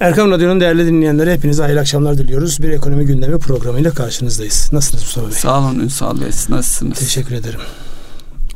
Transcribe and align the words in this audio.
Erkam 0.00 0.30
Radyo'nun 0.30 0.60
değerli 0.60 0.86
dinleyenleri 0.86 1.32
hepinize 1.32 1.62
hayırlı 1.62 1.80
akşamlar 1.80 2.18
diliyoruz. 2.18 2.62
Bir 2.62 2.68
ekonomi 2.68 3.06
gündemi 3.06 3.38
programıyla 3.38 3.90
karşınızdayız. 3.90 4.70
Nasılsınız 4.72 5.04
Mustafa 5.04 5.26
Bey? 5.26 5.34
Sağ 5.36 5.60
olun 5.60 5.78
Ünsal 5.78 6.20
Bey. 6.20 6.26
Nasılsınız? 6.48 6.98
Teşekkür 6.98 7.34
ederim. 7.34 7.60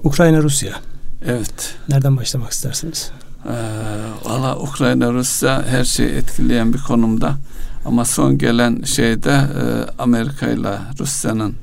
Ukrayna, 0.04 0.42
Rusya. 0.42 0.72
Evet. 1.26 1.74
Nereden 1.88 2.16
başlamak 2.16 2.52
istersiniz? 2.52 3.10
Ee, 3.46 3.50
Valla 4.24 4.58
Ukrayna, 4.58 5.12
Rusya 5.12 5.64
her 5.66 5.84
şeyi 5.84 6.08
etkileyen 6.08 6.72
bir 6.72 6.78
konumda. 6.78 7.36
Ama 7.84 8.04
son 8.04 8.38
gelen 8.38 8.82
şeyde 8.82 9.30
e, 9.30 9.62
Amerika 9.98 10.46
ile 10.46 10.78
Rusya'nın 10.98 11.54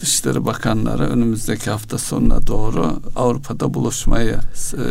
Dışişleri 0.00 0.46
Bakanları 0.46 1.08
önümüzdeki 1.08 1.70
hafta 1.70 1.98
sonuna 1.98 2.46
doğru 2.46 3.00
Avrupa'da 3.16 3.74
buluşmayı 3.74 4.38
e, 4.74 4.84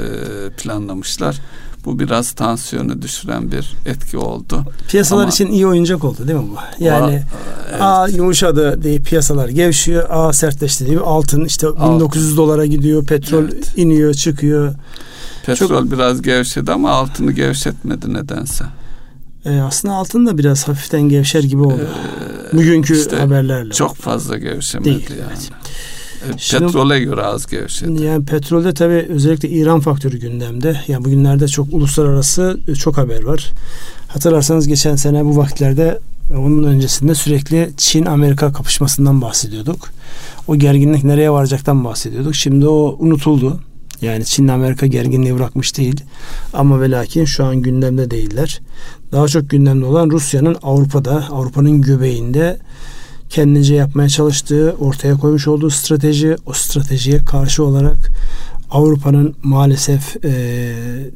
planlamışlar. 0.50 1.42
Bu 1.88 2.00
biraz 2.00 2.32
tansiyonu 2.32 3.02
düşüren 3.02 3.52
bir 3.52 3.76
etki 3.86 4.18
oldu. 4.18 4.64
Piyasalar 4.88 5.22
Ama, 5.22 5.30
için 5.30 5.48
iyi 5.48 5.68
oyuncak 5.68 6.04
oldu 6.04 6.28
değil 6.28 6.40
mi 6.40 6.46
bu? 6.52 6.84
Yani 6.84 7.24
evet. 7.70 7.82
A 7.82 8.08
yumuşadı 8.08 8.84
diye 8.84 9.00
piyasalar 9.00 9.50
gevşiyor. 9.50 10.06
A 10.10 10.34
sertleşti 10.34 10.86
diye 10.86 11.00
altın 11.00 11.46
işte 11.46 11.68
altın. 11.68 11.96
1900 11.96 12.38
dolara 12.38 12.66
gidiyor. 12.66 13.06
Petrol 13.06 13.44
evet. 13.44 13.74
iniyor, 13.78 14.14
çıkıyor. 14.14 14.76
Petrol 15.46 15.68
Çok, 15.68 15.92
biraz 15.92 16.22
gevşedi 16.22 16.72
ama 16.72 16.92
altını 16.92 17.32
gevşetmedi 17.32 18.14
nedense. 18.14 18.66
E, 19.46 19.60
aslında 19.60 19.94
altın 19.94 20.26
da 20.26 20.38
biraz 20.38 20.68
hafiften 20.68 21.02
gevşer 21.02 21.44
gibi 21.44 21.62
oldu. 21.62 21.88
Ee, 22.54 22.58
Bugünkü 22.58 22.98
işte 22.98 23.16
haberlerle. 23.16 23.74
Çok 23.74 23.96
fazla 23.96 24.38
gevşemedi 24.38 24.86
Değil, 24.86 25.10
yani. 25.10 25.22
Evet. 25.30 25.52
Şimdi, 26.38 26.66
Petrole 26.66 27.00
göre 27.00 27.24
az 27.24 27.48
gevşedi. 27.48 28.04
Yani 28.04 28.26
petrolde 28.26 28.74
tabii 28.74 29.06
özellikle 29.10 29.50
İran 29.50 29.80
faktörü 29.80 30.18
gündemde. 30.20 30.82
Yani 30.88 31.06
bugünlerde 31.06 31.48
çok 31.48 31.74
uluslararası 31.74 32.60
e, 32.68 32.76
çok 32.76 32.98
haber 32.98 33.24
var. 33.24 33.52
Hatırlarsanız 34.08 34.68
geçen 34.68 34.96
sene 34.96 35.26
bu 35.26 35.38
vakitlerde 35.38 36.00
onun 36.38 36.64
öncesinde 36.64 37.16
sürekli 37.16 37.70
Çin-Amerika 37.78 38.54
kapışmasından 38.54 39.22
bahsediyorduk. 39.22 39.90
O 40.48 40.56
gerginlik 40.56 41.04
nereye 41.04 41.32
varacaktan 41.32 41.86
bahsediyorduk. 41.86 42.36
Şimdi 42.36 42.68
o 42.68 42.96
unutuldu. 43.00 43.60
Yani 44.02 44.26
Çin 44.26 44.48
Amerika 44.48 44.88
gerginliği 44.88 45.36
bırakmış 45.36 45.78
değil. 45.78 46.04
Ama 46.54 46.82
ve 46.82 46.92
lakin 46.92 47.26
şu 47.26 47.46
an 47.46 47.62
gündemde 47.62 48.12
değiller. 48.12 48.62
Daha 49.12 49.28
çok 49.28 49.50
gündemde 49.50 49.86
olan 49.86 50.10
Rusya'nın 50.10 50.58
Avrupa'da, 50.64 51.28
Avrupa'nın 51.32 51.82
göbeğinde 51.82 52.60
kendince 53.30 53.76
yapmaya 53.76 54.10
çalıştığı, 54.10 54.76
ortaya 54.80 55.18
koymuş 55.18 55.48
olduğu 55.48 55.70
strateji, 55.70 56.36
o 56.46 56.54
stratejiye 56.54 57.18
karşı 57.18 57.64
olarak 57.64 58.12
Avrupa'nın 58.72 59.36
maalesef 59.44 60.26
e, 60.26 60.32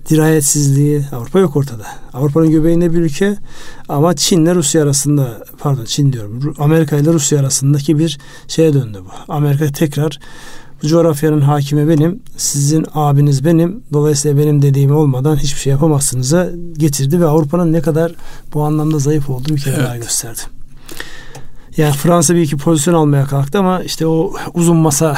dirayetsizliği, 0.09 1.03
Avrupa 1.11 1.39
yok 1.39 1.55
ortada. 1.55 1.85
Avrupa'nın 2.13 2.51
göbeğinde 2.51 2.93
bir 2.93 2.97
ülke 2.97 3.37
ama 3.89 4.15
Çin 4.15 4.43
ile 4.43 4.55
Rusya 4.55 4.83
arasında, 4.83 5.43
pardon 5.59 5.85
Çin 5.85 6.13
diyorum, 6.13 6.55
Amerika 6.59 6.97
ile 6.97 7.13
Rusya 7.13 7.39
arasındaki 7.39 7.99
bir 7.99 8.19
şeye 8.47 8.73
döndü 8.73 8.99
bu. 9.05 9.33
Amerika 9.33 9.67
tekrar 9.67 10.19
bu 10.83 10.87
coğrafyanın 10.87 11.41
hakimi 11.41 11.89
benim, 11.89 12.19
sizin 12.37 12.85
abiniz 12.93 13.45
benim, 13.45 13.83
dolayısıyla 13.93 14.37
benim 14.37 14.61
dediğim 14.61 14.95
olmadan 14.95 15.35
hiçbir 15.35 15.59
şey 15.59 15.71
yapamazsınız'a 15.71 16.49
getirdi 16.77 17.19
ve 17.19 17.25
Avrupa'nın 17.25 17.73
ne 17.73 17.81
kadar 17.81 18.15
bu 18.53 18.63
anlamda 18.63 18.99
zayıf 18.99 19.29
olduğunu 19.29 19.55
bir 19.55 19.61
kere 19.61 19.75
evet. 19.75 19.85
daha 19.85 19.97
gösterdi. 19.97 20.41
Yani 21.77 21.93
Fransa 21.93 22.35
bir 22.35 22.41
iki 22.41 22.57
pozisyon 22.57 22.93
almaya 22.93 23.25
kalktı 23.25 23.59
ama 23.59 23.83
işte 23.83 24.07
o 24.07 24.33
uzun 24.53 24.77
masa 24.77 25.17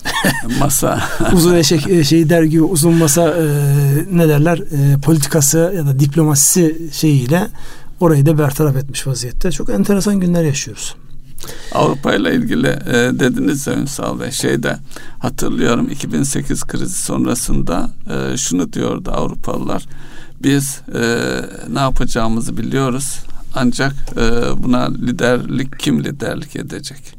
masa 0.60 1.00
uzun 1.32 1.54
eşek 1.54 1.88
e, 1.88 2.04
şeyi 2.04 2.30
der 2.30 2.42
gibi 2.42 2.62
uzun 2.62 2.94
masa 2.94 3.30
e, 3.30 3.44
ne 4.12 4.28
derler 4.28 4.58
e, 4.58 5.00
politikası 5.00 5.72
ya 5.76 5.86
da 5.86 5.98
diplomasisi 5.98 6.88
şeyiyle 6.92 7.48
orayı 8.00 8.26
da 8.26 8.38
bertaraf 8.38 8.76
etmiş 8.76 9.06
vaziyette. 9.06 9.52
Çok 9.52 9.70
enteresan 9.70 10.20
günler 10.20 10.44
yaşıyoruz. 10.44 10.94
Avrupa 11.72 12.14
ile 12.14 12.34
ilgili 12.34 12.66
e, 12.66 12.94
dediniz 12.94 13.66
ya 13.66 13.74
Ünsal 13.74 14.20
Bey 14.20 14.30
şeyde 14.30 14.76
hatırlıyorum 15.18 15.90
2008 15.90 16.64
krizi 16.64 17.02
sonrasında 17.02 17.90
e, 18.10 18.36
şunu 18.36 18.72
diyordu 18.72 19.10
Avrupalılar 19.10 19.86
biz 20.42 20.80
e, 20.94 21.00
ne 21.72 21.80
yapacağımızı 21.80 22.56
biliyoruz 22.56 23.18
ancak 23.56 23.92
e, 24.16 24.22
buna 24.62 24.88
liderlik 24.88 25.78
kim 25.78 26.04
liderlik 26.04 26.56
edecek? 26.56 27.16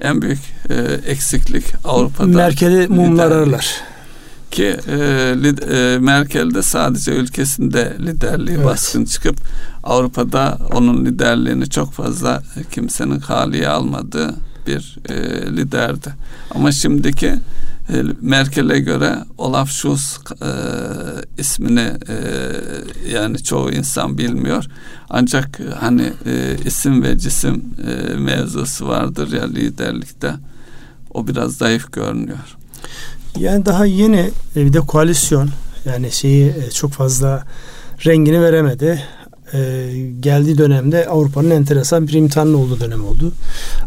En 0.00 0.22
büyük 0.22 0.38
e, 0.70 0.74
eksiklik 1.06 1.64
Avrupa'da. 1.84 2.26
Merkel'i 2.26 2.88
mumlar 2.88 3.30
ararlar. 3.30 3.80
Ki 4.50 4.76
e, 4.88 4.94
e, 5.70 5.98
Merkel 5.98 6.54
de 6.54 6.62
sadece 6.62 7.12
ülkesinde 7.12 7.96
liderliği 8.00 8.56
evet. 8.56 8.66
baskın 8.66 9.04
çıkıp 9.04 9.36
Avrupa'da 9.84 10.58
onun 10.72 11.04
liderliğini 11.04 11.70
çok 11.70 11.92
fazla 11.92 12.42
kimsenin 12.72 13.20
haliye 13.20 13.68
almadığı 13.68 14.34
bir 14.66 14.96
e, 15.08 15.14
liderdi. 15.56 16.14
Ama 16.54 16.72
şimdiki 16.72 17.34
Merkel'e 18.20 18.78
göre 18.78 19.18
Olaf 19.38 19.70
Scholz 19.70 20.18
e, 20.42 20.50
ismini 21.38 21.92
e, 22.08 22.16
yani 23.10 23.42
çoğu 23.42 23.72
insan 23.72 24.18
bilmiyor. 24.18 24.64
Ancak 25.10 25.60
hani 25.80 26.12
e, 26.26 26.56
isim 26.64 27.02
ve 27.02 27.18
cisim 27.18 27.64
e, 27.86 28.14
mevzusu 28.14 28.88
vardır 28.88 29.32
ya 29.32 29.46
liderlikte. 29.46 30.34
O 31.14 31.26
biraz 31.26 31.56
zayıf 31.56 31.92
görünüyor. 31.92 32.56
Yani 33.38 33.66
daha 33.66 33.86
yeni 33.86 34.30
e, 34.56 34.64
bir 34.66 34.72
de 34.72 34.80
koalisyon 34.80 35.50
yani 35.84 36.12
şeyi 36.12 36.48
e, 36.48 36.70
çok 36.70 36.92
fazla 36.92 37.44
rengini 38.06 38.42
veremedi 38.42 39.04
e, 39.54 39.90
geldiği 40.20 40.58
dönemde 40.58 41.06
Avrupa'nın 41.06 41.50
enteresan 41.50 42.08
bir 42.08 42.12
imtihanlı 42.12 42.58
olduğu 42.58 42.80
dönem 42.80 43.04
oldu. 43.04 43.32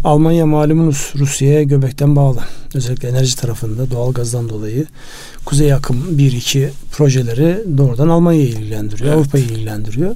Almanya 0.03 0.45
malumunuz 0.45 1.13
Rusya'ya 1.15 1.63
göbekten 1.63 2.15
bağlı. 2.15 2.39
Özellikle 2.75 3.07
enerji 3.09 3.35
tarafında 3.35 3.91
doğal 3.91 4.13
gazdan 4.13 4.49
dolayı 4.49 4.85
Kuzey 5.45 5.73
Akım 5.73 5.97
1-2 6.17 6.69
projeleri 6.91 7.63
doğrudan 7.77 8.09
Almanya'yı 8.09 8.47
ilgilendiriyor. 8.47 9.09
Evet. 9.09 9.17
Avrupa'yı 9.17 9.43
ilgilendiriyor. 9.43 10.15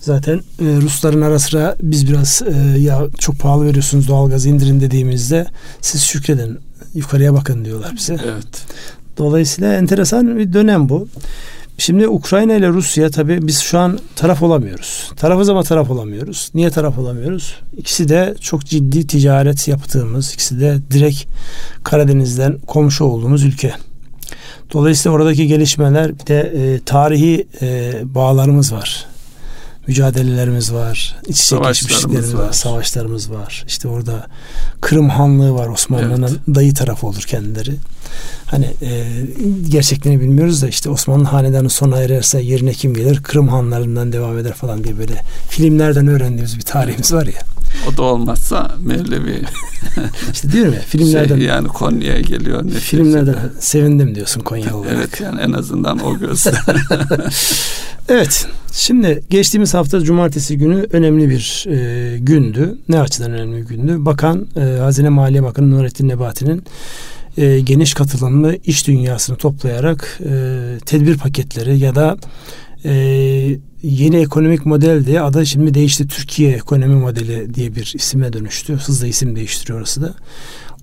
Zaten 0.00 0.36
e, 0.36 0.42
Rusların 0.60 1.20
ara 1.20 1.38
sıra 1.38 1.76
biz 1.82 2.08
biraz 2.08 2.42
e, 2.46 2.78
ya 2.78 3.02
çok 3.18 3.38
pahalı 3.38 3.66
veriyorsunuz 3.66 4.08
doğal 4.08 4.30
gaz 4.30 4.46
indirin 4.46 4.80
dediğimizde 4.80 5.46
siz 5.80 6.02
şükredin 6.02 6.58
yukarıya 6.94 7.34
bakın 7.34 7.64
diyorlar 7.64 7.92
bize. 7.96 8.16
Evet. 8.24 8.66
Dolayısıyla 9.18 9.74
enteresan 9.74 10.38
bir 10.38 10.52
dönem 10.52 10.88
bu. 10.88 11.08
Şimdi 11.78 12.08
Ukrayna 12.08 12.54
ile 12.54 12.68
Rusya 12.68 13.10
tabii 13.10 13.46
biz 13.46 13.60
şu 13.60 13.78
an 13.78 13.98
taraf 14.16 14.42
olamıyoruz. 14.42 15.12
Tarafız 15.16 15.48
ama 15.48 15.62
taraf 15.62 15.90
olamıyoruz. 15.90 16.50
Niye 16.54 16.70
taraf 16.70 16.98
olamıyoruz? 16.98 17.54
İkisi 17.76 18.08
de 18.08 18.34
çok 18.40 18.64
ciddi 18.66 19.06
ticaret 19.06 19.68
yaptığımız, 19.68 20.34
ikisi 20.34 20.60
de 20.60 20.78
direkt 20.90 21.24
Karadeniz'den 21.84 22.58
komşu 22.66 23.04
olduğumuz 23.04 23.44
ülke. 23.44 23.74
Dolayısıyla 24.72 25.16
oradaki 25.16 25.46
gelişmeler 25.46 26.18
bir 26.18 26.26
de 26.26 26.40
e, 26.40 26.80
tarihi 26.80 27.46
e, 27.62 27.92
bağlarımız 28.04 28.72
var 28.72 29.06
mücadelelerimiz 29.86 30.72
var. 30.72 31.16
İç 31.28 31.40
içe 31.40 31.56
geçmişliklerimiz 31.56 32.34
var. 32.34 32.46
var. 32.46 32.52
Savaşlarımız 32.52 33.30
var. 33.30 33.64
İşte 33.68 33.88
orada 33.88 34.26
Kırım 34.80 35.08
Hanlığı 35.08 35.54
var. 35.54 35.68
Osmanlı'nın 35.68 36.28
evet. 36.28 36.54
dayı 36.56 36.74
tarafı 36.74 37.06
olur 37.06 37.22
kendileri. 37.22 37.74
Hani 38.46 38.66
e, 38.82 39.04
gerçeklerini 39.68 40.20
bilmiyoruz 40.20 40.62
da 40.62 40.68
işte 40.68 40.90
Osmanlı 40.90 41.24
hanedanı 41.24 41.70
sona 41.70 41.98
ererse 41.98 42.40
yerine 42.40 42.72
kim 42.72 42.94
gelir? 42.94 43.22
Kırım 43.22 43.48
Hanlarından 43.48 44.12
devam 44.12 44.38
eder 44.38 44.52
falan 44.52 44.84
diye 44.84 44.98
böyle 44.98 45.22
filmlerden 45.50 46.06
öğrendiğimiz 46.06 46.56
bir 46.56 46.62
tarihimiz 46.62 47.12
var 47.12 47.26
ya. 47.26 47.40
O 47.88 47.96
da 47.96 48.02
olmazsa 48.02 48.70
Mevlevi 48.84 49.42
işte 50.32 50.52
diyorum 50.52 50.74
ya 50.74 50.80
filmlerden 50.80 51.36
şey, 51.36 51.46
yani 51.46 51.68
Konya'ya 51.68 52.20
geliyor. 52.20 52.70
Filmlerden 52.70 53.36
sevindim 53.60 54.14
diyorsun 54.14 54.40
Konya 54.40 54.76
olarak. 54.76 54.92
Evet 54.96 55.20
yani 55.20 55.40
en 55.40 55.52
azından 55.52 55.98
o 55.98 56.18
gözle. 56.18 56.52
evet 58.08 58.46
şimdi 58.72 59.22
geçtiğimiz 59.30 59.74
hafta 59.74 60.00
cumartesi 60.00 60.58
günü 60.58 60.86
önemli 60.92 61.30
bir 61.30 61.66
e, 61.68 62.18
gündü. 62.18 62.78
Ne 62.88 63.00
açıdan 63.00 63.32
önemli 63.32 63.56
bir 63.56 63.66
gündü? 63.76 63.96
Bakan 63.98 64.46
e, 64.56 64.60
Hazine 64.60 65.08
Maliye 65.08 65.42
Bakanı 65.42 65.70
Nurettin 65.70 66.08
Nebati'nin 66.08 66.64
e, 67.38 67.60
geniş 67.60 67.94
katılımlı 67.94 68.56
iş 68.64 68.86
dünyasını 68.86 69.36
toplayarak 69.36 70.18
e, 70.20 70.32
tedbir 70.86 71.18
paketleri 71.18 71.78
ya 71.78 71.94
da 71.94 72.16
e, 72.84 72.92
yeni 73.82 74.16
ekonomik 74.16 74.66
model 74.66 75.06
diye 75.06 75.20
adı 75.20 75.46
şimdi 75.46 75.74
değişti. 75.74 76.08
Türkiye 76.08 76.52
ekonomi 76.52 76.94
modeli 76.94 77.54
diye 77.54 77.74
bir 77.74 77.92
isime 77.96 78.32
dönüştü. 78.32 78.74
Hızla 78.74 79.06
isim 79.06 79.36
değiştiriyor 79.36 79.78
orası 79.78 80.02
da. 80.02 80.14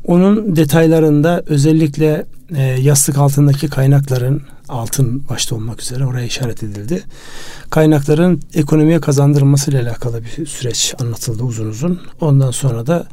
Onun 0.05 0.55
detaylarında 0.55 1.43
özellikle 1.47 2.25
e, 2.55 2.61
yastık 2.61 3.17
altındaki 3.17 3.67
kaynakların 3.67 4.41
altın 4.69 5.23
başta 5.29 5.55
olmak 5.55 5.81
üzere 5.81 6.05
oraya 6.05 6.25
işaret 6.25 6.63
edildi. 6.63 7.03
Kaynakların 7.69 8.41
ekonomiye 8.53 8.99
kazandırılması 8.99 9.71
ile 9.71 9.81
alakalı 9.81 10.21
bir 10.23 10.45
süreç 10.45 10.93
anlatıldı 11.01 11.43
uzun 11.43 11.67
uzun. 11.67 12.01
Ondan 12.21 12.51
sonra 12.51 12.87
da 12.87 13.07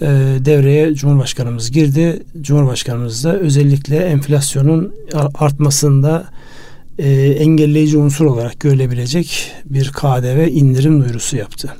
e, 0.00 0.06
devreye 0.44 0.94
Cumhurbaşkanımız 0.94 1.70
girdi. 1.70 2.22
Cumhurbaşkanımız 2.40 3.24
da 3.24 3.38
özellikle 3.38 3.96
enflasyonun 3.96 4.94
artmasında 5.34 6.26
e, 6.98 7.10
engelleyici 7.30 7.98
unsur 7.98 8.24
olarak 8.24 8.60
görülebilecek 8.60 9.52
bir 9.64 9.92
KDV 9.92 10.48
indirim 10.48 11.02
duyurusu 11.04 11.36
yaptı. 11.36 11.74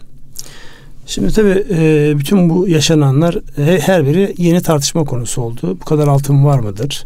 Şimdi 1.07 1.33
tabii 1.33 1.65
e, 1.71 2.13
bütün 2.19 2.51
bu 2.51 2.69
yaşananlar 2.69 3.39
her 3.57 4.07
biri 4.07 4.35
yeni 4.39 4.63
tartışma 4.63 5.05
konusu 5.05 5.43
oldu. 5.43 5.79
Bu 5.81 5.85
kadar 5.85 6.09
altın 6.09 6.45
var 6.45 6.59
mıdır? 6.59 7.05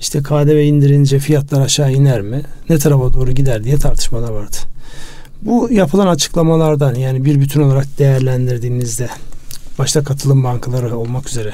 İşte 0.00 0.22
KDV 0.22 0.62
indirince 0.62 1.18
fiyatlar 1.18 1.60
aşağı 1.60 1.92
iner 1.92 2.20
mi? 2.20 2.42
Ne 2.68 2.78
tarafa 2.78 3.12
doğru 3.12 3.32
gider 3.32 3.64
diye 3.64 3.76
tartışmalar 3.76 4.30
vardı. 4.30 4.56
Bu 5.42 5.68
yapılan 5.70 6.06
açıklamalardan 6.06 6.94
yani 6.94 7.24
bir 7.24 7.40
bütün 7.40 7.60
olarak 7.60 7.98
değerlendirdiğinizde 7.98 9.08
başta 9.78 10.04
katılım 10.04 10.44
bankaları 10.44 10.98
olmak 10.98 11.28
üzere 11.28 11.52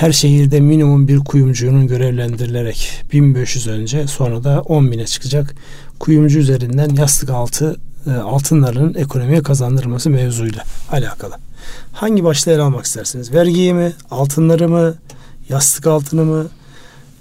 her 0.00 0.12
şehirde 0.12 0.60
minimum 0.60 1.08
bir 1.08 1.18
kuyumcunun 1.18 1.86
görevlendirilerek 1.86 3.04
1500 3.12 3.66
önce 3.66 4.06
sonra 4.06 4.44
da 4.44 4.60
10 4.60 4.92
bine 4.92 5.06
çıkacak 5.06 5.54
kuyumcu 5.98 6.38
üzerinden 6.38 6.88
yastık 6.88 7.30
altı 7.30 7.76
e, 8.06 8.10
altınlarının 8.10 8.94
ekonomiye 8.94 9.42
kazandırılması 9.42 10.10
mevzuyla 10.10 10.62
alakalı. 10.92 11.34
Hangi 11.92 12.24
başta 12.24 12.50
yer 12.50 12.58
almak 12.58 12.84
istersiniz? 12.84 13.32
Vergiyi 13.32 13.74
mi, 13.74 13.92
altınları 14.10 14.68
mı, 14.68 14.94
yastık 15.48 15.86
altını 15.86 16.24
mı? 16.24 16.46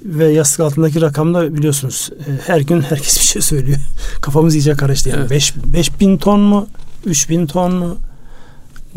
Ve 0.04 0.32
yastık 0.32 0.60
altındaki 0.60 1.02
rakamda 1.02 1.56
biliyorsunuz 1.56 2.10
e, 2.28 2.48
her 2.48 2.60
gün 2.60 2.82
herkes 2.82 3.20
bir 3.20 3.26
şey 3.26 3.42
söylüyor. 3.42 3.78
Kafamız 4.22 4.56
iyice 4.56 4.74
karıştı. 4.74 5.10
Yani 5.10 5.30
5 5.30 5.54
evet. 5.74 6.00
bin 6.00 6.18
ton 6.18 6.40
mu, 6.40 6.68
3 7.06 7.30
bin 7.30 7.48
ton 7.48 7.76
mu? 7.76 7.98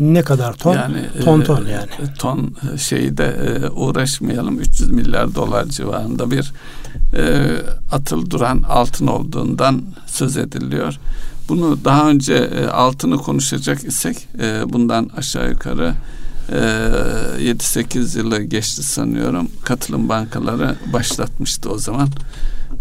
Ne 0.01 0.21
kadar 0.21 0.53
ton? 0.53 0.75
Yani, 0.75 1.05
ton 1.23 1.41
e, 1.41 1.43
ton 1.43 1.65
yani. 1.65 1.89
Ton 2.19 2.55
şeyde 2.77 3.35
uğraşmayalım. 3.75 4.59
300 4.59 4.91
milyar 4.91 5.35
dolar 5.35 5.65
civarında 5.65 6.31
bir 6.31 6.53
e, 7.17 7.55
atıl 7.91 8.29
duran 8.29 8.63
altın 8.69 9.07
olduğundan 9.07 9.81
söz 10.07 10.37
ediliyor. 10.37 10.99
Bunu 11.49 11.85
daha 11.85 12.09
önce 12.09 12.33
e, 12.33 12.65
altını 12.65 13.17
konuşacak 13.17 13.83
isek 13.83 14.27
e, 14.39 14.73
bundan 14.73 15.09
aşağı 15.17 15.49
yukarı 15.49 15.93
e, 16.49 16.55
7-8 16.55 18.17
yılı 18.17 18.41
geçti 18.41 18.83
sanıyorum. 18.83 19.47
Katılım 19.63 20.09
bankaları 20.09 20.75
başlatmıştı 20.93 21.69
o 21.69 21.77
zaman. 21.77 22.09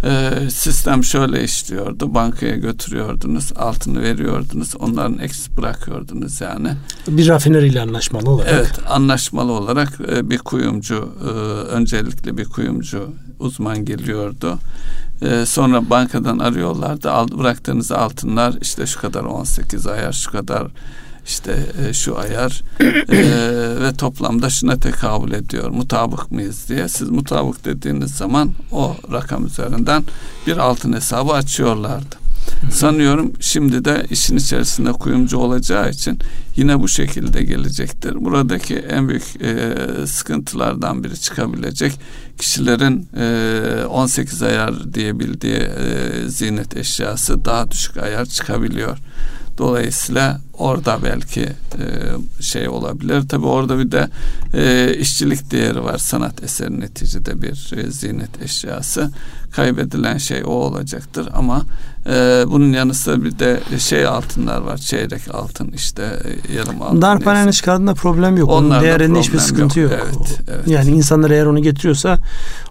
E, 0.04 0.50
sistem 0.50 1.04
şöyle 1.04 1.44
işliyordu. 1.44 2.14
Bankaya 2.14 2.56
götürüyordunuz, 2.56 3.52
altını 3.56 4.02
veriyordunuz, 4.02 4.76
onların 4.78 5.18
eksik 5.18 5.56
bırakıyordunuz 5.56 6.40
yani. 6.40 6.68
Bir 7.08 7.28
rafineriyle 7.28 7.80
anlaşmalı 7.80 8.30
olarak. 8.30 8.50
Evet, 8.52 8.78
anlaşmalı 8.88 9.52
olarak 9.52 9.98
e, 10.12 10.30
bir 10.30 10.38
kuyumcu, 10.38 11.14
e, 11.24 11.30
öncelikle 11.74 12.36
bir 12.36 12.44
kuyumcu 12.44 13.10
uzman 13.38 13.84
geliyordu. 13.84 14.58
Ee, 15.22 15.46
sonra 15.46 15.90
bankadan 15.90 16.38
arıyorlardı. 16.38 17.10
Al, 17.10 17.28
bıraktığınız 17.38 17.92
altınlar 17.92 18.54
işte 18.60 18.86
şu 18.86 19.00
kadar 19.00 19.24
18 19.24 19.86
ayar, 19.86 20.12
şu 20.12 20.30
kadar 20.30 20.66
işte 21.30 21.66
e, 21.88 21.92
şu 21.92 22.18
ayar 22.18 22.62
e, 23.08 23.18
ve 23.82 23.92
toplamda 23.96 24.50
şuna 24.50 24.76
tekabül 24.76 25.32
ediyor. 25.32 25.70
Mutabık 25.70 26.30
mıyız 26.30 26.68
diye. 26.68 26.88
Siz 26.88 27.10
mutabık 27.10 27.64
dediğiniz 27.64 28.10
zaman 28.10 28.52
o 28.72 28.96
rakam 29.12 29.46
üzerinden 29.46 30.04
bir 30.46 30.56
altın 30.56 30.92
hesabı 30.92 31.32
açıyorlardı. 31.32 32.16
Sanıyorum 32.70 33.32
şimdi 33.40 33.84
de 33.84 34.06
işin 34.10 34.36
içerisinde 34.36 34.92
kuyumcu 34.92 35.38
olacağı 35.38 35.90
için 35.90 36.18
yine 36.56 36.80
bu 36.80 36.88
şekilde 36.88 37.42
gelecektir. 37.42 38.24
Buradaki 38.24 38.76
en 38.76 39.08
büyük 39.08 39.42
e, 39.42 39.74
sıkıntılardan 40.06 41.04
biri 41.04 41.20
çıkabilecek 41.20 41.92
kişilerin 42.38 43.08
e, 43.16 43.84
18 43.84 44.42
ayar 44.42 44.94
diyebildiği 44.94 45.54
e, 45.54 46.28
ziynet 46.28 46.76
eşyası 46.76 47.44
daha 47.44 47.70
düşük 47.70 47.96
ayar 47.96 48.26
çıkabiliyor. 48.26 48.98
Dolayısıyla 49.58 50.40
orada 50.58 51.02
belki 51.02 51.40
e, 51.40 51.86
şey 52.42 52.68
olabilir. 52.68 53.28
Tabi 53.28 53.46
orada 53.46 53.78
bir 53.78 53.92
de 53.92 54.08
e, 54.54 54.94
işçilik 54.98 55.50
değeri 55.50 55.84
var. 55.84 55.98
Sanat 55.98 56.42
eseri 56.42 56.80
neticede 56.80 57.42
bir 57.42 57.72
e, 57.76 57.90
ziynet 57.90 58.42
eşyası. 58.42 59.10
Kaybedilen 59.50 60.18
şey 60.18 60.42
o 60.46 60.50
olacaktır 60.50 61.28
ama 61.34 61.62
e, 62.06 62.44
bunun 62.46 62.72
yanı 62.72 62.94
sıra 62.94 63.24
bir 63.24 63.38
de 63.38 63.60
şey 63.78 64.06
altınlar 64.06 64.60
var. 64.60 64.76
Çeyrek 64.76 65.34
altın 65.34 65.68
işte 65.68 66.02
e, 66.02 66.52
yarım 66.56 66.82
altın. 66.82 67.02
Darphanenin 67.02 67.50
çıkardığında 67.50 67.94
problem 67.94 68.36
yok. 68.36 68.50
Onlarda 68.50 68.74
Onun 68.74 68.84
değerinde 68.84 69.18
hiçbir 69.20 69.38
sıkıntı 69.38 69.80
yok. 69.80 69.92
yok. 69.92 70.00
Evet, 70.04 70.40
evet. 70.48 70.68
Yani 70.68 70.90
insanlar 70.90 71.30
eğer 71.30 71.46
onu 71.46 71.62
getiriyorsa 71.62 72.18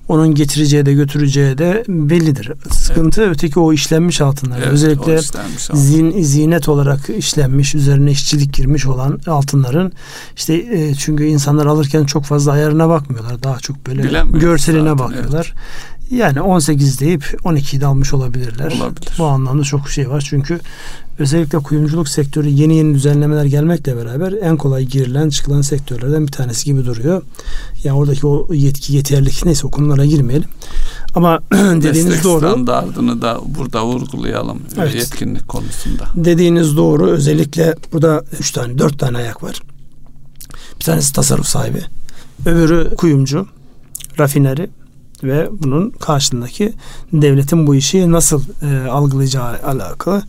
onun 0.08 0.36
getireceği 0.36 0.86
de 0.86 0.94
götüreceği 0.94 1.58
de 1.58 1.84
bellidir. 1.88 2.52
Sıkıntı 2.72 3.22
evet. 3.22 3.36
öteki 3.36 3.60
o 3.60 3.74
işlenmiş 3.74 4.22
altınlar. 4.22 4.58
Evet, 4.58 4.68
Özellikle 4.68 5.20
işlenmiş 5.20 5.64
zin, 5.74 6.22
zinet 6.22 6.70
olarak 6.70 7.10
işlenmiş, 7.18 7.76
üzerine 7.76 8.12
işçilik 8.12 8.54
girmiş 8.54 8.86
olan 8.86 9.20
altınların 9.28 9.92
işte 10.36 10.54
e, 10.54 10.96
çünkü 10.96 11.26
insanlar 11.26 11.66
alırken 11.66 12.06
çok 12.06 12.26
fazla 12.26 12.52
ayarına 12.52 12.90
bakmıyorlar. 12.90 13.44
Daha 13.44 13.60
çok 13.60 13.88
böyle 13.88 14.04
Bilemiyoruz 14.04 14.42
görseline 14.42 14.90
zaten, 14.90 15.00
bakıyorlar. 15.00 15.54
Evet. 15.56 15.99
Yani 16.12 16.42
18 16.42 17.00
deyip 17.00 17.24
12'yi 17.24 17.82
de 17.82 17.86
almış 17.86 18.14
olabilirler. 18.14 18.72
Olabilir. 18.72 19.14
Bu 19.18 19.26
anlamda 19.26 19.64
çok 19.64 19.90
şey 19.90 20.10
var. 20.10 20.26
Çünkü 20.30 20.60
özellikle 21.20 21.58
kuyumculuk 21.58 22.10
sektörü 22.10 22.50
yeni 22.50 22.76
yeni 22.76 22.94
düzenlemeler 22.94 23.46
gelmekle 23.46 23.98
beraber 23.98 24.34
en 24.42 24.58
kolay 24.58 24.86
girilen 24.86 25.30
çıkılan 25.30 25.62
sektörlerden 25.62 26.28
bir 26.28 26.32
tanesi 26.32 26.66
gibi 26.66 26.86
duruyor. 26.86 27.22
Yani 27.84 27.98
oradaki 27.98 28.28
o 28.28 28.54
yetki 28.54 28.94
yeterlilik 28.94 29.46
neyse 29.46 29.68
o 29.68 29.72
konulara 29.72 30.06
girmeyelim. 30.06 30.50
Ama 31.16 31.40
dediğiniz 31.52 32.06
Meslek 32.06 32.24
doğru. 32.24 32.40
standartını 32.40 33.22
da 33.22 33.40
burada 33.46 33.86
vurgulayalım 33.86 34.62
evet. 34.78 34.96
yetkinlik 34.96 35.48
konusunda. 35.48 36.08
Dediğiniz 36.16 36.78
doğru. 36.78 37.08
Özellikle 37.08 37.76
burada 37.94 38.24
üç 38.40 38.52
tane, 38.52 38.78
dört 38.78 39.00
tane 39.00 39.18
ayak 39.18 39.44
var. 39.44 39.62
Bir 40.80 40.86
tanesi 40.86 41.14
tasarruf 41.14 41.48
sahibi. 41.48 41.82
Öbürü 42.46 42.96
kuyumcu, 42.96 43.48
rafineri, 44.20 44.70
ve 45.24 45.50
bunun 45.64 45.90
karşındaki 45.90 46.74
devletin 47.14 47.68
bu 47.68 47.76
işi 47.76 48.12
nasıl 48.12 48.42
e, 48.62 48.90
algılayacağı 48.90 49.46
alakalı. 49.64 50.24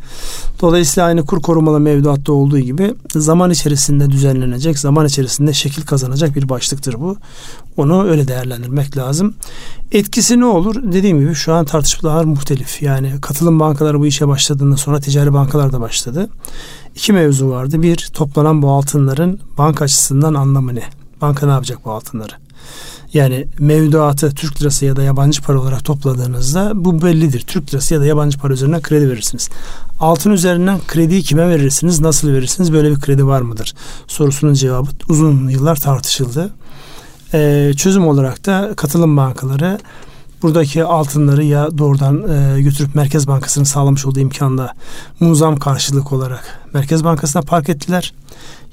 Dolayısıyla 0.61 1.07
aynı 1.07 1.27
kur 1.27 1.43
korumalı 1.43 1.81
mevduatta 1.81 2.33
olduğu 2.33 2.59
gibi 2.59 2.95
zaman 3.15 3.51
içerisinde 3.51 4.11
düzenlenecek, 4.11 4.79
zaman 4.79 5.07
içerisinde 5.07 5.53
şekil 5.53 5.83
kazanacak 5.83 6.37
bir 6.37 6.49
başlıktır 6.49 6.95
bu. 7.01 7.17
Onu 7.77 8.05
öyle 8.09 8.29
değerlendirmek 8.29 8.97
lazım. 8.97 9.35
Etkisi 9.93 10.41
ne 10.41 10.45
olur? 10.45 10.93
Dediğim 10.93 11.21
gibi 11.21 11.35
şu 11.35 11.55
an 11.55 11.65
tartışmalar 11.65 12.25
muhtelif. 12.25 12.83
Yani 12.83 13.13
katılım 13.21 13.61
bankaları 13.61 14.01
bu 14.01 14.07
işe 14.07 14.29
başladığında 14.29 14.77
sonra 14.77 15.01
ticari 15.01 15.33
bankalar 15.33 15.73
da 15.73 15.81
başladı. 15.81 16.29
İki 16.95 17.13
mevzu 17.13 17.51
vardı. 17.51 17.83
Bir, 17.83 18.11
toplanan 18.15 18.63
bu 18.63 18.71
altınların 18.71 19.41
banka 19.59 19.85
açısından 19.85 20.35
anlamı 20.35 20.75
ne? 20.75 20.85
Banka 21.21 21.47
ne 21.47 21.53
yapacak 21.53 21.85
bu 21.85 21.91
altınları? 21.91 22.33
Yani 23.15 23.47
mevduatı 23.59 24.35
Türk 24.35 24.61
lirası 24.61 24.85
ya 24.85 24.97
da 24.97 25.03
yabancı 25.03 25.43
para 25.43 25.61
olarak 25.61 25.85
topladığınızda 25.85 26.73
bu 26.75 27.03
bellidir. 27.03 27.41
Türk 27.41 27.75
lirası 27.75 27.95
ya 27.95 28.01
da 28.01 28.07
yabancı 28.07 28.39
para 28.39 28.53
üzerinden 28.53 28.83
kredi 28.83 29.09
verirsiniz. 29.09 29.49
Altın 30.01 30.31
üzerinden 30.31 30.79
krediyi 30.89 31.23
kime 31.23 31.49
verirsiniz? 31.49 32.01
Nasıl 32.01 32.29
verirsiniz? 32.29 32.73
Böyle 32.73 32.91
bir 32.91 33.01
kredi 33.01 33.27
var 33.27 33.41
mıdır? 33.41 33.75
Sorusunun 34.07 34.55
cevabı 34.55 34.91
uzun 35.09 35.49
yıllar 35.49 35.77
tartışıldı. 35.77 36.51
Ee, 37.35 37.73
çözüm 37.77 38.09
olarak 38.09 38.47
da 38.47 38.75
katılım 38.77 39.17
bankaları 39.17 39.79
buradaki 40.43 40.85
altınları 40.85 41.45
ya 41.45 41.79
doğrudan 41.79 42.29
e, 42.29 42.61
götürüp 42.63 42.95
Merkez 42.95 43.29
Bankası'nın 43.29 43.65
sağlamış 43.65 44.07
olduğu 44.07 44.21
imkanla 44.21 44.75
muzam 45.21 45.57
karşılık 45.57 46.13
olarak 46.13 46.61
Merkez 46.75 47.05
Bankası'na 47.05 47.43
park 47.43 47.69
ettiler 47.69 48.15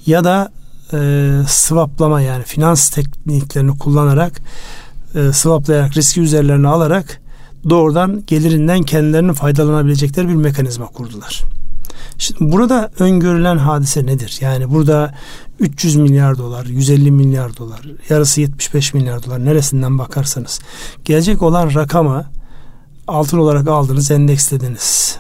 ya 0.06 0.24
da 0.24 0.52
e, 0.94 1.32
swaplama 1.48 2.22
yani 2.22 2.44
finans 2.44 2.90
tekniklerini 2.90 3.78
kullanarak 3.78 4.42
e, 5.16 5.34
swaplayarak 5.34 5.98
riski 5.98 6.22
üzerlerine 6.22 6.68
alarak 6.68 7.22
doğrudan 7.70 8.24
gelirinden 8.28 8.84
kendilerinin 8.84 9.34
faydalanabilecekleri 9.34 10.28
bir 10.28 10.36
mekanizma 10.36 10.86
kurdular. 10.86 11.44
Şimdi 12.18 12.52
burada 12.52 12.92
öngörülen 13.00 13.58
hadise 13.58 14.06
nedir? 14.06 14.38
Yani 14.42 14.70
burada 14.70 15.14
300 15.60 15.96
milyar 15.96 16.38
dolar, 16.38 16.66
150 16.66 17.12
milyar 17.12 17.58
dolar, 17.58 17.82
yarısı 18.10 18.42
75 18.42 18.94
milyar 18.94 19.24
dolar 19.24 19.46
neresinden 19.46 20.00
bakarsanız 20.00 20.60
gelecek 21.06 21.42
olan 21.42 21.76
rakamı 21.76 22.26
altın 23.08 23.38
olarak 23.38 23.68
aldınız, 23.68 24.12
endekslediniz 24.12 25.18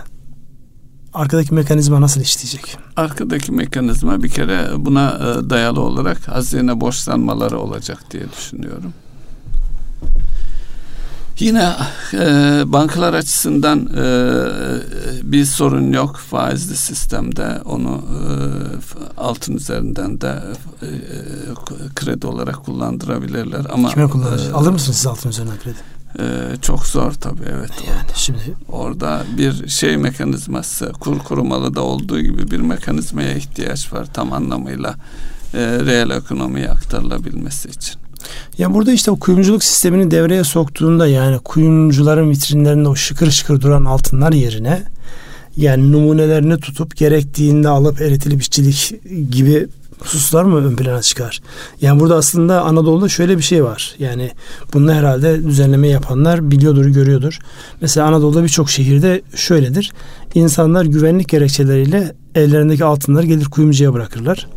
arkadaki 1.17 1.53
mekanizma 1.53 2.01
nasıl 2.01 2.21
işleyecek? 2.21 2.77
Arkadaki 2.95 3.51
mekanizma 3.51 4.23
bir 4.23 4.29
kere 4.29 4.69
buna 4.77 5.09
e, 5.09 5.49
dayalı 5.49 5.81
olarak 5.81 6.27
hazine 6.27 6.81
borçlanmaları 6.81 7.59
olacak 7.59 7.99
diye 8.11 8.23
düşünüyorum. 8.37 8.93
Yine 11.39 11.73
e, 12.13 12.63
bankalar 12.65 13.13
açısından 13.13 13.89
e, 13.97 14.03
bir 15.31 15.45
sorun 15.45 15.93
yok 15.93 16.17
faizli 16.17 16.75
sistemde 16.77 17.61
onu 17.65 18.01
e, 18.11 19.21
altın 19.21 19.55
üzerinden 19.55 20.21
de 20.21 20.43
e, 20.81 20.85
e 20.85 20.91
kredi 21.95 22.27
olarak 22.27 22.65
kullandırabilirler 22.65 23.65
ama 23.69 23.89
kime 23.89 24.09
kullanır? 24.09 24.49
E, 24.49 24.53
Alır 24.53 24.71
mısınız 24.71 24.97
siz 24.97 25.07
altın 25.07 25.29
üzerinden 25.29 25.57
kredi? 25.63 25.96
Ee, 26.19 26.23
çok 26.61 26.85
zor 26.85 27.11
tabii 27.11 27.43
evet. 27.43 27.71
Yani 27.87 27.99
orada. 27.99 28.13
şimdi 28.15 28.55
orada 28.69 29.23
bir 29.37 29.67
şey 29.67 29.97
mekanizması 29.97 30.91
kur 30.99 31.19
kurumalı 31.19 31.75
da 31.75 31.81
olduğu 31.81 32.21
gibi 32.21 32.51
bir 32.51 32.59
mekanizmaya 32.59 33.33
ihtiyaç 33.33 33.93
var 33.93 34.07
tam 34.13 34.33
anlamıyla 34.33 34.95
e, 35.53 35.59
reel 35.59 36.09
ekonomiye 36.09 36.69
aktarılabilmesi 36.69 37.69
için. 37.69 37.95
Ya 38.57 38.73
burada 38.73 38.91
işte 38.91 39.11
o 39.11 39.19
kuyumculuk 39.19 39.63
sistemini 39.63 40.11
devreye 40.11 40.43
soktuğunda 40.43 41.07
yani 41.07 41.39
kuyumcuların 41.39 42.29
vitrinlerinde 42.29 42.89
o 42.89 42.95
şıkır 42.95 43.31
şıkır 43.31 43.61
duran 43.61 43.85
altınlar 43.85 44.31
yerine 44.33 44.83
yani 45.57 45.91
numunelerini 45.91 46.59
tutup 46.59 46.97
gerektiğinde 46.97 47.69
alıp 47.69 48.01
eritilip 48.01 48.41
işçilik 48.41 48.93
gibi 49.31 49.67
hususlar 49.99 50.43
mı 50.43 50.67
ön 50.67 50.75
plana 50.75 51.01
çıkar? 51.01 51.41
Yani 51.81 51.99
burada 51.99 52.15
aslında 52.15 52.61
Anadolu'da 52.61 53.09
şöyle 53.09 53.37
bir 53.37 53.43
şey 53.43 53.63
var. 53.63 53.95
Yani 53.99 54.31
bunu 54.73 54.93
herhalde 54.93 55.43
düzenleme 55.43 55.87
yapanlar 55.87 56.51
biliyordur, 56.51 56.85
görüyordur. 56.85 57.39
Mesela 57.81 58.07
Anadolu'da 58.07 58.43
birçok 58.43 58.69
şehirde 58.69 59.21
şöyledir. 59.35 59.91
İnsanlar 60.35 60.85
güvenlik 60.85 61.29
gerekçeleriyle 61.29 62.15
ellerindeki 62.35 62.85
altınları 62.85 63.25
gelir 63.25 63.45
kuyumcuya 63.45 63.93
bırakırlar. 63.93 64.47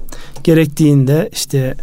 Gerektiğinde 0.44 1.30
işte 1.32 1.75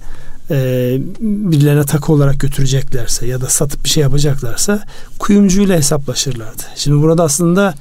e, 0.51 0.97
birilerine 1.21 1.83
takı 1.83 2.13
olarak 2.13 2.39
götüreceklerse 2.39 3.27
ya 3.27 3.41
da 3.41 3.45
satıp 3.45 3.83
bir 3.83 3.89
şey 3.89 4.03
yapacaklarsa 4.03 4.83
kuyumcuyla 5.19 5.77
hesaplaşırlardı. 5.77 6.63
Şimdi 6.75 7.01
burada 7.01 7.23
aslında 7.23 7.73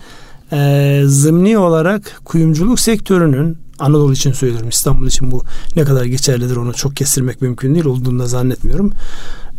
e, 0.52 1.02
zımni 1.04 1.58
olarak 1.58 2.20
kuyumculuk 2.24 2.80
sektörünün 2.80 3.58
Anadolu 3.78 4.12
için 4.12 4.32
söylüyorum 4.32 4.68
İstanbul 4.68 5.06
için 5.06 5.30
bu 5.30 5.42
ne 5.76 5.84
kadar 5.84 6.04
geçerlidir 6.04 6.56
onu 6.56 6.74
çok 6.74 6.96
kestirmek 6.96 7.42
mümkün 7.42 7.74
değil 7.74 7.84
olduğunu 7.84 8.18
da 8.18 8.26
zannetmiyorum. 8.26 8.92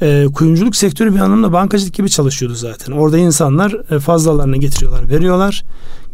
E, 0.01 0.25
kuyumculuk 0.33 0.75
sektörü 0.75 1.15
bir 1.15 1.19
anlamda 1.19 1.53
bankacılık 1.53 1.93
gibi 1.93 2.09
çalışıyordu 2.09 2.55
zaten. 2.55 2.91
Orada 2.91 3.17
insanlar 3.17 3.95
e, 3.95 3.99
fazlalarını 3.99 4.57
getiriyorlar, 4.57 5.09
veriyorlar. 5.09 5.63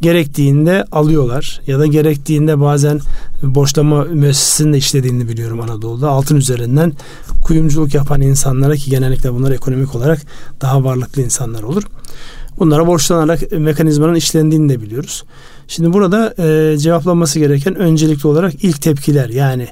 Gerektiğinde 0.02 0.86
alıyorlar 0.92 1.62
ya 1.68 1.80
da 1.80 1.86
gerektiğinde 1.86 2.60
bazen 2.60 3.00
borçlama 3.44 4.04
müessesesinde 4.04 4.78
işlediğini 4.78 5.28
biliyorum 5.28 5.62
Anadolu'da. 5.62 6.10
Altın 6.10 6.36
üzerinden 6.36 6.94
kuyumculuk 7.42 7.94
yapan 7.94 8.22
insanlara 8.22 8.76
ki 8.76 8.90
genellikle 8.90 9.34
bunlar 9.34 9.52
ekonomik 9.52 9.96
olarak 9.96 10.22
daha 10.62 10.84
varlıklı 10.84 11.22
insanlar 11.22 11.64
olur. 11.64 11.84
Bunlara 12.60 12.88
borçlanarak 12.88 13.52
mekanizmanın 13.52 14.16
işlendiğini 14.16 14.70
de 14.70 14.82
biliyoruz. 14.82 15.24
Şimdi 15.68 15.94
burada 15.94 16.34
e, 16.38 16.78
cevaplanması 16.78 17.40
gereken 17.40 17.76
öncelikli 17.76 18.28
olarak 18.28 18.64
ilk 18.64 18.82
tepkiler 18.82 19.30
yani 19.30 19.68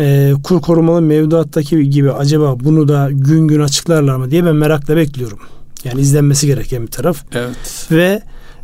e, 0.00 0.32
kur 0.42 0.60
korumalı 0.60 1.02
mevduattaki 1.02 1.90
gibi 1.90 2.12
acaba 2.12 2.60
bunu 2.60 2.88
da 2.88 3.08
gün 3.12 3.48
gün 3.48 3.60
açıklarlar 3.60 4.16
mı 4.16 4.30
diye 4.30 4.44
ben 4.44 4.56
merakla 4.56 4.96
bekliyorum. 4.96 5.38
Yani 5.84 6.00
izlenmesi 6.00 6.46
gereken 6.46 6.82
bir 6.82 6.90
taraf. 6.90 7.24
Evet. 7.32 7.86
Ve 7.90 8.22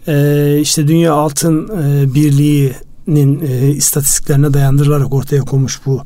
e, 0.09 0.59
işte 0.61 0.89
Dünya 0.89 1.13
Altın 1.15 1.69
e, 1.69 2.15
Birliği'nin 2.15 3.41
e, 3.41 3.69
istatistiklerine 3.69 4.55
dayandırılarak 4.55 5.13
ortaya 5.13 5.41
konmuş 5.41 5.81
bu 5.87 6.03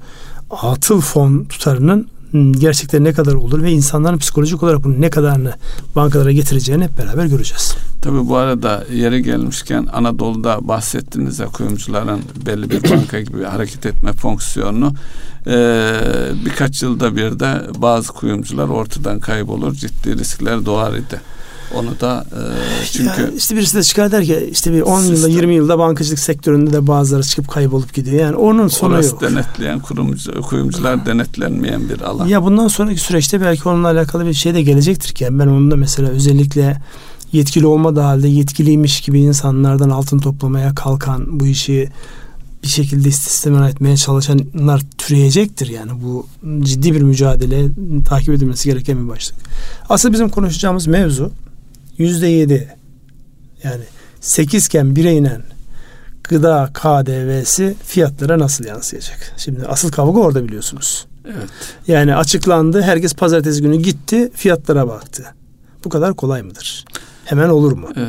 atıl 0.50 1.00
fon 1.00 1.44
tutarının 1.44 2.08
gerçekten 2.32 3.04
ne 3.04 3.12
kadar 3.12 3.34
olur 3.34 3.62
ve 3.62 3.72
insanların 3.72 4.18
psikolojik 4.18 4.62
olarak 4.62 4.84
bunu 4.84 5.00
ne 5.00 5.10
kadarını 5.10 5.54
bankalara 5.96 6.32
getireceğini 6.32 6.84
hep 6.84 6.98
beraber 6.98 7.26
göreceğiz. 7.26 7.74
Tabii 8.02 8.28
bu 8.28 8.36
arada 8.36 8.84
yeri 8.92 9.22
gelmişken 9.22 9.86
Anadolu'da 9.92 10.68
bahsettiğiniz 10.68 11.40
kuyumcuların 11.52 12.20
belli 12.46 12.70
bir 12.70 12.90
banka 12.90 13.20
gibi 13.20 13.42
hareket 13.44 13.86
etme 13.86 14.12
fonksiyonunu 14.12 14.92
e, 15.46 16.00
birkaç 16.44 16.82
yılda 16.82 17.16
bir 17.16 17.40
de 17.40 17.60
bazı 17.76 18.12
kuyumcular 18.12 18.68
ortadan 18.68 19.20
kaybolur 19.20 19.74
ciddi 19.74 20.18
riskler 20.18 20.66
doğar 20.66 20.92
idi. 20.92 21.20
Onu 21.74 22.00
da 22.00 22.24
e, 22.32 22.40
çünkü 22.92 23.20
ya 23.20 23.30
işte 23.36 23.56
birisi 23.56 23.76
de 23.76 23.82
çıkar 23.82 24.12
der 24.12 24.24
ki 24.24 24.48
işte 24.52 24.72
bir 24.72 24.80
10 24.80 25.02
yılda 25.02 25.28
20 25.28 25.54
yılda 25.54 25.78
bankacılık 25.78 26.18
sektöründe 26.18 26.72
de 26.72 26.86
bazıları 26.86 27.22
çıkıp 27.22 27.48
kaybolup 27.48 27.94
gidiyor. 27.94 28.22
Yani 28.22 28.36
onun 28.36 28.68
sonu 28.68 28.94
orası 28.94 29.10
yok. 29.10 29.22
denetleyen 29.22 29.80
kurumcu, 29.80 30.42
kuyumcular 30.42 31.06
denetlenmeyen 31.06 31.88
bir 31.88 32.00
alan. 32.00 32.26
Ya 32.26 32.44
bundan 32.44 32.68
sonraki 32.68 33.00
süreçte 33.00 33.40
belki 33.40 33.68
onunla 33.68 33.88
alakalı 33.88 34.26
bir 34.26 34.34
şey 34.34 34.54
de 34.54 34.62
gelecektir 34.62 35.14
ki. 35.14 35.24
Yani 35.24 35.38
ben 35.38 35.46
onun 35.46 35.70
da 35.70 35.76
mesela 35.76 36.08
özellikle 36.08 36.82
yetkili 37.32 37.66
olmadığı 37.66 38.00
halde 38.00 38.28
yetkiliymiş 38.28 39.00
gibi 39.00 39.20
insanlardan 39.20 39.90
altın 39.90 40.18
toplamaya 40.18 40.74
kalkan 40.74 41.40
bu 41.40 41.46
işi 41.46 41.88
bir 42.62 42.68
şekilde 42.68 43.08
istismar 43.08 43.68
etmeye 43.68 43.96
çalışanlar 43.96 44.82
türeyecektir 44.98 45.68
yani 45.68 45.92
bu 46.02 46.26
ciddi 46.62 46.94
bir 46.94 47.02
mücadele 47.02 47.66
takip 48.04 48.34
edilmesi 48.34 48.68
gereken 48.68 49.04
bir 49.04 49.08
başlık. 49.08 49.36
Asıl 49.88 50.12
bizim 50.12 50.28
konuşacağımız 50.28 50.86
mevzu 50.86 51.30
yüzde 51.98 52.26
yedi 52.26 52.76
yani 53.64 53.82
sekizken 54.20 54.96
bire 54.96 55.12
inen 55.12 55.42
gıda 56.24 56.70
KDV'si 56.74 57.76
fiyatlara 57.84 58.38
nasıl 58.38 58.64
yansıyacak? 58.64 59.32
Şimdi 59.36 59.66
asıl 59.66 59.90
kavga 59.90 60.20
orada 60.20 60.44
biliyorsunuz. 60.44 61.06
Evet. 61.24 61.48
Yani 61.88 62.14
açıklandı. 62.14 62.82
Herkes 62.82 63.14
pazartesi 63.14 63.62
günü 63.62 63.76
gitti. 63.76 64.30
Fiyatlara 64.34 64.88
baktı. 64.88 65.24
Bu 65.84 65.88
kadar 65.88 66.14
kolay 66.14 66.42
mıdır? 66.42 66.84
Hemen 67.24 67.48
olur 67.48 67.72
mu? 67.72 67.88
Ee, 67.96 68.00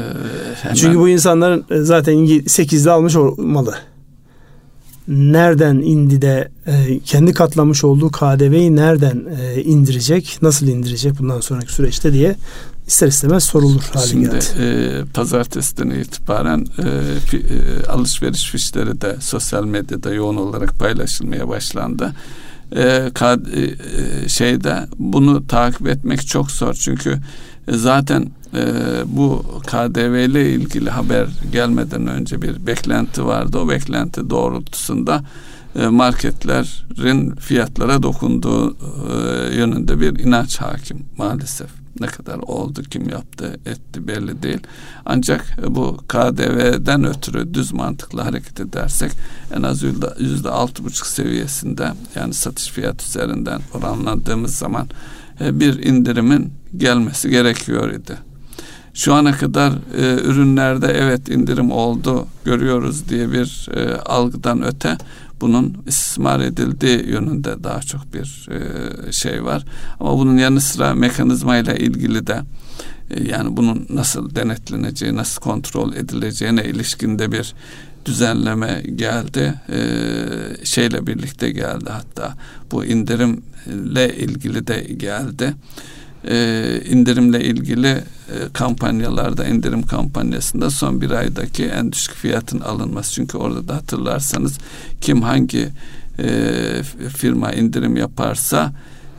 hemen. 0.62 0.76
Çünkü 0.76 1.00
bu 1.00 1.10
insanların 1.10 1.66
e, 1.70 1.82
zaten 1.82 2.14
8'de 2.16 2.92
almış 2.92 3.16
olmalı. 3.16 3.76
Nereden 5.08 5.76
indi 5.76 6.22
de 6.22 6.52
e, 6.68 7.00
kendi 7.00 7.34
katlamış 7.34 7.84
olduğu 7.84 8.12
KDV'yi 8.12 8.76
nereden 8.76 9.26
e, 9.40 9.64
indirecek? 9.64 10.38
Nasıl 10.42 10.68
indirecek 10.68 11.20
bundan 11.20 11.40
sonraki 11.40 11.74
süreçte 11.74 12.14
diye 12.14 12.36
ister 12.90 13.08
istemez 13.08 13.44
sorulur 13.44 13.82
hale 13.94 14.08
Şimdi, 14.08 14.30
geldi. 14.30 14.46
E, 14.60 15.04
pazartesiden 15.14 15.90
itibaren 15.90 16.66
e, 16.80 17.20
fi, 17.20 17.38
e, 17.38 17.86
alışveriş 17.88 18.52
fişleri 18.52 19.02
de 19.02 19.16
sosyal 19.20 19.66
medyada 19.66 20.14
yoğun 20.14 20.36
olarak 20.36 20.80
paylaşılmaya 20.80 21.50
başlandı. 21.50 22.14
E, 22.76 23.12
kad, 23.14 23.46
e, 23.46 24.30
şeyde 24.30 24.88
bunu 25.00 25.48
takip 25.48 25.88
etmek 25.88 26.28
çok 26.28 26.52
zor 26.52 26.74
çünkü 26.74 27.20
e, 27.68 27.78
zaten 27.78 28.32
e, 28.54 28.66
bu 29.06 29.46
KDV 29.68 30.30
ile 30.30 30.52
ilgili 30.52 30.90
haber 30.90 31.28
gelmeden 31.52 32.08
önce 32.08 32.42
bir 32.42 32.68
beklenti 32.68 33.26
vardı. 33.26 33.58
O 33.58 33.70
beklenti 33.70 34.30
doğrultusunda 34.30 35.24
e, 35.76 35.88
marketlerin 35.88 37.36
fiyatlara 37.36 38.04
dokunduğu 38.04 38.72
e, 38.72 39.56
yönünde 39.56 40.00
bir 40.00 40.20
inanç 40.20 40.58
hakim 40.58 41.06
maalesef 41.18 41.80
ne 42.00 42.08
kadar 42.08 42.38
oldu, 42.38 42.84
kim 42.84 43.10
yaptı, 43.10 43.60
etti 43.66 44.08
belli 44.08 44.44
değil. 44.44 44.60
Ancak 45.06 45.58
bu 45.68 45.98
KDV'den 46.08 47.04
ötürü 47.04 47.54
düz 47.54 47.74
mantıklı 47.74 48.22
hareket 48.22 48.60
edersek 48.60 49.12
en 49.56 49.64
az 49.64 49.84
yüzde 50.20 50.50
altı 50.50 50.86
buçuk 50.86 51.08
seviyesinde 51.08 51.94
yani 52.16 52.34
satış 52.34 52.70
fiyat 52.70 53.04
üzerinden 53.04 53.62
oranladığımız 53.74 54.56
zaman 54.56 54.90
e, 55.42 55.60
bir 55.60 55.84
indirimin 55.84 56.54
gelmesi 56.78 57.30
gerekiyor 57.30 57.92
idi. 57.92 58.18
Şu 58.94 59.14
ana 59.14 59.32
kadar 59.32 59.74
e, 59.98 60.22
ürünlerde 60.22 60.88
evet 60.88 61.30
indirim 61.30 61.72
oldu 61.72 62.28
görüyoruz 62.46 63.10
diye 63.10 63.32
bir 63.32 63.70
e, 63.76 63.96
algıdan 63.96 64.64
öte 64.64 64.98
bunun 65.42 65.78
istismar 65.88 66.40
edildiği 66.40 67.10
yönünde 67.10 67.64
daha 67.64 67.82
çok 67.82 68.14
bir 68.14 68.50
e, 68.52 69.12
şey 69.12 69.44
var. 69.44 69.66
Ama 70.00 70.18
bunun 70.18 70.38
yanı 70.38 70.62
sıra 70.62 70.94
mekanizmayla 70.94 71.74
ilgili 71.74 72.28
de 72.28 72.42
e, 73.10 73.24
yani 73.24 73.58
bunun 73.58 73.88
nasıl 73.90 74.36
denetleneceği, 74.36 75.16
nasıl 75.16 75.42
kontrol 75.42 75.94
edileceğine 75.94 76.66
ilişkinde 76.66 77.32
bir 77.32 77.54
düzenleme 78.06 78.84
geldi. 78.96 79.54
E, 79.70 79.80
şeyle 80.66 81.08
birlikte 81.08 81.52
geldi 81.52 81.90
hatta 81.90 82.36
bu 82.72 82.86
indirimle 82.86 84.16
ilgili 84.16 84.68
de 84.68 84.82
geldi 84.82 85.54
e, 86.28 86.82
indirimle 86.90 87.44
ilgili 87.44 87.88
e, 87.88 88.04
kampanyalarda 88.54 89.46
indirim 89.46 89.84
kampanyasında 89.84 90.70
son 90.70 91.02
bir 91.02 91.12
aydaki 91.12 91.66
en 91.66 91.92
düşük 91.92 92.16
fiyatın 92.16 92.60
alınması. 92.60 93.14
Çünkü 93.14 93.38
orada 93.38 93.68
da 93.68 93.76
hatırlarsanız 93.76 94.58
kim 95.02 95.22
hangi 95.22 95.70
e, 96.20 96.30
firma 97.18 97.52
indirim 97.52 97.98
yaparsa 97.98 98.74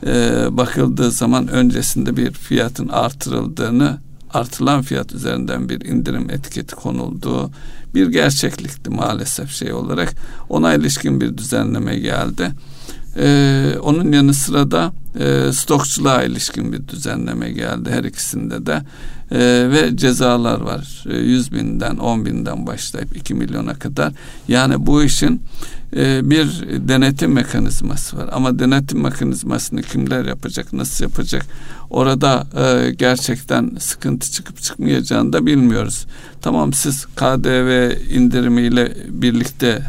e, 0.05 0.45
bakıldığı 0.51 1.11
zaman 1.11 1.47
öncesinde 1.47 2.17
bir 2.17 2.31
fiyatın 2.31 2.87
artırıldığını 2.87 3.97
artılan 4.33 4.81
fiyat 4.81 5.13
üzerinden 5.13 5.69
bir 5.69 5.85
indirim 5.85 6.29
etiketi 6.29 6.75
konulduğu 6.75 7.51
bir 7.95 8.07
gerçeklikti 8.07 8.89
maalesef 8.89 9.51
şey 9.51 9.73
olarak. 9.73 10.13
Ona 10.49 10.73
ilişkin 10.73 11.21
bir 11.21 11.37
düzenleme 11.37 11.99
geldi 11.99 12.51
Ee, 13.17 13.75
onun 13.81 14.11
yanı 14.11 14.33
sıra 14.33 14.71
da 14.71 14.93
e, 15.19 15.53
stokçuluğa 15.53 16.23
ilişkin 16.23 16.73
bir 16.73 16.87
düzenleme 16.87 17.51
geldi 17.51 17.89
her 17.91 18.03
ikisinde 18.03 18.65
de. 18.65 18.81
E, 19.31 19.69
ve 19.71 19.97
cezalar 19.97 20.61
var. 20.61 21.03
E, 21.09 21.17
100 21.17 21.51
binden 21.51 21.97
10 21.97 22.25
binden 22.25 22.67
başlayıp 22.67 23.17
2 23.17 23.33
milyona 23.33 23.73
kadar. 23.73 24.13
Yani 24.47 24.85
bu 24.85 25.03
işin 25.03 25.41
e, 25.95 26.29
bir 26.29 26.47
denetim 26.87 27.31
mekanizması 27.31 28.17
var. 28.17 28.29
Ama 28.31 28.59
denetim 28.59 29.01
mekanizmasını 29.01 29.81
kimler 29.81 30.25
yapacak 30.25 30.73
nasıl 30.73 31.03
yapacak? 31.03 31.45
Orada 31.89 32.47
e, 32.57 32.91
gerçekten 32.91 33.71
sıkıntı 33.79 34.31
çıkıp 34.31 34.61
çıkmayacağını 34.61 35.33
da 35.33 35.45
bilmiyoruz. 35.45 36.05
Tamam 36.41 36.73
siz 36.73 37.05
KDV 37.05 37.91
indirimiyle 38.11 38.93
birlikte 39.09 39.81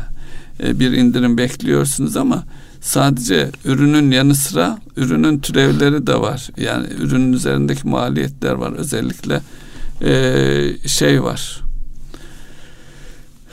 e, 0.63 0.81
bir 0.81 0.93
indirim 0.93 1.39
bekliyorsunuz 1.39 2.17
ama 2.17 2.45
sadece 2.83 3.51
ürünün 3.65 4.11
yanı 4.11 4.35
sıra 4.35 4.79
ürünün 4.97 5.39
türevleri 5.39 6.07
de 6.07 6.21
var. 6.21 6.49
Yani 6.57 6.87
ürünün 7.01 7.33
üzerindeki 7.33 7.89
maliyetler 7.89 8.53
var. 8.53 8.73
Özellikle 8.73 9.41
e, 10.03 10.89
şey 10.89 11.23
var. 11.23 11.61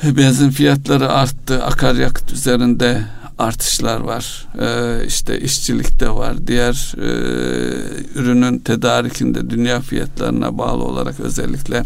Benzin 0.03 0.49
fiyatları 0.49 1.09
arttı. 1.09 1.63
Akaryakıt 1.63 2.33
üzerinde 2.33 3.03
artışlar 3.39 3.99
var. 3.99 4.47
Ee, 4.61 5.05
işte 5.07 5.39
işçilikte 5.39 6.09
var. 6.09 6.47
Diğer 6.47 6.95
e, 6.97 7.09
ürünün 8.15 8.59
tedarikinde 8.59 9.49
dünya 9.49 9.81
fiyatlarına 9.81 10.57
bağlı 10.57 10.83
olarak 10.83 11.19
özellikle 11.19 11.83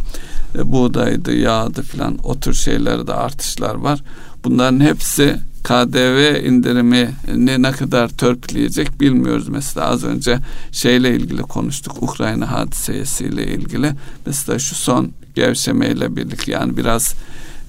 e, 0.55 0.71
buğdaydı, 0.71 1.33
yağdı 1.33 1.81
filan 1.81 2.17
o 2.23 2.39
tür 2.39 2.53
şeylerde 2.53 3.13
artışlar 3.13 3.75
var. 3.75 4.03
Bunların 4.43 4.79
hepsi 4.79 5.35
KDV 5.63 6.45
indirimi 6.45 7.09
ne 7.35 7.71
kadar 7.71 8.09
törpüleyecek 8.09 9.01
bilmiyoruz. 9.01 9.49
Mesela 9.49 9.87
az 9.87 10.03
önce 10.03 10.39
şeyle 10.71 11.15
ilgili 11.15 11.41
konuştuk. 11.41 12.03
Ukrayna 12.03 12.51
hadisesiyle 12.51 13.47
ilgili. 13.47 13.91
Mesela 14.25 14.59
şu 14.59 14.75
son 14.75 15.11
gevşemeyle 15.35 16.15
birlikte 16.15 16.51
yani 16.51 16.77
biraz 16.77 17.15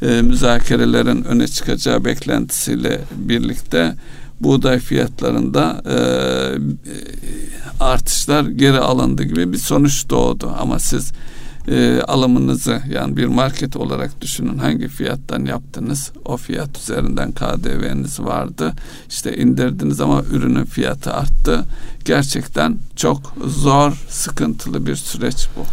e, 0.02 0.22
müzakerelerin 0.22 1.24
öne 1.24 1.48
çıkacağı 1.48 2.04
beklentisiyle 2.04 3.00
birlikte 3.16 3.94
buğday 4.40 4.78
fiyatlarında 4.78 5.82
e, 5.86 5.96
artışlar 7.80 8.44
geri 8.44 8.78
alındı 8.78 9.22
gibi 9.22 9.52
bir 9.52 9.58
sonuç 9.58 10.10
doğdu. 10.10 10.54
Ama 10.58 10.78
siz 10.78 11.12
e, 11.68 12.00
alımınızı 12.00 12.82
yani 12.90 13.16
bir 13.16 13.26
market 13.26 13.76
olarak 13.76 14.20
düşünün 14.20 14.58
hangi 14.58 14.88
fiyattan 14.88 15.44
yaptınız 15.44 16.12
o 16.24 16.36
fiyat 16.36 16.78
üzerinden 16.78 17.32
KDV'niz 17.32 18.20
vardı 18.20 18.72
işte 19.08 19.36
indirdiniz 19.36 20.00
ama 20.00 20.22
ürünün 20.22 20.64
fiyatı 20.64 21.12
arttı 21.12 21.64
gerçekten 22.04 22.78
çok 22.96 23.36
zor 23.46 23.92
sıkıntılı 24.08 24.86
bir 24.86 24.96
süreç 24.96 25.48
bu. 25.56 25.64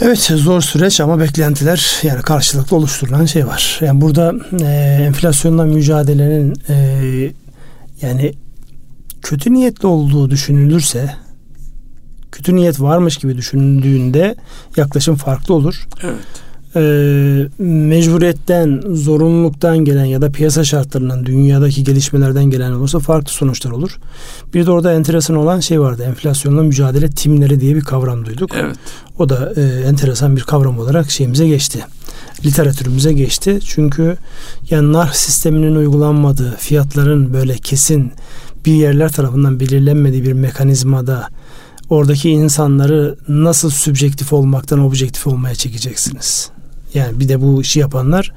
Evet 0.00 0.18
zor 0.18 0.60
süreç 0.60 1.00
ama 1.00 1.20
beklentiler 1.20 2.00
yani 2.02 2.22
karşılıklı 2.22 2.76
oluşturulan 2.76 3.24
şey 3.24 3.46
var. 3.46 3.78
Yani 3.80 4.00
burada 4.00 4.34
e, 4.60 5.02
enflasyonla 5.06 5.64
mücadelenin 5.64 6.62
e, 6.68 6.74
yani 8.02 8.34
kötü 9.22 9.52
niyetli 9.52 9.86
olduğu 9.86 10.30
düşünülürse 10.30 11.14
kötü 12.32 12.56
niyet 12.56 12.80
varmış 12.80 13.16
gibi 13.16 13.36
düşündüğünde 13.36 14.34
yaklaşım 14.76 15.16
farklı 15.16 15.54
olur. 15.54 15.86
Evet. 16.02 16.14
Ee, 16.76 17.48
mecburiyetten, 17.58 18.82
zorunluluktan 18.92 19.78
gelen 19.78 20.04
ya 20.04 20.22
da 20.22 20.30
piyasa 20.30 20.64
şartlarından, 20.64 21.26
dünyadaki 21.26 21.84
gelişmelerden 21.84 22.44
gelen 22.44 22.72
olursa 22.72 22.98
farklı 22.98 23.32
sonuçlar 23.32 23.70
olur. 23.70 23.98
Bir 24.54 24.66
de 24.66 24.70
orada 24.70 24.92
enteresan 24.92 25.36
olan 25.36 25.60
şey 25.60 25.80
vardı. 25.80 26.02
Enflasyonla 26.02 26.62
mücadele 26.62 27.10
timleri 27.10 27.60
diye 27.60 27.74
bir 27.74 27.80
kavram 27.80 28.26
duyduk. 28.26 28.50
Evet. 28.54 28.76
O 29.18 29.28
da 29.28 29.52
e, 29.56 29.62
enteresan 29.62 30.36
bir 30.36 30.40
kavram 30.40 30.78
olarak 30.78 31.10
şeyimize 31.10 31.48
geçti. 31.48 31.80
Literatürümüze 32.44 33.12
geçti. 33.12 33.58
Çünkü 33.64 34.16
yani 34.70 34.92
nar 34.92 35.10
sisteminin 35.12 35.76
uygulanmadığı, 35.76 36.56
fiyatların 36.56 37.32
böyle 37.32 37.54
kesin 37.54 38.12
bir 38.66 38.72
yerler 38.72 39.12
tarafından 39.12 39.60
belirlenmediği 39.60 40.24
bir 40.24 40.32
mekanizmada 40.32 41.28
oradaki 41.90 42.30
insanları 42.30 43.16
nasıl 43.28 43.70
sübjektif 43.70 44.32
olmaktan 44.32 44.78
objektif 44.78 45.26
olmaya 45.26 45.54
çekeceksiniz? 45.54 46.50
Yani 46.94 47.20
bir 47.20 47.28
de 47.28 47.42
bu 47.42 47.62
işi 47.62 47.80
yapanlar 47.80 48.32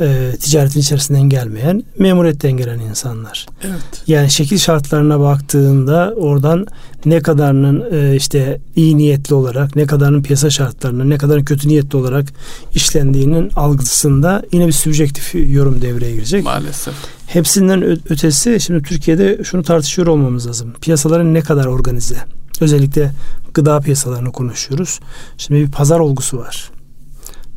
e, 0.00 0.36
ticaretin 0.40 0.80
içerisinden 0.80 1.22
gelmeyen, 1.22 1.82
memuriyetten 1.98 2.52
gelen 2.52 2.78
insanlar. 2.78 3.46
Evet. 3.64 4.02
Yani 4.06 4.30
şekil 4.30 4.58
şartlarına 4.58 5.20
baktığında 5.20 6.14
oradan 6.16 6.66
ne 7.04 7.20
kadarının 7.20 7.84
e, 7.92 8.16
işte 8.16 8.60
iyi 8.76 8.96
niyetli 8.96 9.34
olarak, 9.34 9.76
ne 9.76 9.86
kadarının 9.86 10.22
piyasa 10.22 10.50
şartlarının, 10.50 11.10
ne 11.10 11.18
kadarın 11.18 11.44
kötü 11.44 11.68
niyetli 11.68 11.96
olarak 11.96 12.26
işlendiğinin 12.74 13.50
algısında 13.56 14.42
yine 14.52 14.66
bir 14.66 14.72
sübjektif 14.72 15.34
yorum 15.34 15.82
devreye 15.82 16.14
girecek. 16.14 16.44
Maalesef. 16.44 16.94
Hepsinden 17.26 17.82
ötesi 18.10 18.60
şimdi 18.60 18.82
Türkiye'de 18.82 19.44
şunu 19.44 19.62
tartışıyor 19.62 20.06
olmamız 20.06 20.46
lazım. 20.46 20.72
Piyasaların 20.80 21.34
ne 21.34 21.40
kadar 21.40 21.66
organize? 21.66 22.16
Özellikle 22.60 23.12
gıda 23.54 23.80
piyasalarını 23.80 24.32
konuşuyoruz. 24.32 25.00
Şimdi 25.38 25.60
bir 25.60 25.70
pazar 25.70 26.00
olgusu 26.00 26.38
var. 26.38 26.70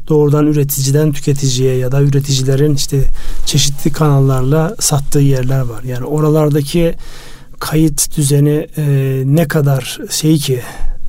Doğrudan 0.07 0.47
üreticiden 0.47 1.11
tüketiciye 1.11 1.75
ya 1.75 1.91
da 1.91 2.01
üreticilerin 2.01 2.75
işte 2.75 3.03
çeşitli 3.45 3.91
kanallarla 3.91 4.75
sattığı 4.79 5.19
yerler 5.19 5.59
var. 5.59 5.83
Yani 5.83 6.05
oralardaki 6.05 6.95
kayıt 7.59 8.17
düzeni 8.17 8.67
e, 8.77 8.83
ne 9.25 9.47
kadar 9.47 9.99
şey 10.09 10.37
ki 10.37 10.61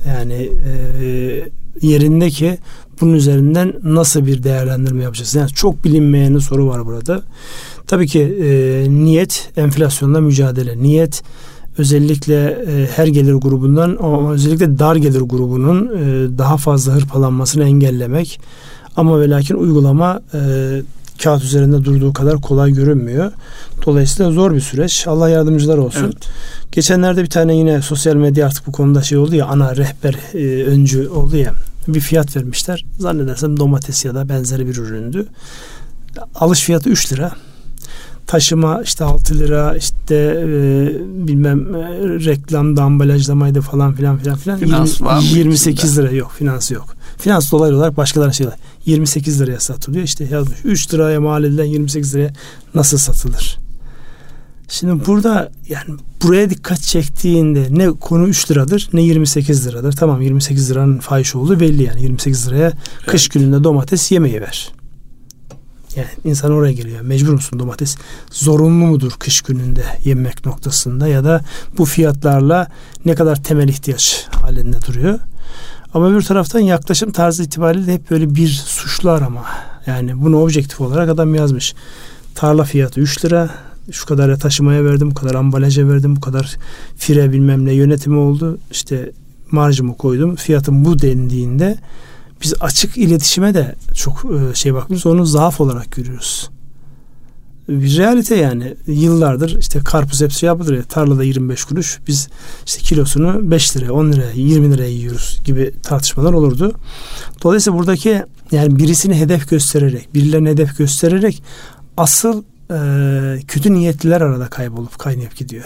yani 0.07 0.51
e, 0.65 1.49
yerinde 1.81 2.29
ki 2.29 2.57
bunun 3.01 3.13
üzerinden 3.13 3.73
nasıl 3.83 4.25
bir 4.25 4.43
değerlendirme 4.43 5.03
yapacağız? 5.03 5.35
Yani 5.35 5.49
çok 5.49 5.83
bilinmeyen 5.83 6.37
soru 6.37 6.67
var 6.67 6.85
burada. 6.85 7.23
Tabii 7.87 8.07
ki 8.07 8.21
e, 8.21 8.85
niyet 8.89 9.49
enflasyonla 9.57 10.21
mücadele. 10.21 10.77
Niyet 10.77 11.23
özellikle 11.77 12.45
e, 12.67 12.87
her 12.95 13.07
gelir 13.07 13.33
grubundan 13.33 13.97
ama 14.01 14.31
özellikle 14.31 14.79
dar 14.79 14.95
gelir 14.95 15.21
grubunun 15.21 15.85
e, 15.85 16.37
daha 16.37 16.57
fazla 16.57 16.93
hırpalanmasını 16.93 17.63
engellemek. 17.63 18.39
Ama 18.95 19.19
ve 19.19 19.29
lakin 19.29 19.55
uygulama 19.55 20.21
e, 20.33 20.39
kağıt 21.23 21.43
üzerinde 21.43 21.85
durduğu 21.85 22.13
kadar 22.13 22.41
kolay 22.41 22.71
görünmüyor. 22.71 23.31
Dolayısıyla 23.85 24.31
zor 24.31 24.53
bir 24.53 24.61
süreç. 24.61 25.07
Allah 25.07 25.29
yardımcılar 25.29 25.77
olsun. 25.77 26.03
Evet. 26.03 26.29
Geçenlerde 26.71 27.23
bir 27.23 27.29
tane 27.29 27.55
yine 27.55 27.81
sosyal 27.81 28.15
medya 28.15 28.47
artık 28.47 28.67
bu 28.67 28.71
konuda 28.71 29.01
şey 29.01 29.17
oldu 29.17 29.35
ya 29.35 29.45
ana 29.45 29.75
rehber 29.75 30.15
e, 30.33 30.63
öncü 30.63 31.07
oldu 31.07 31.37
ya 31.37 31.53
bir 31.87 31.99
fiyat 31.99 32.35
vermişler. 32.35 32.85
Zannedersem 32.99 33.57
domates 33.57 34.05
ya 34.05 34.15
da 34.15 34.29
benzeri 34.29 34.67
bir 34.67 34.77
üründü. 34.77 35.25
Alış 36.35 36.63
fiyatı 36.63 36.89
3 36.89 37.13
lira 37.13 37.31
taşıma 38.27 38.81
işte 38.83 39.03
6 39.03 39.39
lira 39.39 39.75
işte 39.77 40.15
e, 40.15 41.27
bilmem 41.27 41.75
e, 41.75 41.79
reklamda 42.25 42.83
ambalajlamaydı 42.83 43.61
falan 43.61 43.93
filan 43.93 44.17
filan 44.17 44.37
filan. 44.37 44.57
Finans 44.59 44.99
20, 44.99 45.09
var 45.09 45.17
mı 45.17 45.23
28 45.23 45.91
içinde? 45.91 46.05
lira 46.05 46.15
yok 46.15 46.31
finans 46.37 46.71
yok. 46.71 46.95
Finans 47.17 47.51
dolaylı 47.51 47.77
olarak 47.77 47.97
başkalarına 47.97 48.33
şeyler. 48.33 48.53
28 48.85 49.41
liraya 49.41 49.59
satılıyor 49.59 50.03
işte 50.03 50.27
yazmış. 50.31 50.57
3 50.63 50.93
liraya 50.93 51.21
mal 51.21 51.43
edilen 51.43 51.65
28 51.65 52.15
liraya 52.15 52.33
nasıl 52.75 52.97
satılır? 52.97 53.57
Şimdi 54.67 55.05
burada 55.05 55.51
yani 55.69 55.99
buraya 56.23 56.49
dikkat 56.49 56.81
çektiğinde 56.81 57.67
ne 57.69 57.91
konu 57.91 58.27
3 58.27 58.51
liradır 58.51 58.89
ne 58.93 59.01
28 59.01 59.67
liradır. 59.67 59.91
Tamam 59.93 60.21
28 60.21 60.71
liranın 60.71 60.99
fahiş 60.99 61.35
olduğu 61.35 61.59
belli 61.59 61.83
yani 61.83 62.01
28 62.01 62.47
liraya 62.47 62.65
evet. 62.65 63.05
kış 63.07 63.27
gününde 63.27 63.63
domates 63.63 64.11
yemeği 64.11 64.41
ver. 64.41 64.71
Yani 65.95 66.07
insan 66.23 66.51
oraya 66.51 66.73
geliyor. 66.73 67.01
Mecbur 67.01 67.33
musun 67.33 67.59
domates? 67.59 67.97
Zorunlu 68.31 68.85
mudur 68.85 69.11
kış 69.19 69.41
gününde 69.41 69.83
yemek 70.03 70.45
noktasında 70.45 71.07
ya 71.07 71.23
da 71.23 71.41
bu 71.77 71.85
fiyatlarla 71.85 72.67
ne 73.05 73.15
kadar 73.15 73.43
temel 73.43 73.69
ihtiyaç 73.69 74.27
halinde 74.31 74.77
duruyor. 74.87 75.19
Ama 75.93 76.15
bir 76.15 76.21
taraftan 76.21 76.59
yaklaşım 76.59 77.11
tarzı 77.11 77.43
itibariyle 77.43 77.93
hep 77.93 78.11
böyle 78.11 78.35
bir 78.35 78.47
suçlu 78.47 79.09
arama. 79.09 79.45
Yani 79.85 80.21
bunu 80.21 80.41
objektif 80.41 80.81
olarak 80.81 81.09
adam 81.09 81.35
yazmış. 81.35 81.75
Tarla 82.35 82.63
fiyatı 82.63 83.01
3 83.01 83.25
lira. 83.25 83.49
Şu 83.91 84.05
kadar 84.05 84.39
taşımaya 84.39 84.85
verdim, 84.85 85.11
bu 85.11 85.15
kadar 85.15 85.35
ambalaja 85.35 85.89
verdim, 85.89 86.15
bu 86.15 86.21
kadar 86.21 86.55
fire 86.97 87.31
bilmem 87.31 87.65
ne 87.65 87.73
yönetimi 87.73 88.17
oldu. 88.17 88.57
İşte 88.71 89.11
marjımı 89.51 89.97
koydum. 89.97 90.35
Fiyatım 90.35 90.85
bu 90.85 90.99
dendiğinde 90.99 91.77
biz 92.43 92.53
açık 92.59 92.97
iletişime 92.97 93.53
de 93.53 93.75
çok 93.93 94.25
e, 94.25 94.55
şey 94.55 94.73
bakmıyoruz. 94.73 95.05
Onu 95.05 95.25
zaaf 95.25 95.61
olarak 95.61 95.91
görüyoruz. 95.91 96.49
Bir 97.69 97.97
realite 97.97 98.35
yani. 98.35 98.75
Yıllardır 98.87 99.59
işte 99.59 99.79
karpuz 99.79 100.21
hepsi 100.21 100.39
şey 100.39 100.47
yapılır 100.47 100.77
ya 100.77 100.83
tarlada 100.83 101.23
25 101.23 101.63
kuruş. 101.63 101.99
Biz 102.07 102.29
işte 102.65 102.81
kilosunu 102.81 103.51
5 103.51 103.77
liraya, 103.77 103.91
10 103.91 104.11
liraya, 104.11 104.31
20 104.31 104.73
liraya 104.73 104.89
yiyoruz 104.89 105.39
gibi 105.45 105.73
tartışmalar 105.83 106.33
olurdu. 106.33 106.73
Dolayısıyla 107.43 107.79
buradaki 107.79 108.23
yani 108.51 108.79
birisini 108.79 109.15
hedef 109.15 109.49
göstererek, 109.49 110.13
birilerine 110.13 110.49
hedef 110.49 110.77
göstererek 110.77 111.43
asıl 111.97 112.43
e, 112.71 112.77
kötü 113.47 113.73
niyetliler 113.73 114.21
arada 114.21 114.47
kaybolup 114.47 114.99
kaynayıp 114.99 115.35
gidiyor. 115.35 115.65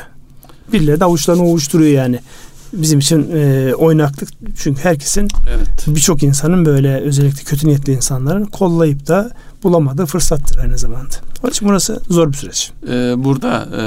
Birileri 0.73 0.99
de 0.99 1.05
avuçlarını 1.05 1.43
ovuşturuyor 1.43 1.91
yani. 1.91 2.19
Bizim 2.73 2.99
için 2.99 3.31
e, 3.35 3.73
oynaklık 3.75 4.29
çünkü 4.57 4.83
herkesin 4.83 5.27
Evet. 5.49 5.85
birçok 5.87 6.23
insanın 6.23 6.65
böyle 6.65 7.01
özellikle 7.01 7.43
kötü 7.43 7.67
niyetli 7.67 7.93
insanların 7.93 8.45
kollayıp 8.45 9.07
da 9.07 9.31
bulamadığı 9.63 10.05
fırsattır 10.05 10.57
aynı 10.57 10.77
zamanda. 10.77 11.15
Onun 11.43 11.51
için 11.51 11.67
burası 11.67 12.01
zor 12.09 12.31
bir 12.31 12.37
süreç. 12.37 12.71
Ee, 12.89 13.13
burada 13.17 13.67
e, 13.77 13.83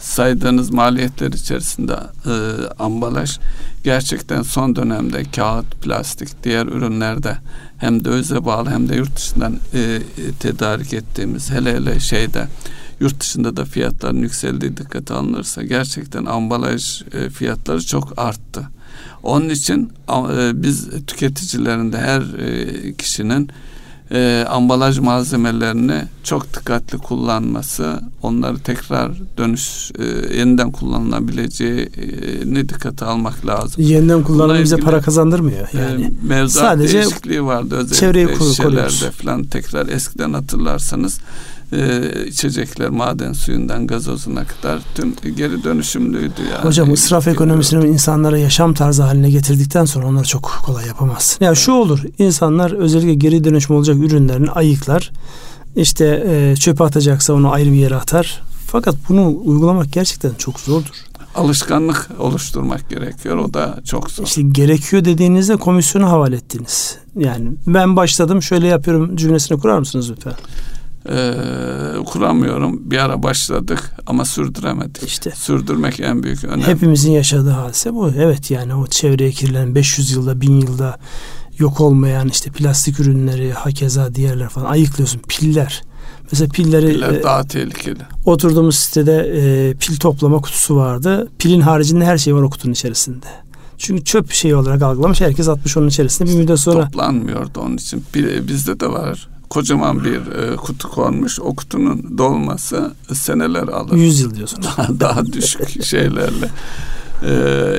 saydığınız 0.00 0.70
maliyetler 0.70 1.32
içerisinde 1.32 1.92
e, 2.26 2.32
ambalaj 2.78 3.38
gerçekten 3.84 4.42
son 4.42 4.76
dönemde 4.76 5.22
kağıt, 5.36 5.80
plastik, 5.82 6.44
diğer 6.44 6.66
ürünlerde 6.66 7.36
hem 7.78 8.04
dövize 8.04 8.44
bağlı 8.44 8.70
hem 8.70 8.88
de 8.88 8.96
yurt 8.96 9.16
dışından 9.16 9.56
e, 9.74 9.98
tedarik 10.40 10.92
ettiğimiz 10.92 11.50
hele 11.50 11.74
hele 11.74 12.00
şeyde 12.00 12.46
yurt 13.00 13.20
dışında 13.20 13.56
da 13.56 13.64
fiyatların 13.64 14.18
yükseldiği 14.22 14.76
dikkate 14.76 15.14
alınırsa 15.14 15.62
gerçekten 15.62 16.24
ambalaj 16.24 17.02
e, 17.12 17.30
fiyatları 17.30 17.86
çok 17.86 18.12
arttı. 18.16 18.68
Onun 19.22 19.48
için 19.48 19.92
e, 20.08 20.62
biz 20.62 20.88
tüketicilerin 21.06 21.92
de 21.92 21.98
her 21.98 22.20
e, 22.38 22.94
kişinin 22.94 23.50
e, 24.12 24.44
ambalaj 24.48 24.98
malzemelerini 24.98 26.02
çok 26.24 26.54
dikkatli 26.54 26.98
kullanması, 26.98 28.00
onları 28.22 28.58
tekrar 28.58 29.12
dönüş 29.38 29.90
e, 29.98 30.36
yeniden 30.38 30.70
kullanılabileceğini 30.72 32.68
dikkate 32.68 33.04
almak 33.04 33.46
lazım. 33.46 33.84
Yeniden 33.84 34.22
kullanım 34.22 34.62
bize 34.62 34.76
para 34.76 35.00
kazandırmıyor 35.00 35.68
E, 35.74 35.78
yani. 35.80 36.10
mevzuat 36.22 36.64
sadece 36.64 36.98
değişikliği 36.98 37.44
vardı 37.44 37.74
özellikle 37.76 37.96
çevreyi 37.96 38.28
şişelerde 38.50 39.10
falan 39.10 39.44
tekrar 39.44 39.88
eskiden 39.88 40.32
hatırlarsanız 40.32 41.18
e, 41.72 42.10
içecekler 42.26 42.88
maden 42.88 43.32
suyundan 43.32 43.86
gazozuna 43.86 44.44
kadar 44.44 44.80
tüm 44.94 45.14
geri 45.36 45.64
dönüşümlüydü 45.64 46.42
yani. 46.52 46.64
Hocam 46.64 46.92
ısraf 46.92 47.28
ekonomisini 47.28 47.86
insanlara 47.86 48.38
yaşam 48.38 48.74
tarzı 48.74 49.02
haline 49.02 49.30
getirdikten 49.30 49.84
sonra 49.84 50.06
onları 50.06 50.26
çok 50.26 50.60
kolay 50.66 50.86
yapamaz. 50.86 51.38
Ya 51.40 51.54
şu 51.54 51.72
olur 51.72 52.02
insanlar 52.18 52.72
özellikle 52.72 53.14
geri 53.14 53.44
dönüşüm 53.44 53.76
olacak 53.76 53.96
ürünlerini 53.96 54.50
ayıklar. 54.50 55.10
İşte 55.76 56.24
e, 56.28 56.56
çöpe 56.56 56.84
atacaksa 56.84 57.32
onu 57.32 57.52
ayrı 57.52 57.72
bir 57.72 57.76
yere 57.76 57.94
atar. 57.96 58.42
Fakat 58.66 58.94
bunu 59.08 59.40
uygulamak 59.44 59.92
gerçekten 59.92 60.34
çok 60.38 60.60
zordur. 60.60 60.90
alışkanlık 61.34 62.08
oluşturmak 62.18 62.90
gerekiyor. 62.90 63.36
O 63.36 63.54
da 63.54 63.78
çok 63.84 64.10
zor. 64.10 64.24
İşte 64.24 64.42
gerekiyor 64.42 65.04
dediğinizde 65.04 65.56
komisyonu 65.56 66.06
havale 66.08 66.36
ettiniz. 66.36 66.96
Yani 67.18 67.48
ben 67.66 67.96
başladım 67.96 68.42
şöyle 68.42 68.66
yapıyorum 68.66 69.16
cümlesini 69.16 69.60
kurar 69.60 69.78
mısınız 69.78 70.10
lütfen? 70.10 70.34
Ee, 71.08 71.32
kuramıyorum. 72.06 72.90
Bir 72.90 72.98
ara 72.98 73.22
başladık 73.22 73.90
ama 74.06 74.24
sürdüremedik. 74.24 75.02
İşte. 75.02 75.30
Sürdürmek 75.30 76.00
en 76.00 76.22
büyük 76.22 76.44
önem. 76.44 76.60
Hepimizin 76.60 77.12
yaşadığı 77.12 77.50
hadise 77.50 77.94
bu. 77.94 78.10
Evet 78.18 78.50
yani 78.50 78.74
o 78.74 78.86
çevreye 78.86 79.30
kirlenen 79.30 79.74
500 79.74 80.10
yılda 80.10 80.40
1000 80.40 80.60
yılda 80.60 80.98
yok 81.58 81.80
olmayan 81.80 82.28
işte 82.28 82.50
plastik 82.50 83.00
ürünleri 83.00 83.52
hakeza 83.52 84.14
diğerler 84.14 84.48
falan 84.48 84.66
ayıklıyorsun. 84.66 85.20
Piller. 85.28 85.82
Mesela 86.32 86.48
pilleri 86.48 86.86
Piller 86.86 87.10
e, 87.12 87.22
daha 87.22 87.44
tehlikeli. 87.46 87.98
oturduğumuz 88.26 88.76
sitede 88.76 89.16
e, 89.36 89.74
pil 89.74 89.96
toplama 89.96 90.40
kutusu 90.40 90.76
vardı. 90.76 91.28
Pilin 91.38 91.60
haricinde 91.60 92.04
her 92.04 92.18
şey 92.18 92.34
var 92.34 92.42
o 92.42 92.50
kutunun 92.50 92.72
içerisinde. 92.72 93.26
Çünkü 93.78 94.04
çöp 94.04 94.32
şeyi 94.32 94.56
olarak 94.56 94.82
algılamış. 94.82 95.20
Herkes 95.20 95.48
atmış 95.48 95.76
onun 95.76 95.88
içerisinde. 95.88 96.30
Bir 96.30 96.34
müddet 96.36 96.58
sonra 96.58 96.84
Toplanmıyordu 96.84 97.60
onun 97.60 97.76
için. 97.76 98.04
Bir, 98.14 98.48
bizde 98.48 98.80
de 98.80 98.86
var. 98.86 99.28
Kocaman 99.50 100.04
bir 100.04 100.32
e, 100.32 100.56
kutu 100.56 100.90
konmuş. 100.90 101.40
O 101.40 101.54
kutunun 101.54 102.18
dolması 102.18 102.92
seneler 103.12 103.68
alır. 103.68 103.96
100 103.96 104.20
yıl 104.20 104.34
diyorsunuz. 104.34 104.68
daha, 104.76 105.00
daha 105.00 105.26
düşük 105.26 105.84
şeylerle 105.84 106.50
e, 107.22 107.32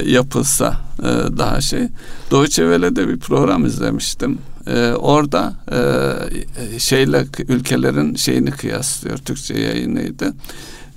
yapılsa 0.06 0.76
e, 1.00 1.08
daha 1.38 1.62
şey. 1.62 1.88
Deutsche 2.32 2.64
Welle'de 2.64 3.08
bir 3.08 3.20
program 3.20 3.66
izlemiştim. 3.66 4.38
E, 4.68 4.92
orada 4.92 5.54
e, 5.72 6.80
şeyle 6.80 7.26
ülkelerin 7.48 8.16
şeyini 8.16 8.52
kıyaslıyor. 8.52 9.18
Türkçe 9.18 9.60
yayınıydı. 9.60 10.34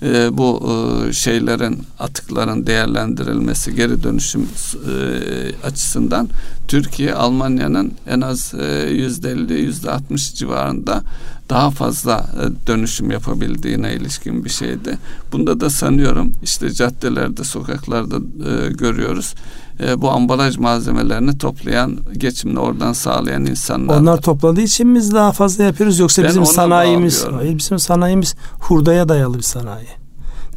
E, 0.04 0.38
bu 0.38 0.62
e, 1.08 1.12
şeylerin 1.12 1.82
atıkların 1.98 2.66
değerlendirilmesi 2.66 3.74
geri 3.74 4.02
dönüşüm 4.02 4.42
e, 4.42 5.66
açısından 5.66 6.28
Türkiye 6.68 7.14
Almanya'nın 7.14 7.92
en 8.06 8.20
az 8.20 8.54
yüzde 8.90 9.30
elli 9.30 9.52
yüzde 9.60 9.90
altmış 9.90 10.34
civarında 10.34 11.02
daha 11.50 11.70
fazla 11.70 12.26
e, 12.42 12.66
dönüşüm 12.66 13.10
yapabildiğine 13.10 13.94
ilişkin 13.94 14.44
bir 14.44 14.50
şeydi. 14.50 14.98
Bunda 15.32 15.60
da 15.60 15.70
sanıyorum 15.70 16.32
işte 16.42 16.70
caddelerde, 16.70 17.44
sokaklarda 17.44 18.16
e, 18.16 18.72
görüyoruz. 18.72 19.34
E, 19.80 20.00
bu 20.00 20.10
ambalaj 20.10 20.56
malzemelerini 20.56 21.38
toplayan, 21.38 21.98
geçimini 22.16 22.58
oradan 22.58 22.92
sağlayan 22.92 23.46
insanlar. 23.46 24.00
Onlar 24.00 24.12
var. 24.12 24.20
topladığı 24.20 24.60
için 24.60 24.94
biz 24.94 25.14
daha 25.14 25.32
fazla 25.32 25.64
yapıyoruz 25.64 25.98
yoksa 25.98 26.22
Ben 26.22 26.28
bizim 26.28 26.46
sanayimiz 26.46 27.26
hayır 27.32 27.58
bizim 27.58 27.78
sanayimiz 27.78 28.34
hurdaya 28.60 29.08
dayalı 29.08 29.38
bir 29.38 29.42
sanayi. 29.42 30.03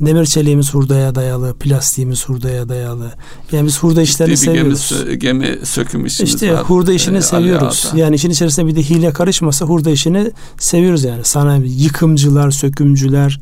Demir 0.02 0.26
çeliğimiz 0.26 0.74
hurdaya 0.74 1.16
dayalı, 1.16 1.54
plastiğimiz 1.54 2.30
hurdaya 2.30 2.70
dayalı. 2.70 3.12
Yani 3.52 3.68
biz 3.68 3.80
hurda 3.84 4.02
işlerini 4.02 4.36
Ciddi 4.38 4.46
gemi, 4.46 4.58
seviyoruz. 4.58 4.92
sö- 4.92 5.14
gemi 5.14 5.60
söküm 5.64 6.06
işimiz 6.06 6.34
İşte 6.34 6.54
var. 6.54 6.64
hurda 6.64 6.94
işini 6.94 7.18
e, 7.18 7.22
seviyoruz. 7.22 7.92
Yani 7.96 8.16
işin 8.16 8.30
içerisinde 8.30 8.68
bir 8.68 8.76
de 8.76 8.84
hile 8.84 9.12
karışmasa 9.14 9.66
hurda 9.66 9.90
işini 9.90 10.32
seviyoruz 10.58 11.04
yani. 11.04 11.24
Sanayi 11.24 11.84
yıkımcılar, 11.84 12.52
sökümcüler, 12.52 13.40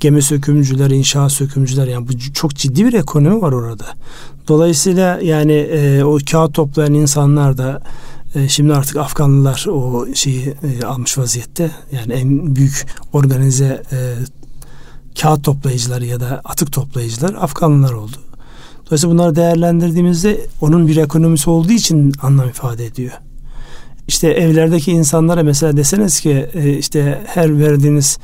gemi 0.00 0.22
sökümcüler, 0.22 0.90
inşaat 0.90 1.32
sökümcüler 1.32 1.86
yani 1.86 2.08
bu 2.08 2.12
çok 2.34 2.54
ciddi 2.54 2.84
bir 2.84 2.92
ekonomi 2.92 3.42
var 3.42 3.52
orada. 3.52 3.86
Dolayısıyla 4.48 5.18
yani 5.22 5.52
e, 5.52 6.04
o 6.04 6.18
kağıt 6.30 6.54
toplayan 6.54 6.94
insanlar 6.94 7.58
da 7.58 7.82
e, 8.34 8.48
şimdi 8.48 8.74
artık 8.74 8.96
Afganlılar 8.96 9.66
o 9.68 10.06
şeyi 10.14 10.54
e, 10.80 10.84
almış 10.86 11.18
vaziyette. 11.18 11.70
Yani 11.92 12.12
en 12.12 12.56
büyük 12.56 12.86
organize 13.12 13.82
e, 13.92 14.14
kağıt 15.20 15.44
toplayıcıları 15.44 16.06
ya 16.06 16.20
da 16.20 16.40
atık 16.44 16.72
toplayıcılar 16.72 17.34
Afganlılar 17.34 17.92
oldu. 17.92 18.16
Dolayısıyla 18.86 19.14
bunları 19.14 19.36
değerlendirdiğimizde 19.36 20.46
onun 20.60 20.88
bir 20.88 20.96
ekonomisi 20.96 21.50
olduğu 21.50 21.72
için 21.72 22.12
anlam 22.22 22.48
ifade 22.48 22.86
ediyor. 22.86 23.12
İşte 24.08 24.28
evlerdeki 24.28 24.92
insanlara 24.92 25.42
mesela 25.42 25.76
deseniz 25.76 26.20
ki 26.20 26.48
e, 26.54 26.78
işte 26.78 27.20
her 27.26 27.58
verdiğiniz 27.58 28.18